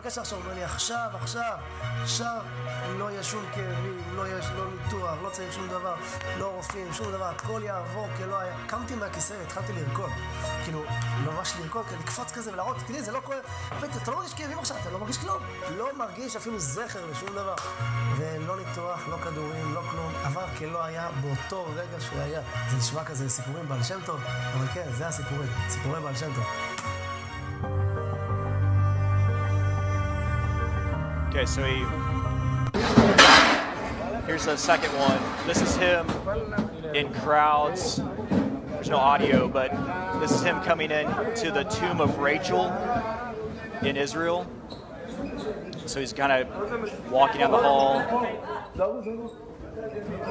מבקש 0.05 0.17
עכשיו? 0.17 0.37
הוא 0.37 0.43
אומר 0.45 0.55
לי, 0.55 0.63
עכשיו, 0.63 1.09
עכשיו, 1.13 1.57
עכשיו 1.81 2.41
לא 2.97 3.11
יהיה 3.11 3.23
שום 3.23 3.43
כאבים, 3.53 4.01
לא 4.15 4.27
יהיה 4.27 4.39
לא 4.57 4.65
ניתוח, 4.71 5.13
לא 5.23 5.29
צריך 5.29 5.53
שום 5.53 5.67
דבר, 5.67 5.95
לא 6.39 6.47
רופאים, 6.55 6.93
שום 6.93 7.11
דבר, 7.11 7.25
הכל 7.25 7.61
יעבור 7.65 8.07
כלא 8.17 8.39
היה. 8.39 8.55
קמתי 8.67 8.95
מהכיסא 8.95 9.33
והתחלתי 9.33 9.73
לרקוד. 9.73 10.09
כאילו, 10.63 10.83
ממש 11.25 11.53
לרקוד, 11.61 11.85
כאילו, 11.85 12.01
לקפוץ 12.01 12.31
כזה 12.31 12.53
ולהראות, 12.53 12.75
תראי, 12.87 13.03
זה 13.03 13.11
לא 13.11 13.19
כואב. 13.23 13.37
באמת, 13.81 13.97
אתה 14.03 14.11
לא 14.11 14.17
מרגיש 14.17 14.33
כאבים 14.33 14.59
עכשיו, 14.59 14.77
אתה 14.81 14.89
לא 14.91 14.99
מרגיש 14.99 15.17
כלום. 15.17 15.37
לא 15.77 15.87
מרגיש 15.97 16.35
אפילו 16.35 16.59
זכר 16.59 17.05
לשום 17.11 17.29
דבר. 17.29 17.55
ולא 18.17 18.57
ניתוח, 18.59 19.07
לא 19.07 19.17
כדורים, 19.17 19.73
לא 19.73 19.81
כלום. 19.91 20.13
עבר 20.23 20.45
כלא 20.59 20.83
היה 20.83 21.09
באותו 21.21 21.65
רגע 21.75 21.99
שהיה. 21.99 22.41
זה 22.71 22.77
נשמע 22.77 23.03
כזה 23.03 23.29
סיפורים 23.29 23.65
בעל 23.67 23.83
שם 23.83 23.99
טוב, 24.05 24.21
אבל 24.25 24.67
כן, 24.67 24.87
זה 24.97 25.07
הסיפורים, 25.07 25.49
סיפורי 25.69 26.01
בעל 26.01 26.15
שם 26.15 26.35
טוב. 26.35 26.43
Okay, 31.37 31.45
so 31.45 31.63
he... 31.65 31.79
Here's 34.25 34.45
the 34.45 34.55
second 34.55 34.91
one. 34.91 35.19
This 35.45 35.61
is 35.61 35.75
him 35.75 36.07
in 36.95 37.13
crowds. 37.13 37.97
There's 38.71 38.89
no 38.89 38.95
audio, 38.95 39.49
but 39.49 39.69
this 40.21 40.31
is 40.31 40.41
him 40.43 40.61
coming 40.61 40.91
in 40.91 41.05
to 41.09 41.51
the 41.51 41.63
tomb 41.65 41.99
of 41.99 42.19
Rachel 42.19 42.67
in 43.81 43.97
Israel. 43.97 44.47
So 45.87 45.99
he's 45.99 46.13
kind 46.13 46.31
of 46.47 47.11
walking 47.11 47.41
down 47.41 47.51
the 47.51 47.57
hall. 47.57 47.99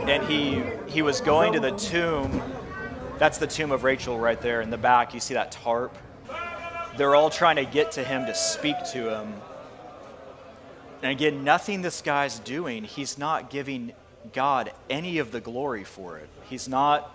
And 0.09 0.23
he 0.25 0.63
he 0.87 1.03
was 1.03 1.21
going 1.21 1.53
to 1.53 1.61
the 1.61 1.73
tomb. 1.73 2.43
That's 3.19 3.37
the 3.37 3.47
tomb 3.47 3.73
of 3.73 3.85
Rachel 3.85 4.19
right 4.19 4.41
there 4.41 4.63
in 4.63 4.71
the 4.71 4.79
back. 4.79 5.13
You 5.13 5.21
see 5.21 5.35
that 5.35 5.53
tarp. 5.53 5.99
They're 6.97 7.15
all 7.15 7.29
trying 7.29 7.57
to 7.57 7.67
get 7.67 7.93
to 7.93 8.03
him 8.05 8.25
to 8.25 8.35
speak 8.35 8.77
to 8.93 9.15
him 9.21 9.35
and 11.05 11.11
again, 11.13 11.45
nothing 11.45 11.83
this 11.83 12.01
guy's 12.01 12.39
doing, 12.39 12.83
he's 12.83 13.19
not 13.19 13.51
giving 13.51 13.93
God 14.33 14.73
any 14.89 15.19
of 15.19 15.33
the 15.33 15.41
glory 15.41 15.85
for 15.85 16.17
it. 16.17 16.31
He's 16.49 16.67
not 16.67 17.15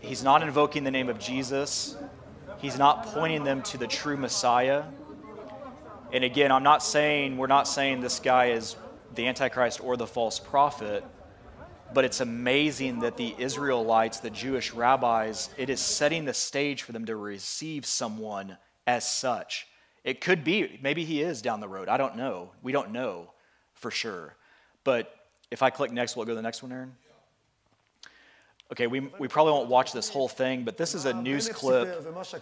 he's 0.00 0.22
not 0.22 0.42
invoking 0.42 0.84
the 0.84 0.90
name 0.90 1.08
of 1.08 1.18
Jesus. 1.18 1.96
He's 2.58 2.76
not 2.78 3.06
pointing 3.06 3.44
them 3.44 3.62
to 3.62 3.78
the 3.78 3.86
true 3.86 4.18
Messiah. 4.18 4.82
And 6.12 6.22
again, 6.22 6.52
I'm 6.52 6.64
not 6.64 6.82
saying 6.82 7.38
we're 7.38 7.46
not 7.46 7.66
saying 7.66 8.02
this 8.02 8.20
guy 8.20 8.50
is 8.50 8.76
the 9.14 9.26
antichrist 9.26 9.82
or 9.82 9.96
the 9.96 10.06
false 10.06 10.38
prophet, 10.38 11.02
but 11.94 12.04
it's 12.04 12.20
amazing 12.20 12.98
that 12.98 13.16
the 13.16 13.34
Israelites, 13.38 14.20
the 14.20 14.28
Jewish 14.28 14.72
rabbis, 14.74 15.48
it 15.56 15.70
is 15.70 15.80
setting 15.80 16.26
the 16.26 16.34
stage 16.34 16.82
for 16.82 16.92
them 16.92 17.06
to 17.06 17.16
receive 17.16 17.86
someone 17.86 18.58
as 18.86 19.10
such. 19.10 19.66
It 20.04 20.20
could 20.20 20.42
be, 20.42 20.78
maybe 20.82 21.04
he 21.04 21.22
is 21.22 21.42
down 21.42 21.60
the 21.60 21.68
road. 21.68 21.88
I 21.88 21.96
don't 21.96 22.16
know. 22.16 22.50
We 22.62 22.72
don't 22.72 22.90
know 22.90 23.32
for 23.74 23.90
sure. 23.90 24.34
But 24.84 25.14
if 25.50 25.62
I 25.62 25.70
click 25.70 25.92
next, 25.92 26.16
we 26.16 26.20
will 26.20 26.26
go 26.26 26.32
to 26.32 26.36
the 26.36 26.42
next 26.42 26.62
one, 26.62 26.72
Aaron? 26.72 26.96
Okay, 28.72 28.86
we, 28.86 29.00
we 29.18 29.28
probably 29.28 29.52
won't 29.52 29.68
watch 29.68 29.92
this 29.92 30.08
whole 30.08 30.28
thing, 30.28 30.64
but 30.64 30.78
this 30.78 30.94
is 30.94 31.04
a 31.04 31.12
news 31.12 31.46
clip 31.50 31.88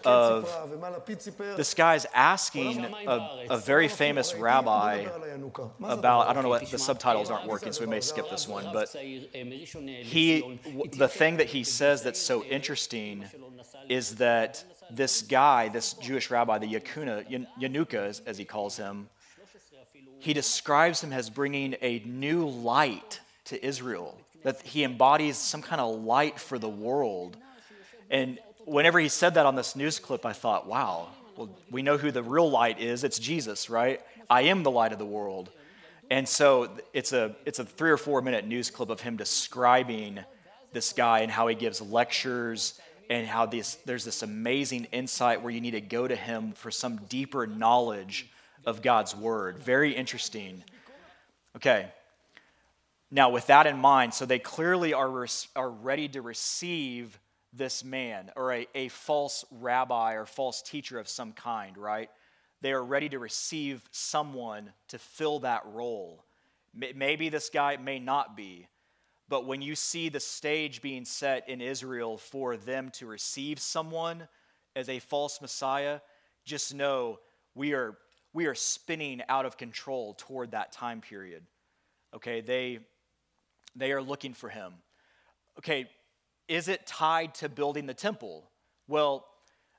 of 0.06 0.48
this 1.56 1.74
guy's 1.74 2.06
asking 2.14 2.84
a, 2.84 3.46
a 3.50 3.58
very 3.58 3.88
famous 3.88 4.32
rabbi 4.36 5.06
about, 5.82 6.28
I 6.28 6.32
don't 6.32 6.44
know 6.44 6.48
what 6.48 6.70
the 6.70 6.78
subtitles 6.78 7.32
aren't 7.32 7.48
working, 7.48 7.72
so 7.72 7.80
we 7.80 7.90
may 7.90 8.00
skip 8.00 8.30
this 8.30 8.46
one, 8.46 8.68
but 8.72 8.88
he, 8.90 10.60
the 10.92 11.08
thing 11.08 11.38
that 11.38 11.48
he 11.48 11.64
says 11.64 12.04
that's 12.04 12.22
so 12.22 12.44
interesting 12.44 13.24
is 13.88 14.14
that 14.16 14.64
this 14.92 15.22
guy, 15.22 15.68
this 15.68 15.94
Jewish 15.94 16.30
rabbi, 16.30 16.58
the 16.58 16.66
Yakuna, 16.66 17.46
Yanuka, 17.60 17.94
as, 18.08 18.20
as 18.20 18.38
he 18.38 18.44
calls 18.44 18.76
him, 18.76 19.08
he 20.18 20.32
describes 20.32 21.02
him 21.02 21.12
as 21.12 21.30
bringing 21.30 21.76
a 21.80 22.00
new 22.00 22.46
light 22.48 23.20
to 23.46 23.64
Israel, 23.64 24.18
that 24.42 24.60
he 24.62 24.84
embodies 24.84 25.36
some 25.36 25.62
kind 25.62 25.80
of 25.80 26.02
light 26.04 26.38
for 26.38 26.58
the 26.58 26.68
world. 26.68 27.36
And 28.10 28.38
whenever 28.64 28.98
he 29.00 29.08
said 29.08 29.34
that 29.34 29.46
on 29.46 29.54
this 29.54 29.74
news 29.74 29.98
clip, 29.98 30.26
I 30.26 30.32
thought, 30.32 30.66
wow, 30.66 31.08
well, 31.36 31.48
we 31.70 31.82
know 31.82 31.96
who 31.96 32.10
the 32.10 32.22
real 32.22 32.50
light 32.50 32.80
is. 32.80 33.02
It's 33.04 33.18
Jesus, 33.18 33.70
right? 33.70 34.00
I 34.28 34.42
am 34.42 34.62
the 34.62 34.70
light 34.70 34.92
of 34.92 34.98
the 34.98 35.06
world. 35.06 35.50
And 36.10 36.28
so 36.28 36.70
it's 36.92 37.12
a, 37.12 37.34
it's 37.46 37.58
a 37.58 37.64
three 37.64 37.90
or 37.90 37.96
four 37.96 38.20
minute 38.20 38.46
news 38.46 38.70
clip 38.70 38.90
of 38.90 39.00
him 39.00 39.16
describing 39.16 40.18
this 40.72 40.92
guy 40.92 41.20
and 41.20 41.30
how 41.32 41.46
he 41.46 41.54
gives 41.54 41.80
lectures 41.80 42.80
and 43.10 43.26
how 43.26 43.44
this, 43.44 43.74
there's 43.86 44.04
this 44.04 44.22
amazing 44.22 44.86
insight 44.92 45.42
where 45.42 45.50
you 45.52 45.60
need 45.60 45.72
to 45.72 45.80
go 45.80 46.06
to 46.06 46.14
him 46.14 46.52
for 46.52 46.70
some 46.70 46.96
deeper 47.08 47.44
knowledge 47.44 48.30
of 48.64 48.82
God's 48.82 49.16
word. 49.16 49.58
Very 49.58 49.92
interesting. 49.92 50.62
Okay. 51.56 51.88
Now, 53.10 53.30
with 53.30 53.48
that 53.48 53.66
in 53.66 53.76
mind, 53.76 54.14
so 54.14 54.24
they 54.24 54.38
clearly 54.38 54.94
are, 54.94 55.26
are 55.56 55.70
ready 55.70 56.06
to 56.10 56.22
receive 56.22 57.18
this 57.52 57.82
man 57.82 58.30
or 58.36 58.52
a, 58.52 58.68
a 58.76 58.86
false 58.88 59.44
rabbi 59.58 60.12
or 60.14 60.24
false 60.24 60.62
teacher 60.62 60.96
of 60.96 61.08
some 61.08 61.32
kind, 61.32 61.76
right? 61.76 62.08
They 62.60 62.70
are 62.70 62.84
ready 62.84 63.08
to 63.08 63.18
receive 63.18 63.82
someone 63.90 64.70
to 64.88 64.98
fill 64.98 65.40
that 65.40 65.62
role. 65.66 66.22
Maybe 66.94 67.28
this 67.28 67.48
guy 67.50 67.76
may 67.76 67.98
not 67.98 68.36
be. 68.36 68.68
But 69.30 69.46
when 69.46 69.62
you 69.62 69.76
see 69.76 70.08
the 70.08 70.18
stage 70.20 70.82
being 70.82 71.04
set 71.06 71.48
in 71.48 71.60
Israel 71.62 72.18
for 72.18 72.56
them 72.58 72.90
to 72.94 73.06
receive 73.06 73.60
someone 73.60 74.26
as 74.74 74.88
a 74.88 74.98
false 74.98 75.40
Messiah, 75.40 76.00
just 76.44 76.74
know 76.74 77.20
we 77.54 77.72
are, 77.72 77.96
we 78.34 78.46
are 78.46 78.56
spinning 78.56 79.22
out 79.28 79.46
of 79.46 79.56
control 79.56 80.14
toward 80.18 80.50
that 80.50 80.72
time 80.72 81.00
period. 81.00 81.44
Okay, 82.14 82.40
they, 82.40 82.80
they 83.76 83.92
are 83.92 84.02
looking 84.02 84.34
for 84.34 84.48
him. 84.50 84.72
Okay, 85.58 85.88
is 86.48 86.66
it 86.66 86.84
tied 86.84 87.32
to 87.36 87.48
building 87.48 87.86
the 87.86 87.94
temple? 87.94 88.50
Well, 88.88 89.24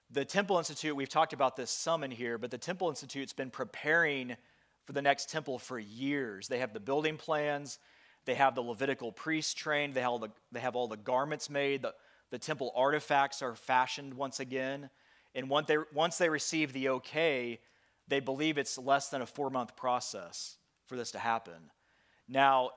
the 0.09 0.23
Temple 0.23 0.59
Institute, 0.59 0.95
we've 0.95 1.09
talked 1.09 1.33
about 1.33 1.57
this 1.57 1.71
some 1.71 2.05
in 2.05 2.11
here, 2.11 2.37
but 2.37 2.51
the 2.51 2.57
Temple 2.57 2.87
Institute's 2.89 3.33
been 3.33 3.49
preparing 3.51 4.37
for 4.85 4.93
the 4.93 5.01
next 5.01 5.29
temple 5.29 5.59
for 5.59 5.77
years. 5.77 6.47
They 6.47 6.59
have 6.59 6.71
the 6.71 6.79
building 6.79 7.17
plans, 7.17 7.77
they 8.25 8.35
have 8.35 8.55
the 8.55 8.61
Levitical 8.61 9.11
priests 9.11 9.53
trained. 9.53 9.93
They 9.93 10.01
have, 10.01 10.21
the, 10.21 10.29
they 10.51 10.59
have 10.59 10.75
all 10.75 10.87
the 10.87 10.97
garments 10.97 11.49
made. 11.49 11.81
The, 11.81 11.93
the 12.29 12.37
temple 12.39 12.71
artifacts 12.75 13.41
are 13.41 13.55
fashioned 13.55 14.13
once 14.13 14.39
again. 14.39 14.89
And 15.33 15.49
once 15.49 15.67
they, 15.67 15.77
once 15.93 16.17
they 16.17 16.29
receive 16.29 16.73
the 16.73 16.89
okay, 16.89 17.59
they 18.07 18.19
believe 18.19 18.57
it's 18.57 18.77
less 18.77 19.09
than 19.09 19.21
a 19.21 19.25
four 19.25 19.49
month 19.49 19.75
process 19.75 20.57
for 20.85 20.95
this 20.95 21.11
to 21.11 21.19
happen. 21.19 21.71
Now, 22.27 22.71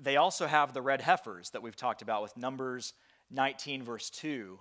they 0.00 0.16
also 0.16 0.46
have 0.46 0.74
the 0.74 0.82
red 0.82 1.00
heifers 1.00 1.50
that 1.50 1.62
we've 1.62 1.76
talked 1.76 2.02
about 2.02 2.22
with 2.22 2.36
Numbers 2.36 2.92
19, 3.30 3.82
verse 3.82 4.10
2. 4.10 4.58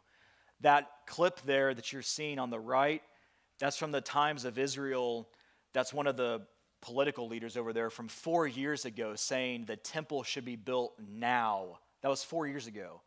That 0.61 0.89
clip 1.07 1.41
there 1.41 1.73
that 1.73 1.91
you're 1.91 2.01
seeing 2.01 2.39
on 2.39 2.49
the 2.49 2.59
right, 2.59 3.01
that's 3.59 3.77
from 3.77 3.91
the 3.91 4.01
times 4.01 4.45
of 4.45 4.57
Israel. 4.57 5.27
That's 5.73 5.93
one 5.93 6.07
of 6.07 6.15
the 6.15 6.43
political 6.85 7.27
leaders 7.27 7.57
over 7.57 7.73
there 7.73 7.89
from 7.89 8.07
four 8.07 8.45
years 8.47 8.85
ago 8.85 9.15
saying 9.15 9.65
the 9.65 9.75
temple 9.75 10.21
should 10.21 10.45
be 10.45 10.55
built 10.55 10.93
now. 11.09 11.79
That 12.03 12.09
was 12.09 12.23
four 12.23 12.45
years 12.47 12.67
ago. 12.67 13.01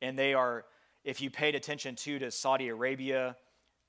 And 0.00 0.18
they 0.18 0.32
are, 0.32 0.64
if 1.04 1.20
you 1.20 1.28
paid 1.30 1.54
attention 1.54 1.96
to, 1.96 2.18
to 2.18 2.30
Saudi 2.30 2.68
Arabia, 2.68 3.36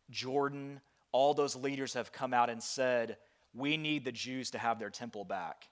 Jordan, 0.10 0.82
all 1.14 1.34
those 1.34 1.56
leaders 1.56 1.94
have 1.94 2.12
come 2.12 2.34
out 2.34 2.50
and 2.50 2.62
said, 2.62 3.16
we 3.54 3.78
need 3.78 4.04
the 4.04 4.12
Jews 4.12 4.52
to 4.52 4.58
have 4.58 4.80
their 4.80 4.90
temple 4.90 5.24
back. 5.24 5.70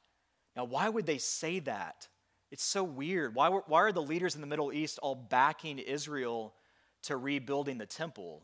Now, 0.55 0.63
why 0.63 0.87
would 0.87 1.05
they 1.05 1.17
say 1.17 1.59
that? 1.59 2.07
It's 2.51 2.63
so 2.63 2.83
weird. 2.85 3.35
Why, 3.35 3.49
why 3.49 3.81
are 3.81 3.91
the 3.91 4.01
leaders 4.01 4.35
in 4.35 4.41
the 4.41 4.47
Middle 4.47 4.71
East 4.71 4.99
all 5.03 5.15
backing 5.15 5.79
Israel 5.79 6.53
to 7.03 7.17
rebuilding 7.17 7.77
the 7.77 7.85
temple? 7.85 8.41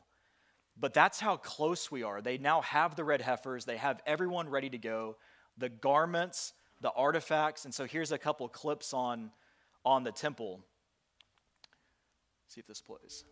But 0.78 0.94
that's 0.94 1.20
how 1.20 1.38
close 1.38 1.90
we 1.90 2.04
are. 2.04 2.22
They 2.22 2.38
now 2.38 2.62
have 2.62 2.96
the 2.96 3.04
red 3.04 3.22
heifers, 3.22 3.66
they 3.66 3.78
have 3.78 4.02
everyone 4.06 4.50
ready 4.50 4.70
to 4.70 4.78
go, 4.78 5.16
the 5.58 5.70
garments, 5.70 6.54
the 6.82 6.92
artifacts. 6.92 7.66
And 7.66 7.74
so 7.74 7.86
here's 7.86 8.12
a 8.12 8.18
couple 8.18 8.48
clips 8.50 8.94
on, 8.94 9.32
on 9.86 10.04
the 10.04 10.12
temple. 10.12 10.62
see 12.48 12.60
if 12.60 12.68
this 12.68 12.82
plays. 12.82 13.24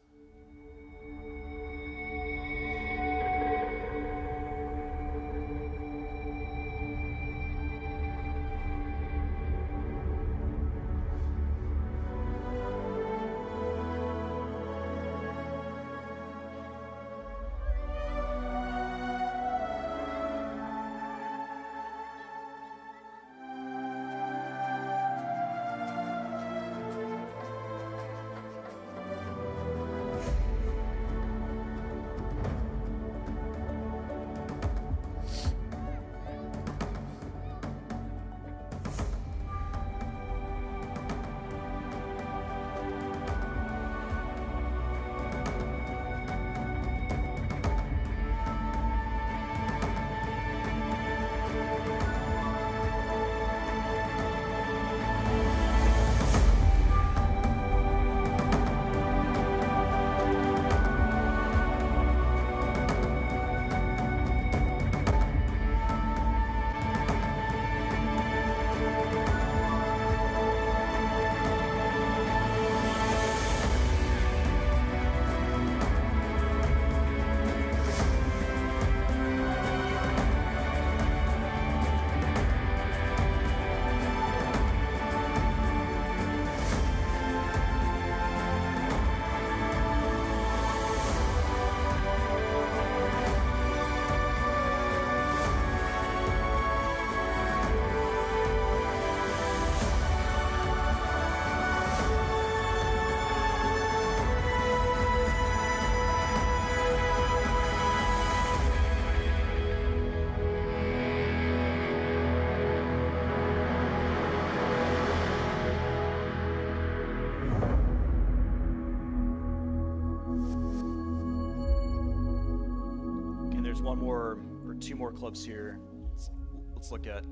there's 123.73 123.81
one 123.83 123.97
more 123.97 124.37
or 124.67 124.75
two 124.75 124.93
more 124.95 125.11
clubs 125.11 125.43
here. 125.43 125.79
Let's, 126.11 126.29
let's 126.75 126.91
look 126.91 127.07
at. 127.07 127.23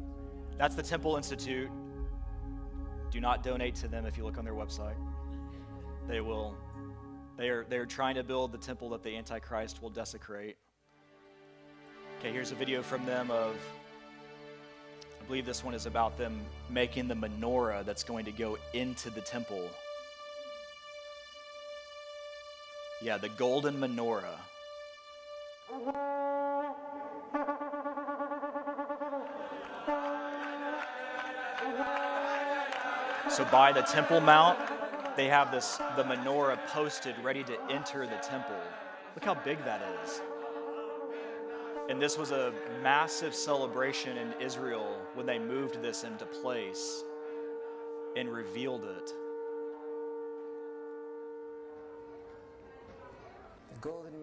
That's 0.58 0.74
the 0.74 0.82
Temple 0.82 1.16
Institute. 1.16 1.70
Do 3.12 3.20
not 3.20 3.44
donate 3.44 3.76
to 3.76 3.88
them 3.88 4.08
if 4.08 4.18
you 4.18 4.24
look 4.24 4.39
on 4.39 4.44
their 4.44 4.56
website. 4.56 4.96
They 6.08 6.20
will. 6.20 6.56
They 7.38 7.50
are 7.50 7.64
they 7.70 7.78
are 7.78 7.86
trying 7.86 8.16
to 8.16 8.24
build 8.24 8.52
the 8.52 8.58
temple 8.58 8.89
that 8.89 9.04
the 9.04 9.16
Antichrist 9.16 9.84
will 9.84 9.92
desecrate. 9.92 10.58
Okay, 12.18 12.32
here's 12.32 12.52
a 12.52 12.56
video 12.56 12.82
from 12.82 13.06
them 13.06 13.30
of. 13.30 13.54
I 15.22 15.26
believe 15.26 15.46
this 15.46 15.64
one 15.64 15.76
is 15.76 15.86
about 15.86 16.18
them 16.18 16.39
making 16.72 17.08
the 17.08 17.14
menorah 17.14 17.86
that's 17.86 18.04
going 18.04 18.26
to 18.26 18.32
go 18.32 18.58
into 18.74 19.12
the 19.12 19.22
temple. 19.22 19.70
Yeah, 23.04 23.18
the 23.20 23.30
golden 23.30 23.76
menorah. 23.76 24.39
So 33.32 33.46
by 33.46 33.72
the 33.72 33.82
Temple 33.82 34.20
Mount, 34.20 34.60
they 35.16 35.28
have 35.28 35.54
this 35.54 35.78
the 35.96 36.04
menorah 36.04 36.60
posted 36.68 37.16
ready 37.24 37.46
to 37.46 37.54
enter 37.70 38.06
the 38.06 38.18
temple. 38.18 38.58
Look 39.16 39.24
how 39.24 39.36
big 39.36 39.64
that 39.64 39.82
is. 40.04 40.20
And 41.88 42.02
this 42.02 42.18
was 42.18 42.32
a 42.32 42.52
massive 42.84 43.34
celebration 43.34 44.18
in 44.18 44.34
Israel 44.42 45.00
when 45.14 45.26
they 45.26 45.40
moved 45.40 45.82
this 45.82 46.04
into 46.04 46.26
place 46.26 47.06
and 48.18 48.28
revealed 48.28 48.84
it. 48.84 49.14
The 53.76 53.80
golden 53.80 54.20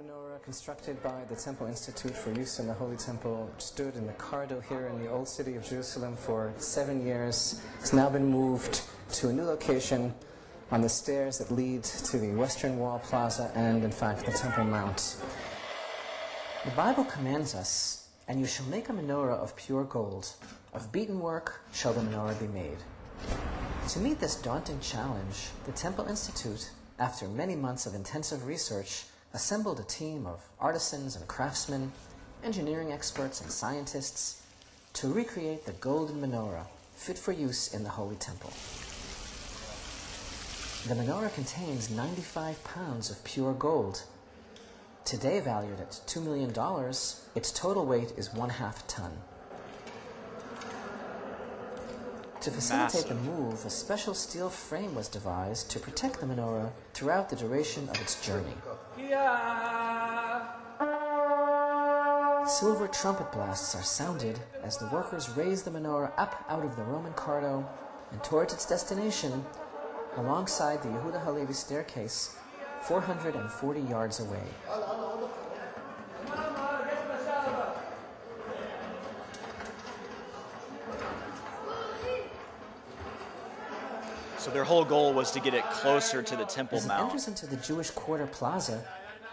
constructed 0.48 1.02
by 1.02 1.22
the 1.28 1.36
Temple 1.36 1.66
Institute 1.66 2.16
for 2.16 2.30
use 2.32 2.58
in 2.58 2.66
the 2.66 2.72
Holy 2.72 2.96
Temple, 2.96 3.50
stood 3.58 3.94
in 3.96 4.06
the 4.06 4.14
corridor 4.14 4.62
here 4.66 4.86
in 4.86 4.98
the 4.98 5.06
old 5.10 5.28
city 5.28 5.56
of 5.56 5.62
Jerusalem 5.68 6.16
for 6.16 6.54
seven 6.56 7.04
years. 7.04 7.60
It's 7.80 7.92
now 7.92 8.08
been 8.08 8.24
moved 8.24 8.80
to 9.18 9.28
a 9.28 9.32
new 9.34 9.42
location 9.42 10.14
on 10.70 10.80
the 10.80 10.88
stairs 10.88 11.36
that 11.36 11.50
lead 11.50 11.82
to 11.84 12.16
the 12.18 12.30
Western 12.32 12.78
Wall 12.78 12.98
Plaza 12.98 13.50
and, 13.54 13.84
in 13.84 13.90
fact, 13.90 14.24
the 14.24 14.32
Temple 14.32 14.64
Mount. 14.64 15.16
The 16.64 16.70
Bible 16.70 17.04
commands 17.04 17.54
us, 17.54 18.08
and 18.26 18.40
you 18.40 18.46
shall 18.46 18.64
make 18.68 18.88
a 18.88 18.94
menorah 18.94 19.36
of 19.38 19.54
pure 19.54 19.84
gold. 19.84 20.30
Of 20.72 20.90
beaten 20.90 21.20
work 21.20 21.60
shall 21.74 21.92
the 21.92 22.00
menorah 22.00 22.40
be 22.40 22.46
made. 22.46 22.78
To 23.88 23.98
meet 23.98 24.18
this 24.18 24.36
daunting 24.36 24.80
challenge, 24.80 25.48
the 25.66 25.72
Temple 25.72 26.06
Institute, 26.06 26.70
after 26.98 27.28
many 27.28 27.54
months 27.54 27.84
of 27.84 27.94
intensive 27.94 28.46
research, 28.46 29.04
assembled 29.34 29.78
a 29.78 29.82
team 29.84 30.26
of 30.26 30.42
artisans 30.58 31.14
and 31.14 31.26
craftsmen, 31.28 31.92
engineering 32.42 32.92
experts 32.92 33.40
and 33.40 33.50
scientists 33.50 34.42
to 34.94 35.12
recreate 35.12 35.66
the 35.66 35.72
golden 35.72 36.20
menorah 36.20 36.66
fit 36.94 37.18
for 37.18 37.32
use 37.32 37.72
in 37.74 37.84
the 37.84 37.90
Holy 37.90 38.16
Temple. 38.16 38.50
The 40.86 40.94
menorah 40.94 41.32
contains 41.34 41.90
95 41.90 42.62
pounds 42.64 43.10
of 43.10 43.22
pure 43.24 43.52
gold. 43.52 44.02
Today 45.04 45.40
valued 45.40 45.80
at 45.80 45.90
$2 45.92 46.22
million, 46.22 46.50
its 47.34 47.52
total 47.52 47.84
weight 47.84 48.12
is 48.16 48.32
one 48.32 48.50
half 48.50 48.86
ton. 48.86 49.12
To 52.48 52.54
facilitate 52.54 53.10
massive. 53.10 53.10
the 53.10 53.30
move, 53.30 53.66
a 53.66 53.68
special 53.68 54.14
steel 54.14 54.48
frame 54.48 54.94
was 54.94 55.06
devised 55.06 55.70
to 55.70 55.78
protect 55.78 56.18
the 56.20 56.24
menorah 56.26 56.70
throughout 56.94 57.28
the 57.28 57.36
duration 57.36 57.86
of 57.90 58.00
its 58.00 58.24
journey. 58.26 58.54
Silver 62.48 62.88
trumpet 62.88 63.30
blasts 63.32 63.74
are 63.74 63.82
sounded 63.82 64.38
as 64.62 64.78
the 64.78 64.86
workers 64.88 65.28
raise 65.36 65.62
the 65.62 65.70
menorah 65.70 66.10
up 66.16 66.42
out 66.48 66.64
of 66.64 66.74
the 66.76 66.84
Roman 66.84 67.12
cardo 67.12 67.66
and 68.12 68.24
towards 68.24 68.54
its 68.54 68.64
destination 68.64 69.44
alongside 70.16 70.82
the 70.82 70.88
Yehuda 70.88 71.22
Halevi 71.24 71.52
staircase 71.52 72.34
440 72.80 73.78
yards 73.82 74.20
away. 74.20 74.42
So 84.48 84.54
their 84.54 84.64
whole 84.64 84.82
goal 84.86 85.12
was 85.12 85.30
to 85.32 85.40
get 85.40 85.52
it 85.52 85.62
closer 85.72 86.22
to 86.22 86.34
the 86.34 86.46
Temple 86.46 86.78
As 86.78 86.86
Mount. 86.86 87.00
As 87.00 87.04
it 87.04 87.10
enters 87.10 87.28
into 87.28 87.46
the 87.54 87.62
Jewish 87.62 87.90
Quarter 87.90 88.26
Plaza, 88.28 88.82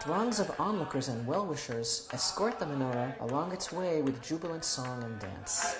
Throngs 0.00 0.40
of 0.40 0.50
onlookers 0.60 1.08
and 1.08 1.26
well 1.26 1.46
wishers 1.46 2.06
escort 2.12 2.58
the 2.58 2.66
menorah 2.66 3.18
along 3.22 3.52
its 3.52 3.72
way 3.72 4.02
with 4.02 4.22
jubilant 4.22 4.62
song 4.62 5.02
and 5.04 5.18
dance. 5.18 5.74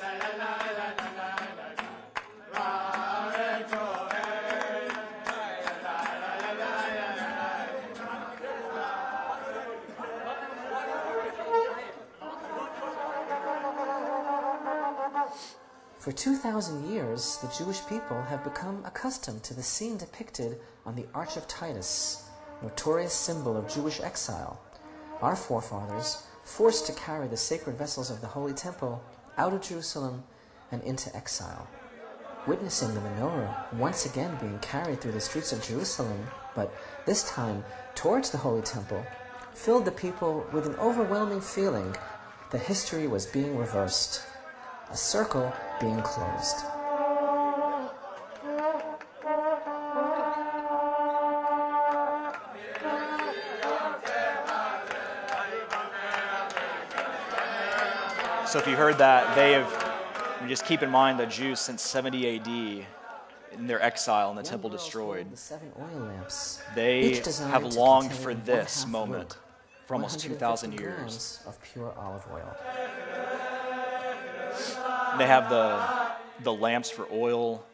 For 16.06 16.12
2,000 16.12 16.88
years, 16.92 17.36
the 17.42 17.48
Jewish 17.58 17.84
people 17.88 18.22
have 18.30 18.44
become 18.44 18.80
accustomed 18.84 19.42
to 19.42 19.54
the 19.54 19.62
scene 19.64 19.96
depicted 19.96 20.60
on 20.84 20.94
the 20.94 21.04
Arch 21.12 21.36
of 21.36 21.48
Titus, 21.48 22.22
notorious 22.62 23.12
symbol 23.12 23.56
of 23.56 23.66
Jewish 23.66 23.98
exile. 24.00 24.60
Our 25.20 25.34
forefathers, 25.34 26.22
forced 26.44 26.86
to 26.86 26.92
carry 26.92 27.26
the 27.26 27.36
sacred 27.36 27.76
vessels 27.76 28.08
of 28.08 28.20
the 28.20 28.28
Holy 28.28 28.52
Temple 28.54 29.02
out 29.36 29.52
of 29.52 29.62
Jerusalem 29.62 30.22
and 30.70 30.80
into 30.84 31.10
exile. 31.16 31.66
Witnessing 32.46 32.94
the 32.94 33.00
menorah 33.00 33.72
once 33.74 34.06
again 34.06 34.38
being 34.40 34.60
carried 34.60 35.00
through 35.00 35.10
the 35.18 35.20
streets 35.20 35.52
of 35.52 35.60
Jerusalem, 35.66 36.28
but 36.54 36.72
this 37.04 37.28
time 37.28 37.64
towards 37.96 38.30
the 38.30 38.38
Holy 38.38 38.62
Temple, 38.62 39.04
filled 39.54 39.84
the 39.86 39.90
people 39.90 40.46
with 40.52 40.66
an 40.68 40.76
overwhelming 40.76 41.40
feeling 41.40 41.96
that 42.52 42.60
history 42.62 43.08
was 43.08 43.26
being 43.26 43.58
reversed 43.58 44.22
a 44.90 44.96
circle 44.96 45.52
being 45.80 46.00
closed. 46.02 46.56
So 58.50 58.60
if 58.60 58.66
you 58.68 58.76
heard 58.76 58.96
that, 58.98 59.34
they 59.34 59.52
have, 59.52 60.48
just 60.48 60.64
keep 60.64 60.82
in 60.82 60.88
mind 60.90 61.18
the 61.18 61.26
Jews 61.26 61.58
since 61.58 61.82
70 61.82 62.36
AD 62.38 62.86
in 63.58 63.66
their 63.66 63.82
exile 63.82 64.28
and 64.30 64.38
the 64.38 64.42
One 64.42 64.50
temple 64.50 64.70
destroyed. 64.70 65.30
The 65.32 65.36
seven 65.36 65.72
oil 65.78 66.00
lamps, 66.06 66.62
they 66.74 67.16
have 67.50 67.64
longed 67.74 68.12
for 68.12 68.34
this 68.34 68.86
moment 68.86 69.36
for 69.86 69.94
almost 69.94 70.20
2,000 70.20 70.78
years 70.78 71.40
of 71.46 71.60
pure 71.62 71.92
olive 71.98 72.22
oil. 72.32 72.56
They 75.18 75.26
have 75.26 75.48
the, 75.48 75.78
the 76.42 76.52
lamps 76.52 76.90
for 76.90 77.06
oil 77.10 77.64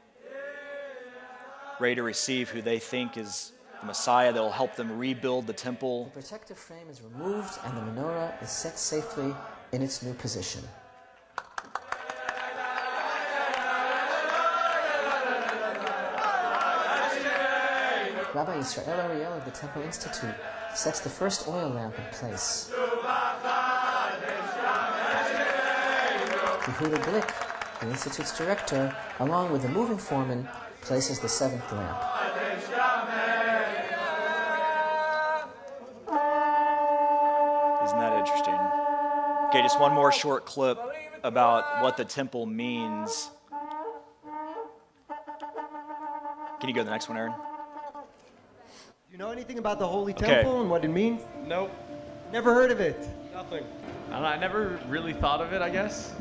ready 1.81 1.97
to 1.97 2.03
receive 2.05 2.49
who 2.51 2.63
they 2.63 2.79
think 2.79 3.17
is 3.17 3.51
the 3.81 3.87
Messiah 3.87 4.33
that 4.33 4.41
will 4.41 4.53
help 4.53 4.77
them 4.77 4.97
rebuild 4.97 5.49
the 5.49 5.53
temple. 5.53 6.05
The 6.15 6.21
protective 6.21 6.57
frame 6.57 6.89
is 6.89 7.03
removed 7.03 7.51
and 7.65 7.77
the 7.77 7.81
menorah 7.81 8.41
is 8.41 8.49
set 8.51 8.79
safely 8.79 9.35
in 9.73 9.83
its 9.83 10.03
new 10.05 10.15
position. 10.15 10.63
Rabbi 18.35 18.57
Israel 18.59 18.87
Ariel 18.89 19.33
of 19.33 19.45
the 19.45 19.51
Temple 19.51 19.83
Institute 19.83 20.35
sets 20.75 21.01
the 21.01 21.11
first 21.11 21.49
oil 21.49 21.71
lamp 21.71 21.99
in 21.99 22.05
place. 22.15 22.73
Yehuda 26.63 26.97
Glick, 26.99 27.81
the 27.81 27.89
Institute's 27.91 28.39
director, 28.39 28.95
along 29.19 29.51
with 29.51 29.63
the 29.63 29.69
moving 29.69 29.99
foreman, 29.99 30.49
places 30.81 31.19
the 31.19 31.29
seventh 31.29 31.71
lamp. 31.73 31.99
Isn't 37.85 37.99
that 37.99 38.13
interesting? 38.17 38.55
Okay, 39.49 39.63
just 39.63 39.81
one 39.81 39.93
more 39.93 40.13
short 40.13 40.47
clip 40.47 40.79
about 41.25 41.83
what 41.83 41.97
the 41.97 42.05
temple 42.05 42.47
means. 42.47 43.31
Can 46.61 46.69
you 46.69 46.75
go 46.77 46.83
to 46.83 46.85
the 46.85 46.93
next 46.93 47.09
one, 47.09 47.19
Aaron? 47.19 47.33
Do 47.33 47.99
you 49.11 49.19
know 49.19 49.33
anything 49.33 49.59
about 49.59 49.81
the 49.81 49.87
Holy 49.89 50.13
okay. 50.15 50.27
Temple 50.27 50.61
and 50.61 50.71
what 50.71 50.85
it 50.85 50.89
means? 50.89 51.23
Nope. 51.45 51.73
Never 52.33 52.55
heard 52.55 52.71
of 52.71 52.79
it. 52.79 53.05
Nothing. 53.35 53.65
I, 54.13 54.21
I 54.25 54.39
never 54.39 54.79
really 54.87 55.13
thought 55.13 55.41
of 55.41 55.53
it, 55.53 55.61
I 55.61 55.69
guess. 55.69 56.15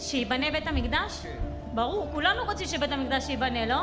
שייבנה 0.00 0.50
בית 0.52 0.66
המקדש? 0.66 1.20
כן. 1.22 1.28
ברור, 1.74 2.08
כולנו 2.12 2.44
רוצים 2.44 2.66
שבית 2.66 2.92
המקדש 2.92 3.28
ייבנה, 3.28 3.66
לא? 3.66 3.82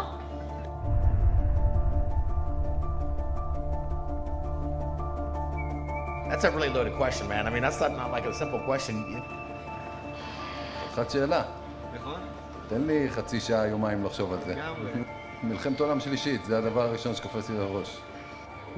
That's 6.31 6.43
a 6.43 6.51
really 6.51 6.69
loaded 6.69 6.95
question, 6.99 7.27
man. 7.29 7.47
I 7.47 7.49
mean, 7.49 7.61
that's 7.61 7.79
not, 7.81 7.91
not 7.97 8.11
like 8.11 8.25
a 8.25 8.33
simple 8.39 8.59
question. 8.67 8.93
אחת 10.93 11.09
שאלה. 11.11 11.43
נכון. 11.93 12.19
תן 12.69 12.81
לי 12.81 13.07
חצי 13.09 13.39
שעה, 13.39 13.67
יומיים 13.67 14.05
לחשוב 14.05 14.33
על 14.33 14.39
זה. 14.45 14.55
לגמרי. 14.55 14.91
מלחמת 15.43 15.79
עולם 15.79 15.99
שלישית, 15.99 16.45
זה 16.45 16.57
הדבר 16.57 16.81
הראשון 16.81 17.15
שקופץ 17.15 17.49
לי 17.49 17.57
לראש. 17.57 17.97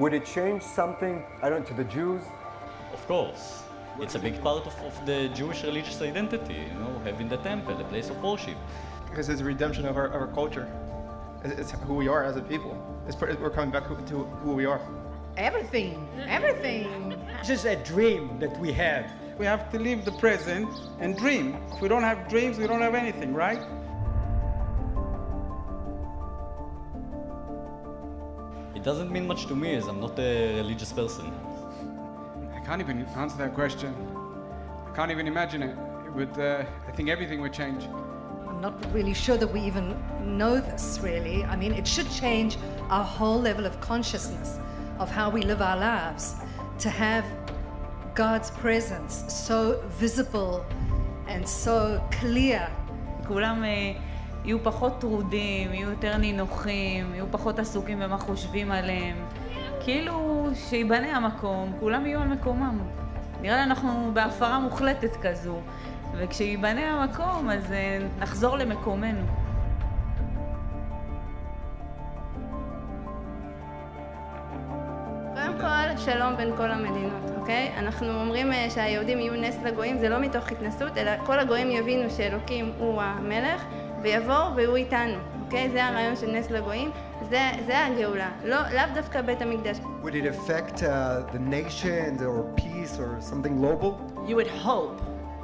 Would 0.00 0.02
it 0.12 0.24
change 0.34 0.62
something, 0.76 1.22
I 1.42 1.48
don't 1.48 1.70
know, 1.70 1.70
to 1.70 1.74
the 1.74 1.94
Jews? 1.96 2.22
Of 2.94 3.08
course. 3.08 3.67
It's 4.00 4.14
a 4.14 4.18
big 4.18 4.40
part 4.42 4.64
of, 4.64 4.74
of 4.86 5.06
the 5.06 5.28
Jewish 5.34 5.64
religious 5.64 6.00
identity, 6.00 6.54
you 6.72 6.78
know, 6.78 7.00
having 7.04 7.28
the 7.28 7.36
temple, 7.38 7.74
the 7.74 7.84
place 7.84 8.10
of 8.10 8.22
worship. 8.22 8.56
Because 9.10 9.28
it's 9.28 9.40
a 9.40 9.44
redemption 9.44 9.84
of 9.86 9.96
our, 9.96 10.08
our 10.12 10.28
culture. 10.28 10.70
It's 11.42 11.72
who 11.72 11.94
we 11.94 12.06
are 12.06 12.22
as 12.24 12.36
a 12.36 12.40
people. 12.40 12.76
It's, 13.08 13.20
we're 13.20 13.50
coming 13.50 13.70
back 13.70 13.84
to 13.88 13.92
who 14.44 14.52
we 14.52 14.66
are. 14.66 14.80
Everything, 15.36 16.08
everything. 16.28 17.12
It's 17.40 17.48
just 17.48 17.64
a 17.64 17.74
dream 17.76 18.38
that 18.38 18.56
we 18.60 18.70
have. 18.72 19.10
We 19.36 19.46
have 19.46 19.70
to 19.72 19.78
live 19.80 20.04
the 20.04 20.12
present 20.12 20.68
and 21.00 21.16
dream. 21.16 21.56
If 21.72 21.80
we 21.82 21.88
don't 21.88 22.02
have 22.04 22.28
dreams, 22.28 22.56
we 22.58 22.66
don't 22.68 22.82
have 22.82 22.94
anything, 22.94 23.34
right? 23.34 23.62
It 28.76 28.84
doesn't 28.84 29.10
mean 29.10 29.26
much 29.26 29.46
to 29.46 29.56
me 29.56 29.74
as 29.74 29.88
I'm 29.88 30.00
not 30.00 30.16
a 30.20 30.56
religious 30.58 30.92
person 30.92 31.32
can't 32.68 32.82
even 32.82 33.06
answer 33.16 33.38
that 33.38 33.54
question. 33.54 33.90
I 34.88 34.90
can't 34.94 35.10
even 35.10 35.26
imagine 35.26 35.62
it. 35.62 35.74
It 36.06 36.12
would, 36.18 36.34
uh, 36.38 36.64
I 36.86 36.92
think 36.96 37.08
everything 37.08 37.40
would 37.40 37.54
change. 37.62 37.80
I'm 38.46 38.60
not 38.60 38.74
really 38.96 39.14
sure 39.24 39.38
that 39.42 39.50
we 39.56 39.60
even 39.70 39.86
know 40.40 40.54
this, 40.68 40.86
really. 41.02 41.38
I 41.44 41.54
mean, 41.56 41.72
it 41.80 41.86
should 41.92 42.10
change 42.24 42.52
our 42.94 43.06
whole 43.16 43.40
level 43.50 43.64
of 43.70 43.74
consciousness 43.80 44.50
of 45.02 45.08
how 45.18 45.30
we 45.36 45.40
live 45.50 45.62
our 45.70 45.78
lives 45.92 46.24
to 46.84 46.88
have 46.90 47.24
God's 48.14 48.50
presence 48.50 49.12
so 49.46 49.58
visible 50.06 50.52
and 51.32 51.42
so 51.66 51.76
clear. 52.20 52.62
יהיו 54.44 54.58
פחות 54.62 55.00
טרודים, 55.00 55.74
יהיו 55.74 55.90
יותר 55.90 56.16
נינוחים, 56.16 57.14
יהיו 57.14 57.26
פחות 57.30 57.58
עסוקים 57.58 58.00
במה 58.00 58.18
חושבים 58.18 58.70
עליהם. 58.72 59.16
כאילו 59.88 60.48
שייבנה 60.54 61.16
המקום, 61.16 61.72
כולם 61.80 62.06
יהיו 62.06 62.20
על 62.20 62.28
מקומם. 62.28 62.78
נראה 63.42 63.56
לי 63.56 63.62
אנחנו 63.62 64.10
בהפרה 64.12 64.58
מוחלטת 64.60 65.16
כזו, 65.22 65.58
וכשייבנה 66.14 66.88
המקום 66.90 67.50
אז 67.50 67.72
אה, 67.72 67.98
נחזור 68.18 68.56
למקומנו. 68.56 69.24
שלום 75.98 76.36
בין 76.36 76.56
כל 76.56 76.70
המדינות, 76.70 77.30
אוקיי? 77.40 77.70
אנחנו 77.78 78.20
אומרים 78.20 78.52
אה, 78.52 78.70
שהיהודים 78.70 79.18
יהיו 79.20 79.34
נס 79.40 79.58
לגויים, 79.64 79.98
זה 79.98 80.08
לא 80.08 80.20
מתוך 80.20 80.52
התנסות, 80.52 80.96
אלא 80.96 81.10
כל 81.26 81.38
הגויים 81.38 81.70
יבינו 81.70 82.10
שאלוקים 82.10 82.72
הוא 82.78 83.02
המלך, 83.02 83.64
ויבואו 84.02 84.56
והוא 84.56 84.76
איתנו. 84.76 85.14
אוקיי? 85.48 85.70
זה 85.70 85.84
הרעיון 85.84 86.16
של 86.16 86.30
נס 86.32 86.50
לגויים, 86.50 86.90
זה, 87.30 87.40
זה 87.66 87.84
הגאולה, 87.86 88.30
לא, 88.44 88.56
דווקא 88.94 89.20
בית 89.22 89.42
המקדש. 89.42 89.76
Would 89.78 90.12
it 90.14 90.26
affect 90.32 90.76
uh, 90.76 90.84
the 91.34 91.38
nations 91.38 92.20
or 92.22 92.44
peace 92.56 92.98
or 92.98 93.16
something 93.20 93.56
global? 93.58 93.90
You 94.28 94.36
would 94.36 94.52
hope, 94.66 94.96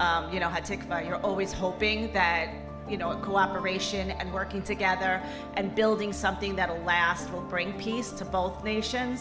um, 0.07 0.23
you 0.33 0.41
know, 0.43 0.51
Hatikva, 0.57 0.97
you're 1.09 1.25
always 1.31 1.51
hoping 1.65 2.13
that 2.13 2.45
you 2.93 2.99
know, 2.99 3.17
cooperation 3.31 4.11
and 4.21 4.27
working 4.41 4.61
together 4.73 5.13
and 5.59 5.75
building 5.75 6.13
something 6.13 6.55
that'll 6.55 6.85
last 6.97 7.25
will 7.33 7.47
bring 7.55 7.69
peace 7.87 8.11
to 8.21 8.25
both 8.27 8.63
nations? 8.63 9.19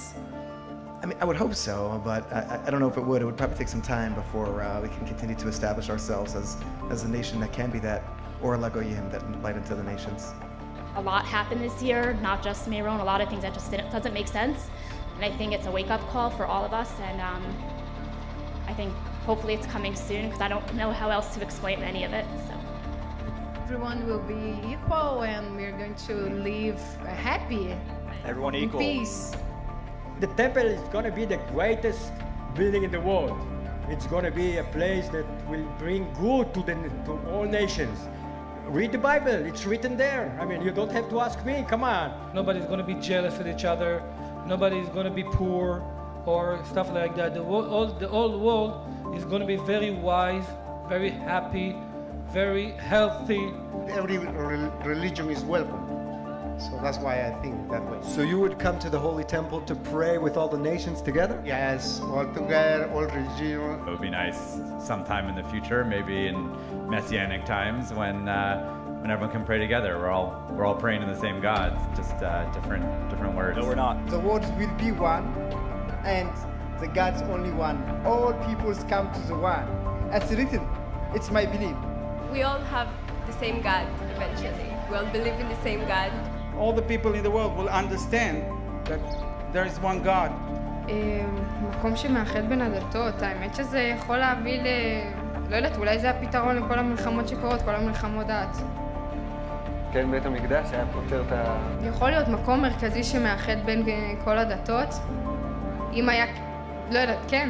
I 1.01 1.05
mean, 1.05 1.17
I 1.21 1.23
would 1.27 1.37
hope 1.37 1.55
so, 1.55 2.01
but 2.03 2.21
I, 2.39 2.59
I 2.65 2.67
don't 2.71 2.81
know 2.81 2.89
if 2.93 2.97
it 2.97 3.05
would. 3.09 3.21
It 3.21 3.25
would 3.29 3.37
probably 3.37 3.55
take 3.57 3.69
some 3.69 3.85
time 3.97 4.11
before 4.15 4.47
uh, 4.61 4.81
we 4.81 4.89
can 4.89 5.05
continue 5.11 5.37
to 5.43 5.47
establish 5.47 5.87
ourselves 5.89 6.35
as, 6.35 6.57
as 6.89 7.05
a 7.05 7.09
nation 7.09 7.39
that 7.39 7.53
can 7.53 7.69
be 7.71 7.79
that 7.87 8.01
or 8.41 8.57
Lagoyim, 8.57 9.09
that 9.13 9.23
light 9.41 9.55
into 9.55 9.75
the 9.75 9.85
nations 9.93 10.23
a 10.95 11.01
lot 11.01 11.25
happened 11.25 11.61
this 11.61 11.81
year, 11.81 12.17
not 12.21 12.43
just 12.43 12.67
Meron, 12.67 12.99
a 12.99 13.03
lot 13.03 13.21
of 13.21 13.29
things 13.29 13.41
that 13.41 13.53
just 13.53 13.71
doesn't 13.71 14.13
make 14.13 14.27
sense. 14.27 14.69
And 15.15 15.25
I 15.25 15.35
think 15.37 15.53
it's 15.53 15.65
a 15.65 15.71
wake 15.71 15.89
up 15.89 16.01
call 16.09 16.29
for 16.29 16.45
all 16.45 16.63
of 16.63 16.73
us. 16.73 16.91
And 17.01 17.19
um, 17.21 17.43
I 18.67 18.73
think 18.73 18.93
hopefully 19.25 19.53
it's 19.53 19.67
coming 19.67 19.95
soon 19.95 20.27
because 20.27 20.41
I 20.41 20.47
don't 20.47 20.73
know 20.75 20.91
how 20.91 21.09
else 21.09 21.33
to 21.35 21.41
explain 21.41 21.81
any 21.81 22.03
of 22.03 22.13
it. 22.13 22.25
So. 22.47 22.53
Everyone 23.63 24.05
will 24.05 24.19
be 24.19 24.59
equal 24.73 25.23
and 25.23 25.55
we're 25.55 25.71
going 25.71 25.95
to 26.07 26.13
live 26.43 26.79
happy. 27.07 27.75
Everyone 28.25 28.55
equal. 28.55 28.79
Peace. 28.79 29.31
The 30.19 30.27
temple 30.27 30.63
is 30.63 30.81
going 30.89 31.05
to 31.05 31.11
be 31.11 31.25
the 31.25 31.37
greatest 31.51 32.11
building 32.55 32.83
in 32.83 32.91
the 32.91 32.99
world. 32.99 33.39
It's 33.89 34.07
going 34.07 34.23
to 34.23 34.31
be 34.31 34.57
a 34.57 34.63
place 34.65 35.09
that 35.09 35.25
will 35.49 35.65
bring 35.79 36.05
good 36.13 36.53
to, 36.53 36.61
the, 36.61 36.75
to 37.05 37.19
all 37.31 37.43
nations 37.45 37.97
read 38.73 38.91
the 38.91 38.97
Bible. 38.97 39.27
It's 39.45 39.65
written 39.65 39.95
there. 39.97 40.35
I 40.41 40.45
mean, 40.45 40.61
you 40.63 40.71
don't 40.71 40.91
have 40.91 41.07
to 41.09 41.19
ask 41.21 41.45
me. 41.45 41.63
Come 41.69 41.83
on. 41.83 42.09
Nobody's 42.33 42.65
going 42.65 42.79
to 42.79 42.83
be 42.83 42.95
jealous 42.95 43.37
with 43.37 43.47
each 43.47 43.65
other. 43.65 44.01
Nobody's 44.47 44.89
going 44.89 45.05
to 45.05 45.13
be 45.13 45.23
poor 45.23 45.83
or 46.25 46.59
stuff 46.67 46.89
like 46.91 47.15
that. 47.15 47.35
The, 47.35 47.41
old, 47.43 47.99
the 47.99 48.07
whole 48.07 48.39
world 48.39 49.15
is 49.15 49.25
going 49.25 49.41
to 49.41 49.45
be 49.47 49.57
very 49.57 49.91
wise, 49.91 50.45
very 50.89 51.11
happy, 51.11 51.75
very 52.31 52.71
healthy. 52.71 53.51
Every 53.89 54.17
religion 54.91 55.29
is 55.29 55.43
welcome. 55.43 55.82
So 56.59 56.79
that's 56.83 56.97
why 56.99 57.23
I 57.27 57.31
think 57.41 57.69
that 57.71 57.83
way. 57.89 57.97
So 58.07 58.21
you 58.21 58.39
would 58.39 58.59
come 58.59 58.77
to 58.79 58.89
the 58.89 58.99
Holy 58.99 59.23
Temple 59.23 59.61
to 59.61 59.73
pray 59.75 60.17
with 60.19 60.37
all 60.37 60.47
the 60.47 60.57
nations 60.57 61.01
together? 61.01 61.41
Yes, 61.45 61.99
all 62.01 62.25
together, 62.31 62.89
all 62.93 63.03
regime. 63.03 63.81
It 63.87 63.89
would 63.89 64.01
be 64.01 64.09
nice 64.09 64.37
sometime 64.79 65.27
in 65.29 65.35
the 65.35 65.43
future, 65.51 65.83
maybe 65.83 66.27
in 66.27 66.51
messianic 66.89 67.45
times, 67.45 67.91
when 67.93 68.27
uh, 68.27 68.79
when 69.01 69.09
everyone 69.11 69.31
can 69.35 69.43
pray 69.45 69.57
together. 69.57 69.97
We're 69.97 70.11
all 70.11 70.45
we're 70.51 70.65
all 70.65 70.75
praying 70.75 71.01
to 71.01 71.07
the 71.07 71.19
same 71.19 71.41
God, 71.41 71.73
just 71.95 72.13
uh, 72.21 72.49
different 72.51 72.83
different 73.09 73.35
words. 73.35 73.57
No, 73.57 73.65
we're 73.65 73.73
not. 73.75 74.05
The 74.07 74.19
words 74.19 74.45
will 74.59 74.73
be 74.77 74.91
one, 74.91 75.25
and 76.05 76.29
the 76.79 76.87
God's 76.87 77.23
only 77.23 77.51
one. 77.51 77.77
All 78.05 78.31
peoples 78.47 78.83
come 78.83 79.11
to 79.11 79.19
the 79.21 79.35
one. 79.35 79.67
As 80.11 80.29
written, 80.31 80.67
it's 81.15 81.31
my 81.31 81.45
belief. 81.47 81.75
We 82.31 82.43
all 82.43 82.59
have 82.59 82.89
the 83.25 83.33
same 83.33 83.59
God 83.61 83.87
eventually. 84.15 84.69
We 84.89 84.97
all 84.97 85.05
believe 85.07 85.39
in 85.41 85.49
the 85.49 85.61
same 85.63 85.79
God. 85.87 86.11
all 86.59 86.71
the 86.73 86.81
people 86.91 87.11
in 87.17 87.23
the 87.27 87.31
world 87.37 87.53
will 87.57 87.69
understand 87.81 88.37
that 88.89 88.99
there 89.53 89.65
is 89.71 89.77
one 89.91 89.99
God. 90.11 90.31
אמ, 90.89 91.35
מקום 91.69 91.95
שמאחד 91.95 92.49
בין 92.49 92.61
הדתות, 92.61 93.21
האמת 93.21 93.55
שזה 93.55 93.79
יכול 93.79 94.17
להביא 94.17 94.61
ל... 94.61 94.67
לא 95.49 95.55
יודעת, 95.55 95.77
אולי 95.77 95.99
זה 95.99 96.09
הפתרון 96.09 96.55
לכל 96.55 96.79
המלחמות 96.79 97.27
שקורות, 97.27 97.61
כל 97.61 97.75
המלחמות 97.75 98.27
דת. 98.27 98.57
כן, 99.93 100.11
בית 100.11 100.25
המקדש 100.25 100.67
היה 100.73 100.85
פותר 100.93 101.21
את 101.27 101.31
ה... 101.31 101.55
יכול 101.87 102.09
להיות 102.09 102.27
מקום 102.27 102.61
מרכזי 102.61 103.03
שמאחד 103.03 103.55
בין 103.65 103.83
אה, 103.89 104.11
כל 104.23 104.37
הדתות, 104.37 104.87
אם 105.93 106.09
היה... 106.09 106.25
לא 106.91 106.99
יודעת, 106.99 107.17
כן, 107.27 107.49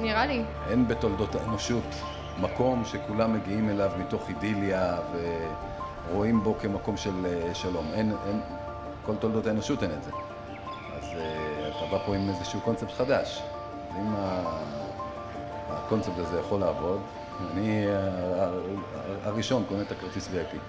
נראה 0.00 0.26
לי. 0.26 0.42
אין 0.70 0.88
בתולדות 0.88 1.34
האנושות 1.34 1.94
מקום 2.40 2.82
שכולם 2.84 3.32
מגיעים 3.32 3.68
אליו 3.68 3.90
מתוך 3.98 4.28
אידיליה 4.28 4.96
ו... 5.12 5.18
רואים 6.08 6.40
בו 6.44 6.54
כמקום 6.60 6.96
של 6.96 7.26
אה, 7.26 7.54
שלום. 7.54 7.86
אין, 7.92 8.12
אין, 8.26 8.40
כל 9.06 9.16
תולדות 9.16 9.46
האנושות 9.46 9.82
אין 9.82 9.92
את 9.92 10.02
זה. 10.04 10.10
אז 10.92 11.04
אה, 11.04 11.68
אתה 11.68 11.86
בא 11.90 11.98
פה 12.06 12.14
עם 12.16 12.28
איזשהו 12.28 12.60
קונספט 12.60 12.90
חדש. 12.90 13.42
אם 14.00 14.12
הקונספט 15.68 16.18
הזה 16.18 16.40
יכול 16.40 16.60
לעבוד, 16.60 17.00
אני 17.52 17.86
אה, 17.86 18.48
הראשון 19.22 19.64
קונה 19.68 19.82
את 19.82 19.92
הכרטיס 19.92 20.28
VIP. 20.28 20.56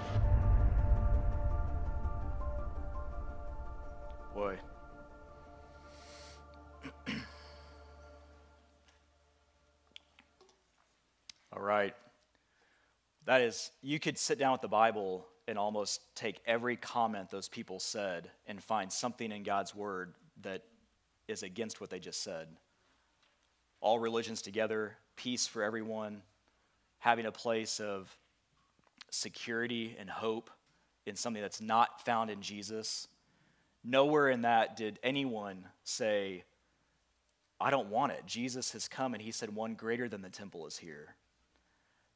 All 11.54 11.60
right. 11.62 11.94
That 13.26 13.42
is, 13.42 13.72
you 13.82 14.00
could 14.00 14.18
sit 14.18 14.38
down 14.38 14.52
with 14.52 14.62
the 14.62 14.68
Bible 14.68 15.26
and 15.48 15.58
almost 15.58 16.02
take 16.16 16.42
every 16.46 16.76
comment 16.76 17.30
those 17.30 17.48
people 17.50 17.80
said 17.80 18.30
and 18.48 18.62
find 18.62 18.92
something 18.92 19.32
in 19.32 19.44
God's 19.44 19.74
word 19.74 20.14
that 20.42 20.64
is 21.28 21.44
against 21.44 21.80
what 21.80 21.90
they 21.90 22.00
just 22.00 22.22
said. 22.22 22.48
All 23.80 24.00
religions 24.00 24.42
together, 24.42 24.98
peace 25.16 25.48
for 25.48 25.64
everyone, 25.64 26.22
having 27.00 27.26
a 27.26 27.32
place 27.32 27.80
of 27.80 28.14
security 29.10 29.96
and 30.00 30.10
hope 30.10 30.50
in 31.06 31.16
something 31.16 31.42
that's 31.42 31.62
not 31.62 32.04
found 32.06 32.30
in 32.30 32.42
Jesus. 32.42 33.08
Nowhere 33.84 34.30
in 34.30 34.42
that 34.42 34.76
did 34.76 35.00
anyone 35.04 35.66
say, 35.84 36.44
I 37.60 37.70
don't 37.70 37.88
want 37.90 38.14
it. 38.14 38.24
Jesus 38.26 38.72
has 38.74 38.88
come 38.88 39.14
and 39.14 39.22
he 39.22 39.32
said, 39.32 39.54
one 39.54 39.76
greater 39.76 40.10
than 40.10 40.22
the 40.22 40.30
temple 40.30 40.68
is 40.68 40.78
here. 40.78 41.16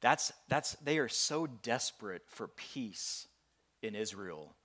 That's, 0.02 0.32
that's, 0.48 0.74
they 0.76 1.00
are 1.00 1.10
so 1.10 1.48
desperate 1.48 2.22
for 2.28 2.48
peace 2.48 3.28
in 3.82 3.96
Israel. 3.96 4.56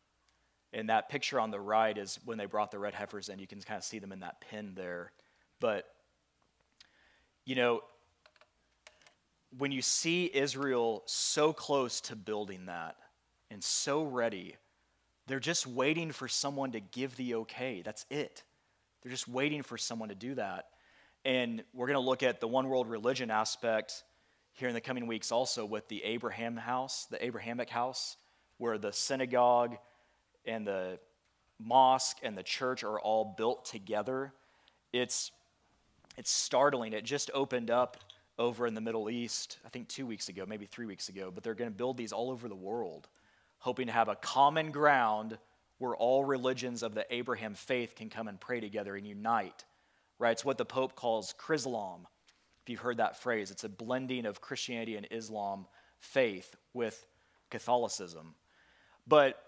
And 0.73 0.89
that 0.89 1.09
picture 1.09 1.41
on 1.41 1.51
the 1.51 1.61
right 1.61 1.97
is 1.97 2.19
when 2.25 2.39
they 2.39 2.47
brought 2.47 2.71
the 2.71 2.79
red 2.79 2.95
heifers 2.95 3.29
in. 3.29 3.39
You 3.39 3.47
can 3.47 3.61
kind 3.61 3.79
of 3.79 3.85
see 3.85 3.99
them 3.99 4.13
in 4.13 4.21
that 4.21 4.41
pen 4.43 4.73
there. 4.75 5.13
But, 5.61 5.85
you 7.45 7.55
know, 7.55 7.81
when 9.57 9.73
you 9.73 9.83
see 9.83 10.31
Israel 10.33 11.03
so 11.07 11.53
close 11.53 12.01
to 12.03 12.17
building 12.17 12.67
that 12.67 12.97
and 13.51 13.63
so 13.63 14.03
ready, 14.03 14.57
they're 15.27 15.41
just 15.41 15.67
waiting 15.67 16.11
for 16.11 16.27
someone 16.27 16.73
to 16.73 16.81
give 16.81 17.17
the 17.17 17.37
okay. 17.37 17.83
That's 17.83 18.05
it. 18.11 18.43
They're 19.03 19.13
just 19.13 19.29
waiting 19.29 19.63
for 19.63 19.77
someone 19.77 20.09
to 20.09 20.15
do 20.15 20.35
that. 20.37 20.67
And 21.25 21.63
we're 21.75 21.87
going 21.87 21.99
to 21.99 22.01
look 22.09 22.23
at 22.23 22.41
the 22.41 22.49
one 22.49 22.69
world 22.69 22.89
religion 22.89 23.31
aspect 23.31 24.03
here 24.55 24.69
in 24.69 24.75
the 24.75 24.81
coming 24.81 25.07
weeks 25.07 25.33
also 25.33 25.65
with 25.65 25.89
the 25.89 26.03
Abraham 26.05 26.57
house, 26.57 27.07
the 27.11 27.25
Abrahamic 27.25 27.71
house, 27.71 28.17
where 28.59 28.79
the 28.79 28.93
synagogue 28.93 29.77
and 30.45 30.67
the 30.67 30.99
mosque 31.59 32.19
and 32.23 32.37
the 32.37 32.43
church 32.43 32.85
are 32.85 33.01
all 33.01 33.35
built 33.37 33.65
together. 33.65 34.33
It's, 34.93 35.31
it's 36.17 36.31
startling. 36.31 36.93
It 36.93 37.05
just 37.05 37.31
opened 37.35 37.71
up 37.71 37.97
over 38.39 38.67
in 38.67 38.75
the 38.75 38.81
Middle 38.81 39.09
East, 39.09 39.59
I 39.65 39.69
think 39.69 39.89
two 39.89 40.07
weeks 40.07 40.29
ago, 40.29 40.45
maybe 40.47 40.67
three 40.67 40.87
weeks 40.87 41.09
ago, 41.09 41.31
but 41.33 41.45
they're 41.45 41.55
going 41.55 41.71
to 41.71 41.77
build 41.77 41.97
these 41.97 42.13
all 42.13 42.31
over 42.31 42.49
the 42.49 42.55
world, 42.55 43.09
hoping 43.59 43.87
to 43.87 43.93
have 43.93 44.09
a 44.09 44.17
common 44.17 44.71
ground 44.71 45.39
where 45.79 45.95
all 45.95 46.25
religions 46.25 46.83
of 46.83 46.95
the 46.95 47.07
Abraham 47.13 47.55
faith 47.55 47.95
can 47.95 48.11
come 48.11 48.29
and 48.29 48.41
pray 48.41 48.61
together 48.61 48.97
and 48.97 49.07
unite. 49.07 49.65
Right? 50.19 50.31
It's 50.33 50.45
what 50.45 50.59
the 50.59 50.65
Pope 50.65 50.95
calls 50.95 51.35
Chrislam, 51.39 52.05
if 52.63 52.71
you've 52.71 52.81
heard 52.81 52.99
that 52.99 53.17
phrase. 53.21 53.51
It's 53.51 53.65
a 53.65 53.69
blending 53.69 54.25
of 54.25 54.41
Christianity 54.41 54.97
and 54.97 55.07
Islam 55.11 55.67
faith 55.99 56.55
with 56.73 57.05
Catholicism. 57.51 58.35
But 59.07 59.41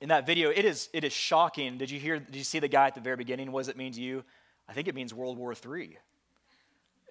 in 0.00 0.08
that 0.08 0.26
video, 0.26 0.50
it 0.50 0.64
is, 0.64 0.88
it 0.92 1.04
is 1.04 1.12
shocking. 1.12 1.78
Did 1.78 1.90
you 1.90 2.00
hear, 2.00 2.18
did 2.18 2.34
you 2.34 2.44
see 2.44 2.58
the 2.58 2.68
guy 2.68 2.88
at 2.88 2.94
the 2.94 3.00
very 3.00 3.16
beginning? 3.16 3.52
What 3.52 3.60
does 3.60 3.68
it 3.68 3.76
mean 3.76 3.92
to 3.92 4.00
you? 4.00 4.24
I 4.68 4.72
think 4.72 4.88
it 4.88 4.94
means 4.94 5.14
World 5.14 5.38
War 5.38 5.54
III. 5.54 5.96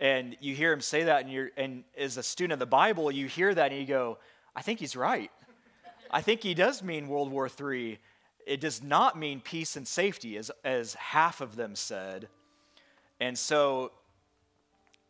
And 0.01 0.35
you 0.41 0.53
hear 0.53 0.73
him 0.73 0.81
say 0.81 1.03
that, 1.03 1.21
and, 1.23 1.31
you're, 1.31 1.51
and 1.55 1.85
as 1.97 2.17
a 2.17 2.23
student 2.23 2.53
of 2.53 2.59
the 2.59 2.65
Bible, 2.65 3.09
you 3.09 3.27
hear 3.27 3.53
that 3.53 3.71
and 3.71 3.79
you 3.79 3.87
go, 3.87 4.17
I 4.53 4.61
think 4.61 4.79
he's 4.79 4.95
right. 4.95 5.31
I 6.11 6.21
think 6.21 6.43
he 6.43 6.53
does 6.53 6.83
mean 6.83 7.07
World 7.07 7.31
War 7.31 7.49
III. 7.59 7.97
It 8.45 8.59
does 8.59 8.83
not 8.83 9.17
mean 9.17 9.39
peace 9.39 9.77
and 9.77 9.87
safety, 9.87 10.35
as, 10.35 10.51
as 10.65 10.93
half 10.95 11.39
of 11.39 11.55
them 11.55 11.75
said. 11.75 12.27
And 13.21 13.37
so 13.37 13.91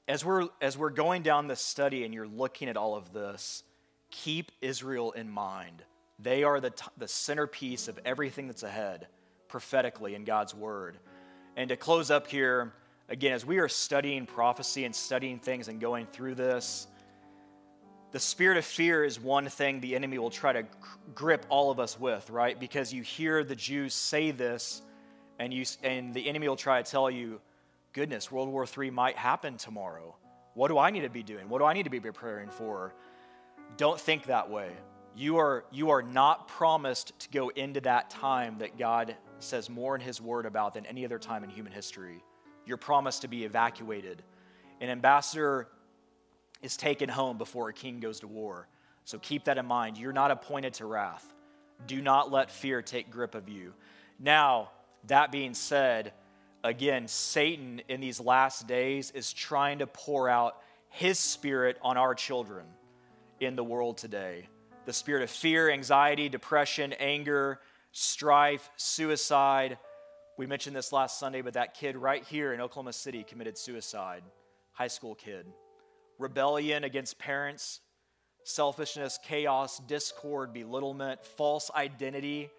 as 0.07 0.23
we're 0.23 0.47
as 0.61 0.77
we're 0.77 0.89
going 0.89 1.21
down 1.23 1.47
this 1.47 1.61
study 1.61 2.03
and 2.03 2.13
you're 2.13 2.27
looking 2.27 2.69
at 2.69 2.77
all 2.77 2.95
of 2.95 3.11
this, 3.13 3.63
keep 4.11 4.51
Israel 4.61 5.11
in 5.11 5.29
mind. 5.29 5.83
They 6.19 6.43
are 6.43 6.59
the 6.59 6.69
t- 6.71 6.85
the 6.97 7.07
centerpiece 7.07 7.87
of 7.87 7.99
everything 8.05 8.47
that's 8.47 8.63
ahead 8.63 9.07
prophetically 9.47 10.15
in 10.15 10.23
God's 10.23 10.53
word. 10.53 10.97
And 11.57 11.69
to 11.69 11.77
close 11.77 12.11
up 12.11 12.27
here, 12.27 12.73
again 13.09 13.33
as 13.33 13.45
we 13.45 13.57
are 13.57 13.67
studying 13.69 14.25
prophecy 14.25 14.85
and 14.85 14.95
studying 14.95 15.39
things 15.39 15.67
and 15.69 15.79
going 15.81 16.05
through 16.05 16.35
this, 16.35 16.87
the 18.11 18.19
spirit 18.19 18.57
of 18.57 18.65
fear 18.65 19.03
is 19.03 19.19
one 19.19 19.47
thing 19.49 19.79
the 19.81 19.95
enemy 19.95 20.19
will 20.19 20.29
try 20.29 20.53
to 20.53 20.63
g- 20.63 20.69
grip 21.15 21.45
all 21.49 21.71
of 21.71 21.79
us 21.79 21.99
with, 21.99 22.29
right? 22.29 22.59
Because 22.59 22.93
you 22.93 23.01
hear 23.01 23.43
the 23.43 23.55
Jews 23.55 23.93
say 23.95 24.29
this 24.31 24.83
and 25.39 25.51
you 25.51 25.65
and 25.81 26.13
the 26.13 26.29
enemy 26.29 26.47
will 26.47 26.55
try 26.55 26.79
to 26.79 26.89
tell 26.89 27.09
you 27.09 27.41
goodness, 27.95 28.29
World 28.31 28.49
War 28.49 28.65
III 28.77 28.91
might 28.91 29.15
happen 29.17 29.55
tomorrow. 29.57 30.15
What 30.53 30.67
do 30.67 30.77
I 30.77 30.91
need 30.91 31.01
to 31.01 31.09
be 31.09 31.23
doing? 31.23 31.47
What 31.49 31.59
do 31.59 31.65
I 31.65 31.73
need 31.73 31.83
to 31.83 31.89
be 31.89 32.01
preparing 32.01 32.49
for? 32.49 32.93
Don't 33.77 33.99
think 33.99 34.25
that 34.25 34.49
way. 34.51 34.69
You 35.15 35.37
are, 35.37 35.63
you 35.71 35.91
are 35.91 36.03
not 36.03 36.49
promised 36.49 37.17
to 37.21 37.29
go 37.29 37.47
into 37.49 37.79
that 37.81 38.09
time 38.09 38.57
that 38.57 38.77
God 38.77 39.15
says 39.39 39.69
more 39.69 39.95
in 39.95 40.01
His 40.01 40.19
Word 40.21 40.45
about 40.45 40.73
than 40.73 40.85
any 40.85 41.05
other 41.05 41.17
time 41.17 41.45
in 41.45 41.49
human 41.49 41.71
history. 41.71 42.21
You're 42.65 42.75
promised 42.75 43.21
to 43.21 43.29
be 43.29 43.45
evacuated. 43.45 44.21
An 44.81 44.89
ambassador 44.89 45.69
is 46.61 46.75
taken 46.75 47.07
home 47.07 47.37
before 47.37 47.69
a 47.69 47.73
king 47.73 48.01
goes 48.01 48.19
to 48.19 48.27
war. 48.27 48.67
So 49.05 49.19
keep 49.19 49.45
that 49.45 49.57
in 49.57 49.65
mind. 49.65 49.97
You're 49.97 50.11
not 50.11 50.31
appointed 50.31 50.73
to 50.75 50.85
wrath. 50.85 51.33
Do 51.87 52.01
not 52.01 52.29
let 52.29 52.51
fear 52.51 52.81
take 52.81 53.09
grip 53.09 53.35
of 53.35 53.47
you. 53.47 53.73
Now, 54.19 54.71
that 55.07 55.31
being 55.31 55.53
said, 55.53 56.11
again, 56.65 57.07
Satan 57.07 57.81
in 57.87 58.01
these 58.01 58.19
last 58.19 58.67
days 58.67 59.11
is 59.11 59.31
trying 59.31 59.79
to 59.79 59.87
pour 59.87 60.27
out 60.27 60.57
his 60.89 61.19
spirit 61.19 61.77
on 61.81 61.95
our 61.95 62.15
children 62.15 62.65
in 63.39 63.55
the 63.57 63.63
world 63.63 63.97
today 63.97 64.47
the 64.85 64.93
spirit 64.93 65.23
of 65.23 65.31
fear, 65.31 65.71
anxiety, 65.71 66.29
depression, 66.29 66.93
anger, 66.99 67.59
strife, 67.91 68.69
suicide. 68.77 69.79
We 70.37 70.45
mentioned 70.45 70.75
this 70.75 70.91
last 70.93 71.17
Sunday, 71.17 71.41
but 71.41 71.53
that 71.55 71.73
kid 71.73 71.95
right 71.95 72.23
here 72.25 72.53
in 72.53 72.61
Oklahoma 72.61 72.93
City 72.93 73.23
committed 73.23 73.57
suicide, 73.57 74.21
high 74.73 74.89
school 74.89 75.15
kid. 75.15 75.47
Rebellion 76.19 76.83
against 76.83 77.17
parents, 77.17 77.79
selfishness, 78.43 79.17
chaos, 79.23 79.79
discord, 79.87 80.53
belittlement, 80.53 81.25
false 81.25 81.71
identity, 81.75 82.51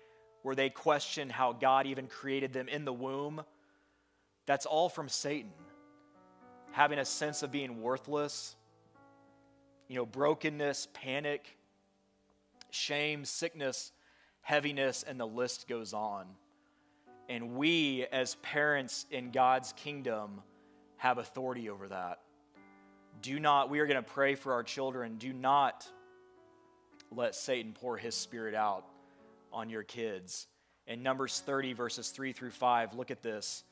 where 0.43 0.57
they 0.57 0.69
question 0.69 1.31
how 1.31 1.53
God 1.53 1.87
even 1.87 2.09
created 2.09 2.53
them 2.53 2.67
in 2.69 2.85
the 2.85 2.93
womb 2.93 3.41
that's 4.47 4.65
all 4.65 4.89
from 4.89 5.09
Satan. 5.09 5.51
Having 6.71 7.01
a 7.01 7.05
sense 7.05 7.43
of 7.43 7.51
being 7.51 7.83
worthless, 7.83 8.55
you 9.89 9.97
know, 9.97 10.07
brokenness, 10.07 10.89
panic, 10.95 11.57
shame, 12.71 13.25
sickness, 13.25 13.93
heaviness, 14.41 15.03
and 15.03 15.19
the 15.19 15.27
list 15.27 15.69
goes 15.69 15.93
on. 15.93 16.27
And 17.29 17.57
we, 17.57 18.07
as 18.13 18.37
parents 18.37 19.07
in 19.11 19.33
God's 19.33 19.73
kingdom, 19.73 20.43
have 20.99 21.19
authority 21.19 21.69
over 21.69 21.89
that. 21.89 22.21
Do 23.23 23.41
not, 23.41 23.69
we 23.69 23.81
are 23.81 23.87
going 23.87 24.03
to 24.03 24.09
pray 24.11 24.37
for 24.37 24.53
our 24.53 24.63
children. 24.63 25.17
Do 25.19 25.33
not 25.33 25.89
let 27.11 27.35
Satan 27.35 27.73
pour 27.81 27.97
his 27.97 28.15
spirit 28.15 28.55
out 28.55 28.85
on 29.53 29.71
your 29.71 29.83
kids. 29.83 30.47
In 30.87 31.03
Numbers 31.03 31.41
30, 31.45 31.73
verses 31.73 32.11
3 32.11 32.33
through 32.33 32.51
5, 32.51 32.95
look 32.95 33.11
at 33.11 33.23
this. 33.23 33.65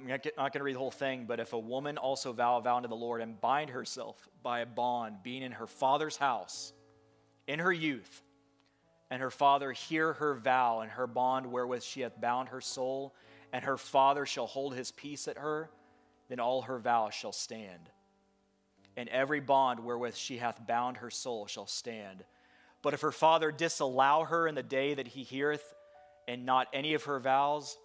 I'm 0.00 0.06
not 0.08 0.22
going 0.36 0.50
to 0.54 0.62
read 0.62 0.76
the 0.76 0.80
whole 0.80 0.90
thing, 0.90 1.26
but 1.26 1.40
if 1.40 1.52
a 1.52 1.58
woman 1.58 1.98
also 1.98 2.32
vow 2.32 2.56
a 2.58 2.62
vow 2.62 2.78
unto 2.78 2.88
the 2.88 2.96
Lord 2.96 3.20
and 3.20 3.38
bind 3.40 3.70
herself 3.70 4.16
by 4.42 4.60
a 4.60 4.66
bond, 4.66 5.16
being 5.22 5.42
in 5.42 5.52
her 5.52 5.66
father's 5.66 6.16
house 6.16 6.72
in 7.48 7.58
her 7.58 7.72
youth, 7.72 8.22
and 9.10 9.20
her 9.20 9.30
father 9.30 9.72
hear 9.72 10.12
her 10.14 10.34
vow 10.34 10.80
and 10.82 10.90
her 10.92 11.06
bond 11.08 11.46
wherewith 11.46 11.82
she 11.82 12.00
hath 12.02 12.18
bound 12.20 12.48
her 12.50 12.60
soul, 12.60 13.12
and 13.52 13.64
her 13.64 13.76
father 13.76 14.24
shall 14.24 14.46
hold 14.46 14.72
his 14.74 14.90
peace 14.92 15.26
at 15.28 15.36
her, 15.36 15.68
then 16.28 16.38
all 16.40 16.62
her 16.62 16.78
vows 16.78 17.12
shall 17.12 17.32
stand. 17.32 17.90
And 18.96 19.08
every 19.08 19.40
bond 19.40 19.80
wherewith 19.80 20.14
she 20.14 20.36
hath 20.38 20.64
bound 20.66 20.98
her 20.98 21.10
soul 21.10 21.46
shall 21.48 21.66
stand. 21.66 22.24
But 22.82 22.94
if 22.94 23.00
her 23.02 23.10
father 23.12 23.50
disallow 23.50 24.22
her 24.24 24.46
in 24.46 24.54
the 24.54 24.62
day 24.62 24.94
that 24.94 25.08
he 25.08 25.24
heareth, 25.24 25.74
and 26.28 26.46
not 26.46 26.68
any 26.72 26.94
of 26.94 27.04
her 27.04 27.18
vows, 27.18 27.76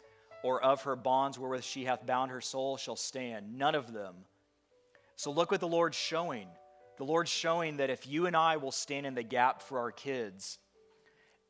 or 0.45 0.63
of 0.63 0.83
her 0.83 0.95
bonds 0.95 1.39
wherewith 1.39 1.63
she 1.63 1.85
hath 1.85 2.05
bound 2.05 2.29
her 2.29 2.39
soul 2.39 2.77
shall 2.77 2.95
stand. 2.95 3.57
None 3.57 3.73
of 3.73 3.91
them. 3.91 4.13
So 5.15 5.31
look 5.31 5.49
what 5.49 5.59
the 5.59 5.67
Lord's 5.67 5.97
showing. 5.97 6.45
The 6.99 7.03
Lord's 7.03 7.31
showing 7.31 7.77
that 7.77 7.89
if 7.89 8.05
you 8.05 8.27
and 8.27 8.37
I 8.37 8.57
will 8.57 8.71
stand 8.71 9.07
in 9.07 9.15
the 9.15 9.23
gap 9.23 9.59
for 9.63 9.79
our 9.79 9.89
kids, 9.91 10.59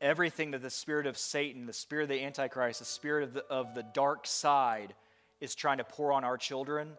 everything 0.00 0.52
that 0.52 0.62
the 0.62 0.70
spirit 0.70 1.06
of 1.06 1.18
Satan, 1.18 1.66
the 1.66 1.74
spirit 1.74 2.04
of 2.04 2.08
the 2.08 2.24
Antichrist, 2.24 2.78
the 2.78 2.86
spirit 2.86 3.24
of 3.24 3.34
the, 3.34 3.44
of 3.50 3.74
the 3.74 3.82
dark 3.92 4.26
side 4.26 4.94
is 5.42 5.54
trying 5.54 5.76
to 5.76 5.84
pour 5.84 6.10
on 6.10 6.24
our 6.24 6.38
children, 6.38 6.94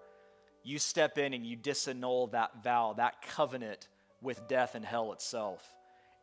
you 0.64 0.78
step 0.78 1.18
in 1.18 1.34
and 1.34 1.48
you 1.48 1.56
disannul 1.58 2.28
that 2.30 2.64
vow, 2.64 2.94
that 2.96 3.24
covenant 3.24 3.88
with 4.22 4.48
death 4.48 4.76
and 4.76 4.86
hell 4.86 5.14
itself. 5.14 5.66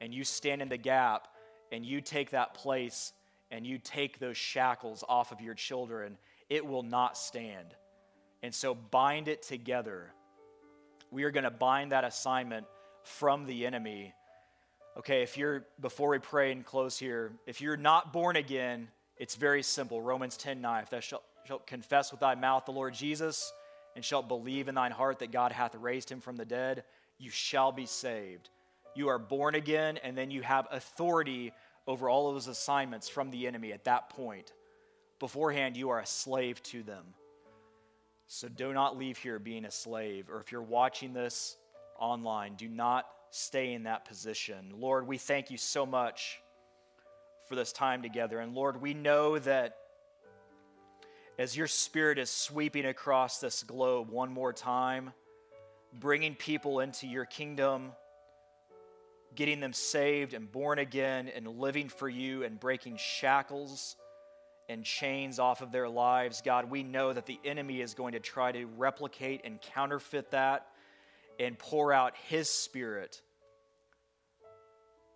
And 0.01 0.14
you 0.14 0.22
stand 0.22 0.62
in 0.62 0.68
the 0.68 0.77
gap 0.77 1.27
and 1.72 1.85
you 1.85 2.01
take 2.01 2.31
that 2.31 2.55
place 2.55 3.12
and 3.55 3.65
you 3.65 3.79
take 3.79 4.19
those 4.19 4.37
shackles 4.37 5.05
off 5.09 5.31
of 5.31 5.41
your 5.41 5.55
children, 5.55 6.19
it 6.51 6.67
will 6.67 6.83
not 6.83 7.17
stand. 7.17 7.69
And 8.43 8.53
so 8.53 8.75
bind 8.75 9.29
it 9.29 9.43
together. 9.43 10.11
We 11.13 11.23
are 11.23 11.31
going 11.31 11.45
to 11.45 11.53
bind 11.53 11.93
that 11.93 12.03
assignment 12.03 12.67
from 13.05 13.47
the 13.47 13.65
enemy. 13.65 14.13
Okay, 14.99 15.23
if 15.23 15.37
you're, 15.39 15.63
before 15.81 16.09
we 16.09 16.19
pray 16.19 16.51
and 16.51 16.67
close 16.67 16.99
here, 16.99 17.31
if 17.47 17.61
you're 17.61 17.77
not 17.77 18.13
born 18.13 18.35
again, 18.35 18.89
it's 19.19 19.37
very 19.37 19.63
simple. 19.63 20.03
Romans 20.03 20.37
10 20.37 20.61
9, 20.61 20.83
if 20.83 20.91
thou 20.91 20.99
shalt, 20.99 21.23
shalt 21.45 21.65
confess 21.65 22.11
with 22.11 22.19
thy 22.21 22.35
mouth 22.35 22.65
the 22.67 22.73
Lord 22.73 22.93
Jesus 22.93 23.53
and 23.95 24.05
shalt 24.05 24.27
believe 24.27 24.67
in 24.67 24.75
thine 24.75 24.91
heart 24.91 25.21
that 25.21 25.31
God 25.31 25.53
hath 25.53 25.77
raised 25.77 26.11
him 26.11 26.21
from 26.21 26.35
the 26.35 26.45
dead, 26.45 26.83
you 27.21 27.31
shall 27.31 27.71
be 27.71 27.87
saved. 27.87 28.49
You 28.97 29.09
are 29.09 29.19
born 29.19 29.55
again, 29.55 29.99
and 30.03 30.19
then 30.19 30.33
you 30.33 30.43
have 30.43 30.67
authority 30.73 31.53
over 31.87 32.09
all 32.09 32.28
of 32.28 32.35
those 32.35 32.49
assignments 32.49 33.09
from 33.09 33.30
the 33.30 33.47
enemy 33.47 33.72
at 33.72 33.85
that 33.85 34.09
point. 34.11 34.53
Beforehand, 35.20 35.76
you 35.76 35.91
are 35.91 36.01
a 36.01 36.07
slave 36.07 36.62
to 36.64 36.82
them. 36.82 37.05
So 38.26 38.49
do 38.49 38.72
not 38.72 38.97
leave 38.97 39.18
here 39.18 39.39
being 39.39 39.64
a 39.64 39.70
slave. 39.70 40.30
Or 40.30 40.41
if 40.41 40.51
you're 40.51 40.62
watching 40.62 41.12
this 41.12 41.57
online, 41.99 42.55
do 42.55 42.68
not 42.68 43.07
stay 43.30 43.74
in 43.74 43.85
that 43.85 44.07
position. 44.07 44.72
Lord, 44.76 45.07
we 45.07 45.18
thank 45.18 45.51
you 45.51 45.59
so 45.59 45.85
much 45.85 46.39
for 47.49 47.55
this 47.55 47.72
time 47.72 48.01
together. 48.03 48.41
And 48.41 48.55
Lord, 48.55 48.80
we 48.80 48.95
know 48.95 49.39
that 49.41 49.76
as 51.39 51.57
your 51.57 51.66
spirit 51.66 52.18
is 52.18 52.30
sweeping 52.30 52.87
across 52.87 53.39
this 53.39 53.62
globe 53.62 54.09
one 54.09 54.30
more 54.32 54.53
time, 54.53 55.12
bringing 55.93 56.35
people 56.35 56.80
into 56.80 57.07
your 57.07 57.24
kingdom 57.24 57.93
getting 59.35 59.61
them 59.61 59.72
saved 59.72 60.35
and 60.35 60.51
born 60.51 60.78
again 60.78 61.28
and 61.35 61.47
living 61.59 61.89
for 61.89 62.09
you 62.09 62.45
and 62.45 62.59
breaking 62.59 62.97
shackles 62.97 63.97
and 64.68 64.85
chains 64.85 65.39
off 65.39 65.61
of 65.61 65.72
their 65.72 65.89
lives. 65.89 66.41
God, 66.43 66.70
we 66.70 66.82
know 66.82 67.12
that 67.12 67.26
the 67.26 67.39
enemy 67.45 67.80
is 67.80 67.95
going 67.95 68.12
to 68.12 68.20
try 68.20 68.53
to 68.53 68.66
replicate 68.76 69.43
and 69.45 69.61
counterfeit 69.61 70.30
that 70.30 70.66
and 71.39 71.59
pour 71.59 71.93
out 71.93 72.14
his 72.28 72.49
spirit 72.49 73.20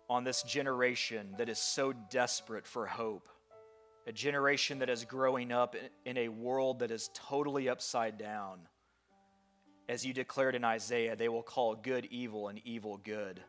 on 0.09 0.23
this 0.23 0.43
generation 0.43 1.35
that 1.37 1.49
is 1.49 1.59
so 1.59 1.93
desperate 2.09 2.65
for 2.65 2.85
hope, 2.85 3.29
a 4.05 4.11
generation 4.11 4.79
that 4.79 4.89
is 4.89 5.05
growing 5.05 5.51
up 5.51 5.75
in 6.05 6.17
a 6.17 6.27
world 6.29 6.79
that 6.79 6.91
is 6.91 7.09
totally 7.13 7.69
upside 7.69 8.17
down. 8.17 8.59
As 9.87 10.05
you 10.05 10.13
declared 10.13 10.55
in 10.55 10.63
Isaiah, 10.63 11.15
they 11.15 11.29
will 11.29 11.41
call 11.41 11.73
good 11.75 12.07
evil 12.11 12.49
and 12.49 12.59
evil 12.65 12.97
good. 12.97 13.39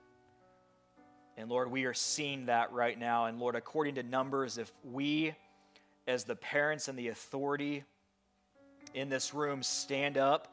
And 1.37 1.49
Lord, 1.49 1.71
we 1.71 1.85
are 1.85 1.95
seeing 1.95 2.47
that 2.47 2.73
right 2.73 2.99
now. 2.99 3.27
And 3.27 3.39
Lord, 3.39 3.55
according 3.55 3.97
to 3.97 4.03
Numbers, 4.03 4.59
if 4.59 4.71
we, 4.85 5.35
as 6.07 6.25
the 6.25 6.37
parents 6.37 6.89
and 6.89 6.99
the 6.99 7.09
authority 7.09 7.85
in 8.95 9.09
this 9.09 9.33
room, 9.33 9.63
stand 9.63 10.19
up 10.19 10.49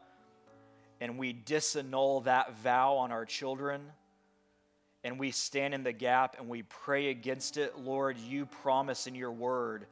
and 1.01 1.17
we 1.17 1.33
disannul 1.33 2.21
that 2.23 2.53
vow 2.59 2.95
on 2.95 3.11
our 3.11 3.25
children, 3.25 3.81
and 5.03 5.19
we 5.19 5.29
stand 5.29 5.73
in 5.75 5.83
the 5.83 5.91
gap 5.91 6.35
and 6.39 6.49
we 6.49 6.63
pray 6.63 7.09
against 7.09 7.55
it, 7.57 7.77
Lord, 7.77 8.17
you 8.17 8.45
promise 8.47 9.05
in 9.07 9.13
your 9.15 9.31
word 9.31 9.85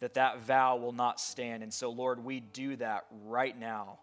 that 0.00 0.14
that 0.14 0.38
vow 0.42 0.76
will 0.76 0.92
not 0.92 1.18
stand. 1.18 1.62
And 1.62 1.72
so, 1.72 1.88
Lord, 1.90 2.22
we 2.22 2.40
do 2.40 2.76
that 2.76 3.06
right 3.26 3.58
now. 3.58 3.98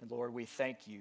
And 0.00 0.10
Lord, 0.10 0.32
we 0.32 0.46
thank 0.46 0.86
you. 0.88 1.00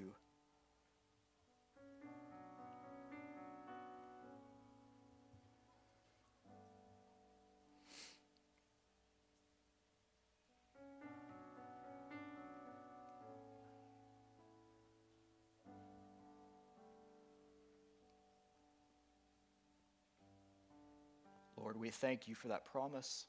Lord, 21.56 21.80
we 21.80 21.90
thank 21.90 22.28
you 22.28 22.36
for 22.36 22.50
that 22.50 22.66
promise. 22.66 23.28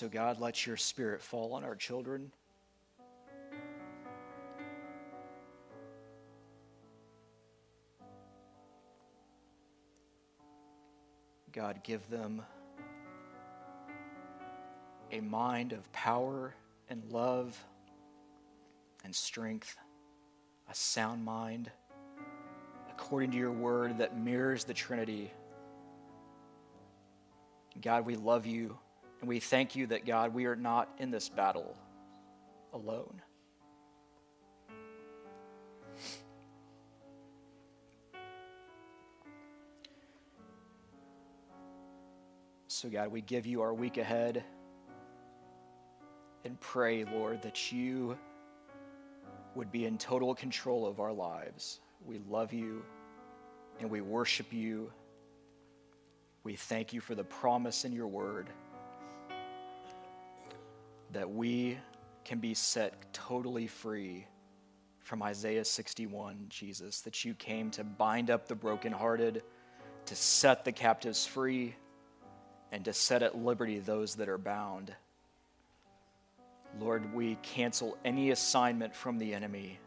So, 0.00 0.08
God, 0.08 0.40
let 0.40 0.66
your 0.66 0.78
spirit 0.78 1.20
fall 1.20 1.52
on 1.52 1.62
our 1.62 1.76
children. 1.76 2.32
God, 11.52 11.84
give 11.84 12.08
them 12.08 12.40
a 15.12 15.20
mind 15.20 15.74
of 15.74 15.92
power 15.92 16.54
and 16.88 17.02
love 17.10 17.62
and 19.04 19.14
strength, 19.14 19.76
a 20.70 20.74
sound 20.74 21.22
mind, 21.26 21.70
according 22.88 23.32
to 23.32 23.36
your 23.36 23.52
word 23.52 23.98
that 23.98 24.18
mirrors 24.18 24.64
the 24.64 24.72
Trinity. 24.72 25.30
God, 27.82 28.06
we 28.06 28.16
love 28.16 28.46
you. 28.46 28.78
And 29.20 29.28
we 29.28 29.38
thank 29.38 29.76
you 29.76 29.86
that, 29.88 30.06
God, 30.06 30.32
we 30.32 30.46
are 30.46 30.56
not 30.56 30.88
in 30.98 31.10
this 31.10 31.28
battle 31.28 31.76
alone. 32.72 33.20
So, 42.66 42.88
God, 42.88 43.12
we 43.12 43.20
give 43.20 43.44
you 43.44 43.60
our 43.60 43.74
week 43.74 43.98
ahead 43.98 44.42
and 46.46 46.58
pray, 46.60 47.04
Lord, 47.04 47.42
that 47.42 47.70
you 47.70 48.16
would 49.54 49.70
be 49.70 49.84
in 49.84 49.98
total 49.98 50.34
control 50.34 50.86
of 50.86 50.98
our 50.98 51.12
lives. 51.12 51.80
We 52.06 52.20
love 52.30 52.54
you 52.54 52.82
and 53.80 53.90
we 53.90 54.00
worship 54.00 54.50
you. 54.50 54.90
We 56.42 56.56
thank 56.56 56.94
you 56.94 57.02
for 57.02 57.14
the 57.14 57.24
promise 57.24 57.84
in 57.84 57.92
your 57.92 58.06
word 58.06 58.48
that 61.12 61.28
we 61.28 61.76
can 62.24 62.38
be 62.38 62.54
set 62.54 63.12
totally 63.12 63.66
free 63.66 64.26
from 65.00 65.22
Isaiah 65.22 65.64
61, 65.64 66.46
Jesus, 66.48 67.00
that 67.00 67.24
you 67.24 67.34
came 67.34 67.70
to 67.72 67.82
bind 67.82 68.30
up 68.30 68.46
the 68.46 68.54
brokenhearted, 68.54 69.42
to 70.06 70.14
set 70.14 70.64
the 70.64 70.72
captives 70.72 71.26
free, 71.26 71.74
and 72.70 72.84
to 72.84 72.92
set 72.92 73.22
at 73.22 73.36
liberty 73.36 73.80
those 73.80 74.14
that 74.16 74.28
are 74.28 74.38
bound. 74.38 74.94
Lord, 76.78 77.12
we 77.12 77.36
cancel 77.42 77.98
any 78.04 78.30
assignment 78.30 78.94
from 78.94 79.18
the 79.18 79.34
enemy 79.34 79.78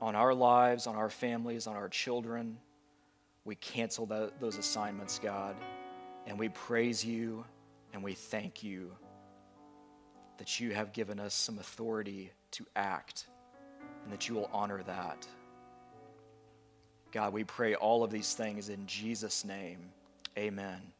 on 0.00 0.14
our 0.14 0.34
lives, 0.34 0.86
on 0.86 0.94
our 0.94 1.10
families, 1.10 1.66
on 1.66 1.74
our 1.74 1.88
children. 1.88 2.58
We 3.44 3.56
cancel 3.56 4.06
those 4.06 4.56
assignments, 4.58 5.18
God, 5.18 5.56
and 6.28 6.38
we 6.38 6.50
praise 6.50 7.04
you 7.04 7.44
and 7.92 8.04
we 8.04 8.12
thank 8.14 8.62
you 8.62 8.92
that 10.38 10.60
you 10.60 10.74
have 10.74 10.92
given 10.92 11.18
us 11.18 11.34
some 11.34 11.58
authority 11.58 12.30
to 12.52 12.64
act 12.76 13.26
and 14.04 14.12
that 14.12 14.28
you 14.28 14.34
will 14.34 14.50
honor 14.52 14.82
that. 14.84 15.26
God, 17.12 17.32
we 17.32 17.44
pray 17.44 17.74
all 17.74 18.04
of 18.04 18.10
these 18.10 18.34
things 18.34 18.68
in 18.68 18.86
Jesus' 18.86 19.44
name. 19.44 19.78
Amen. 20.38 20.95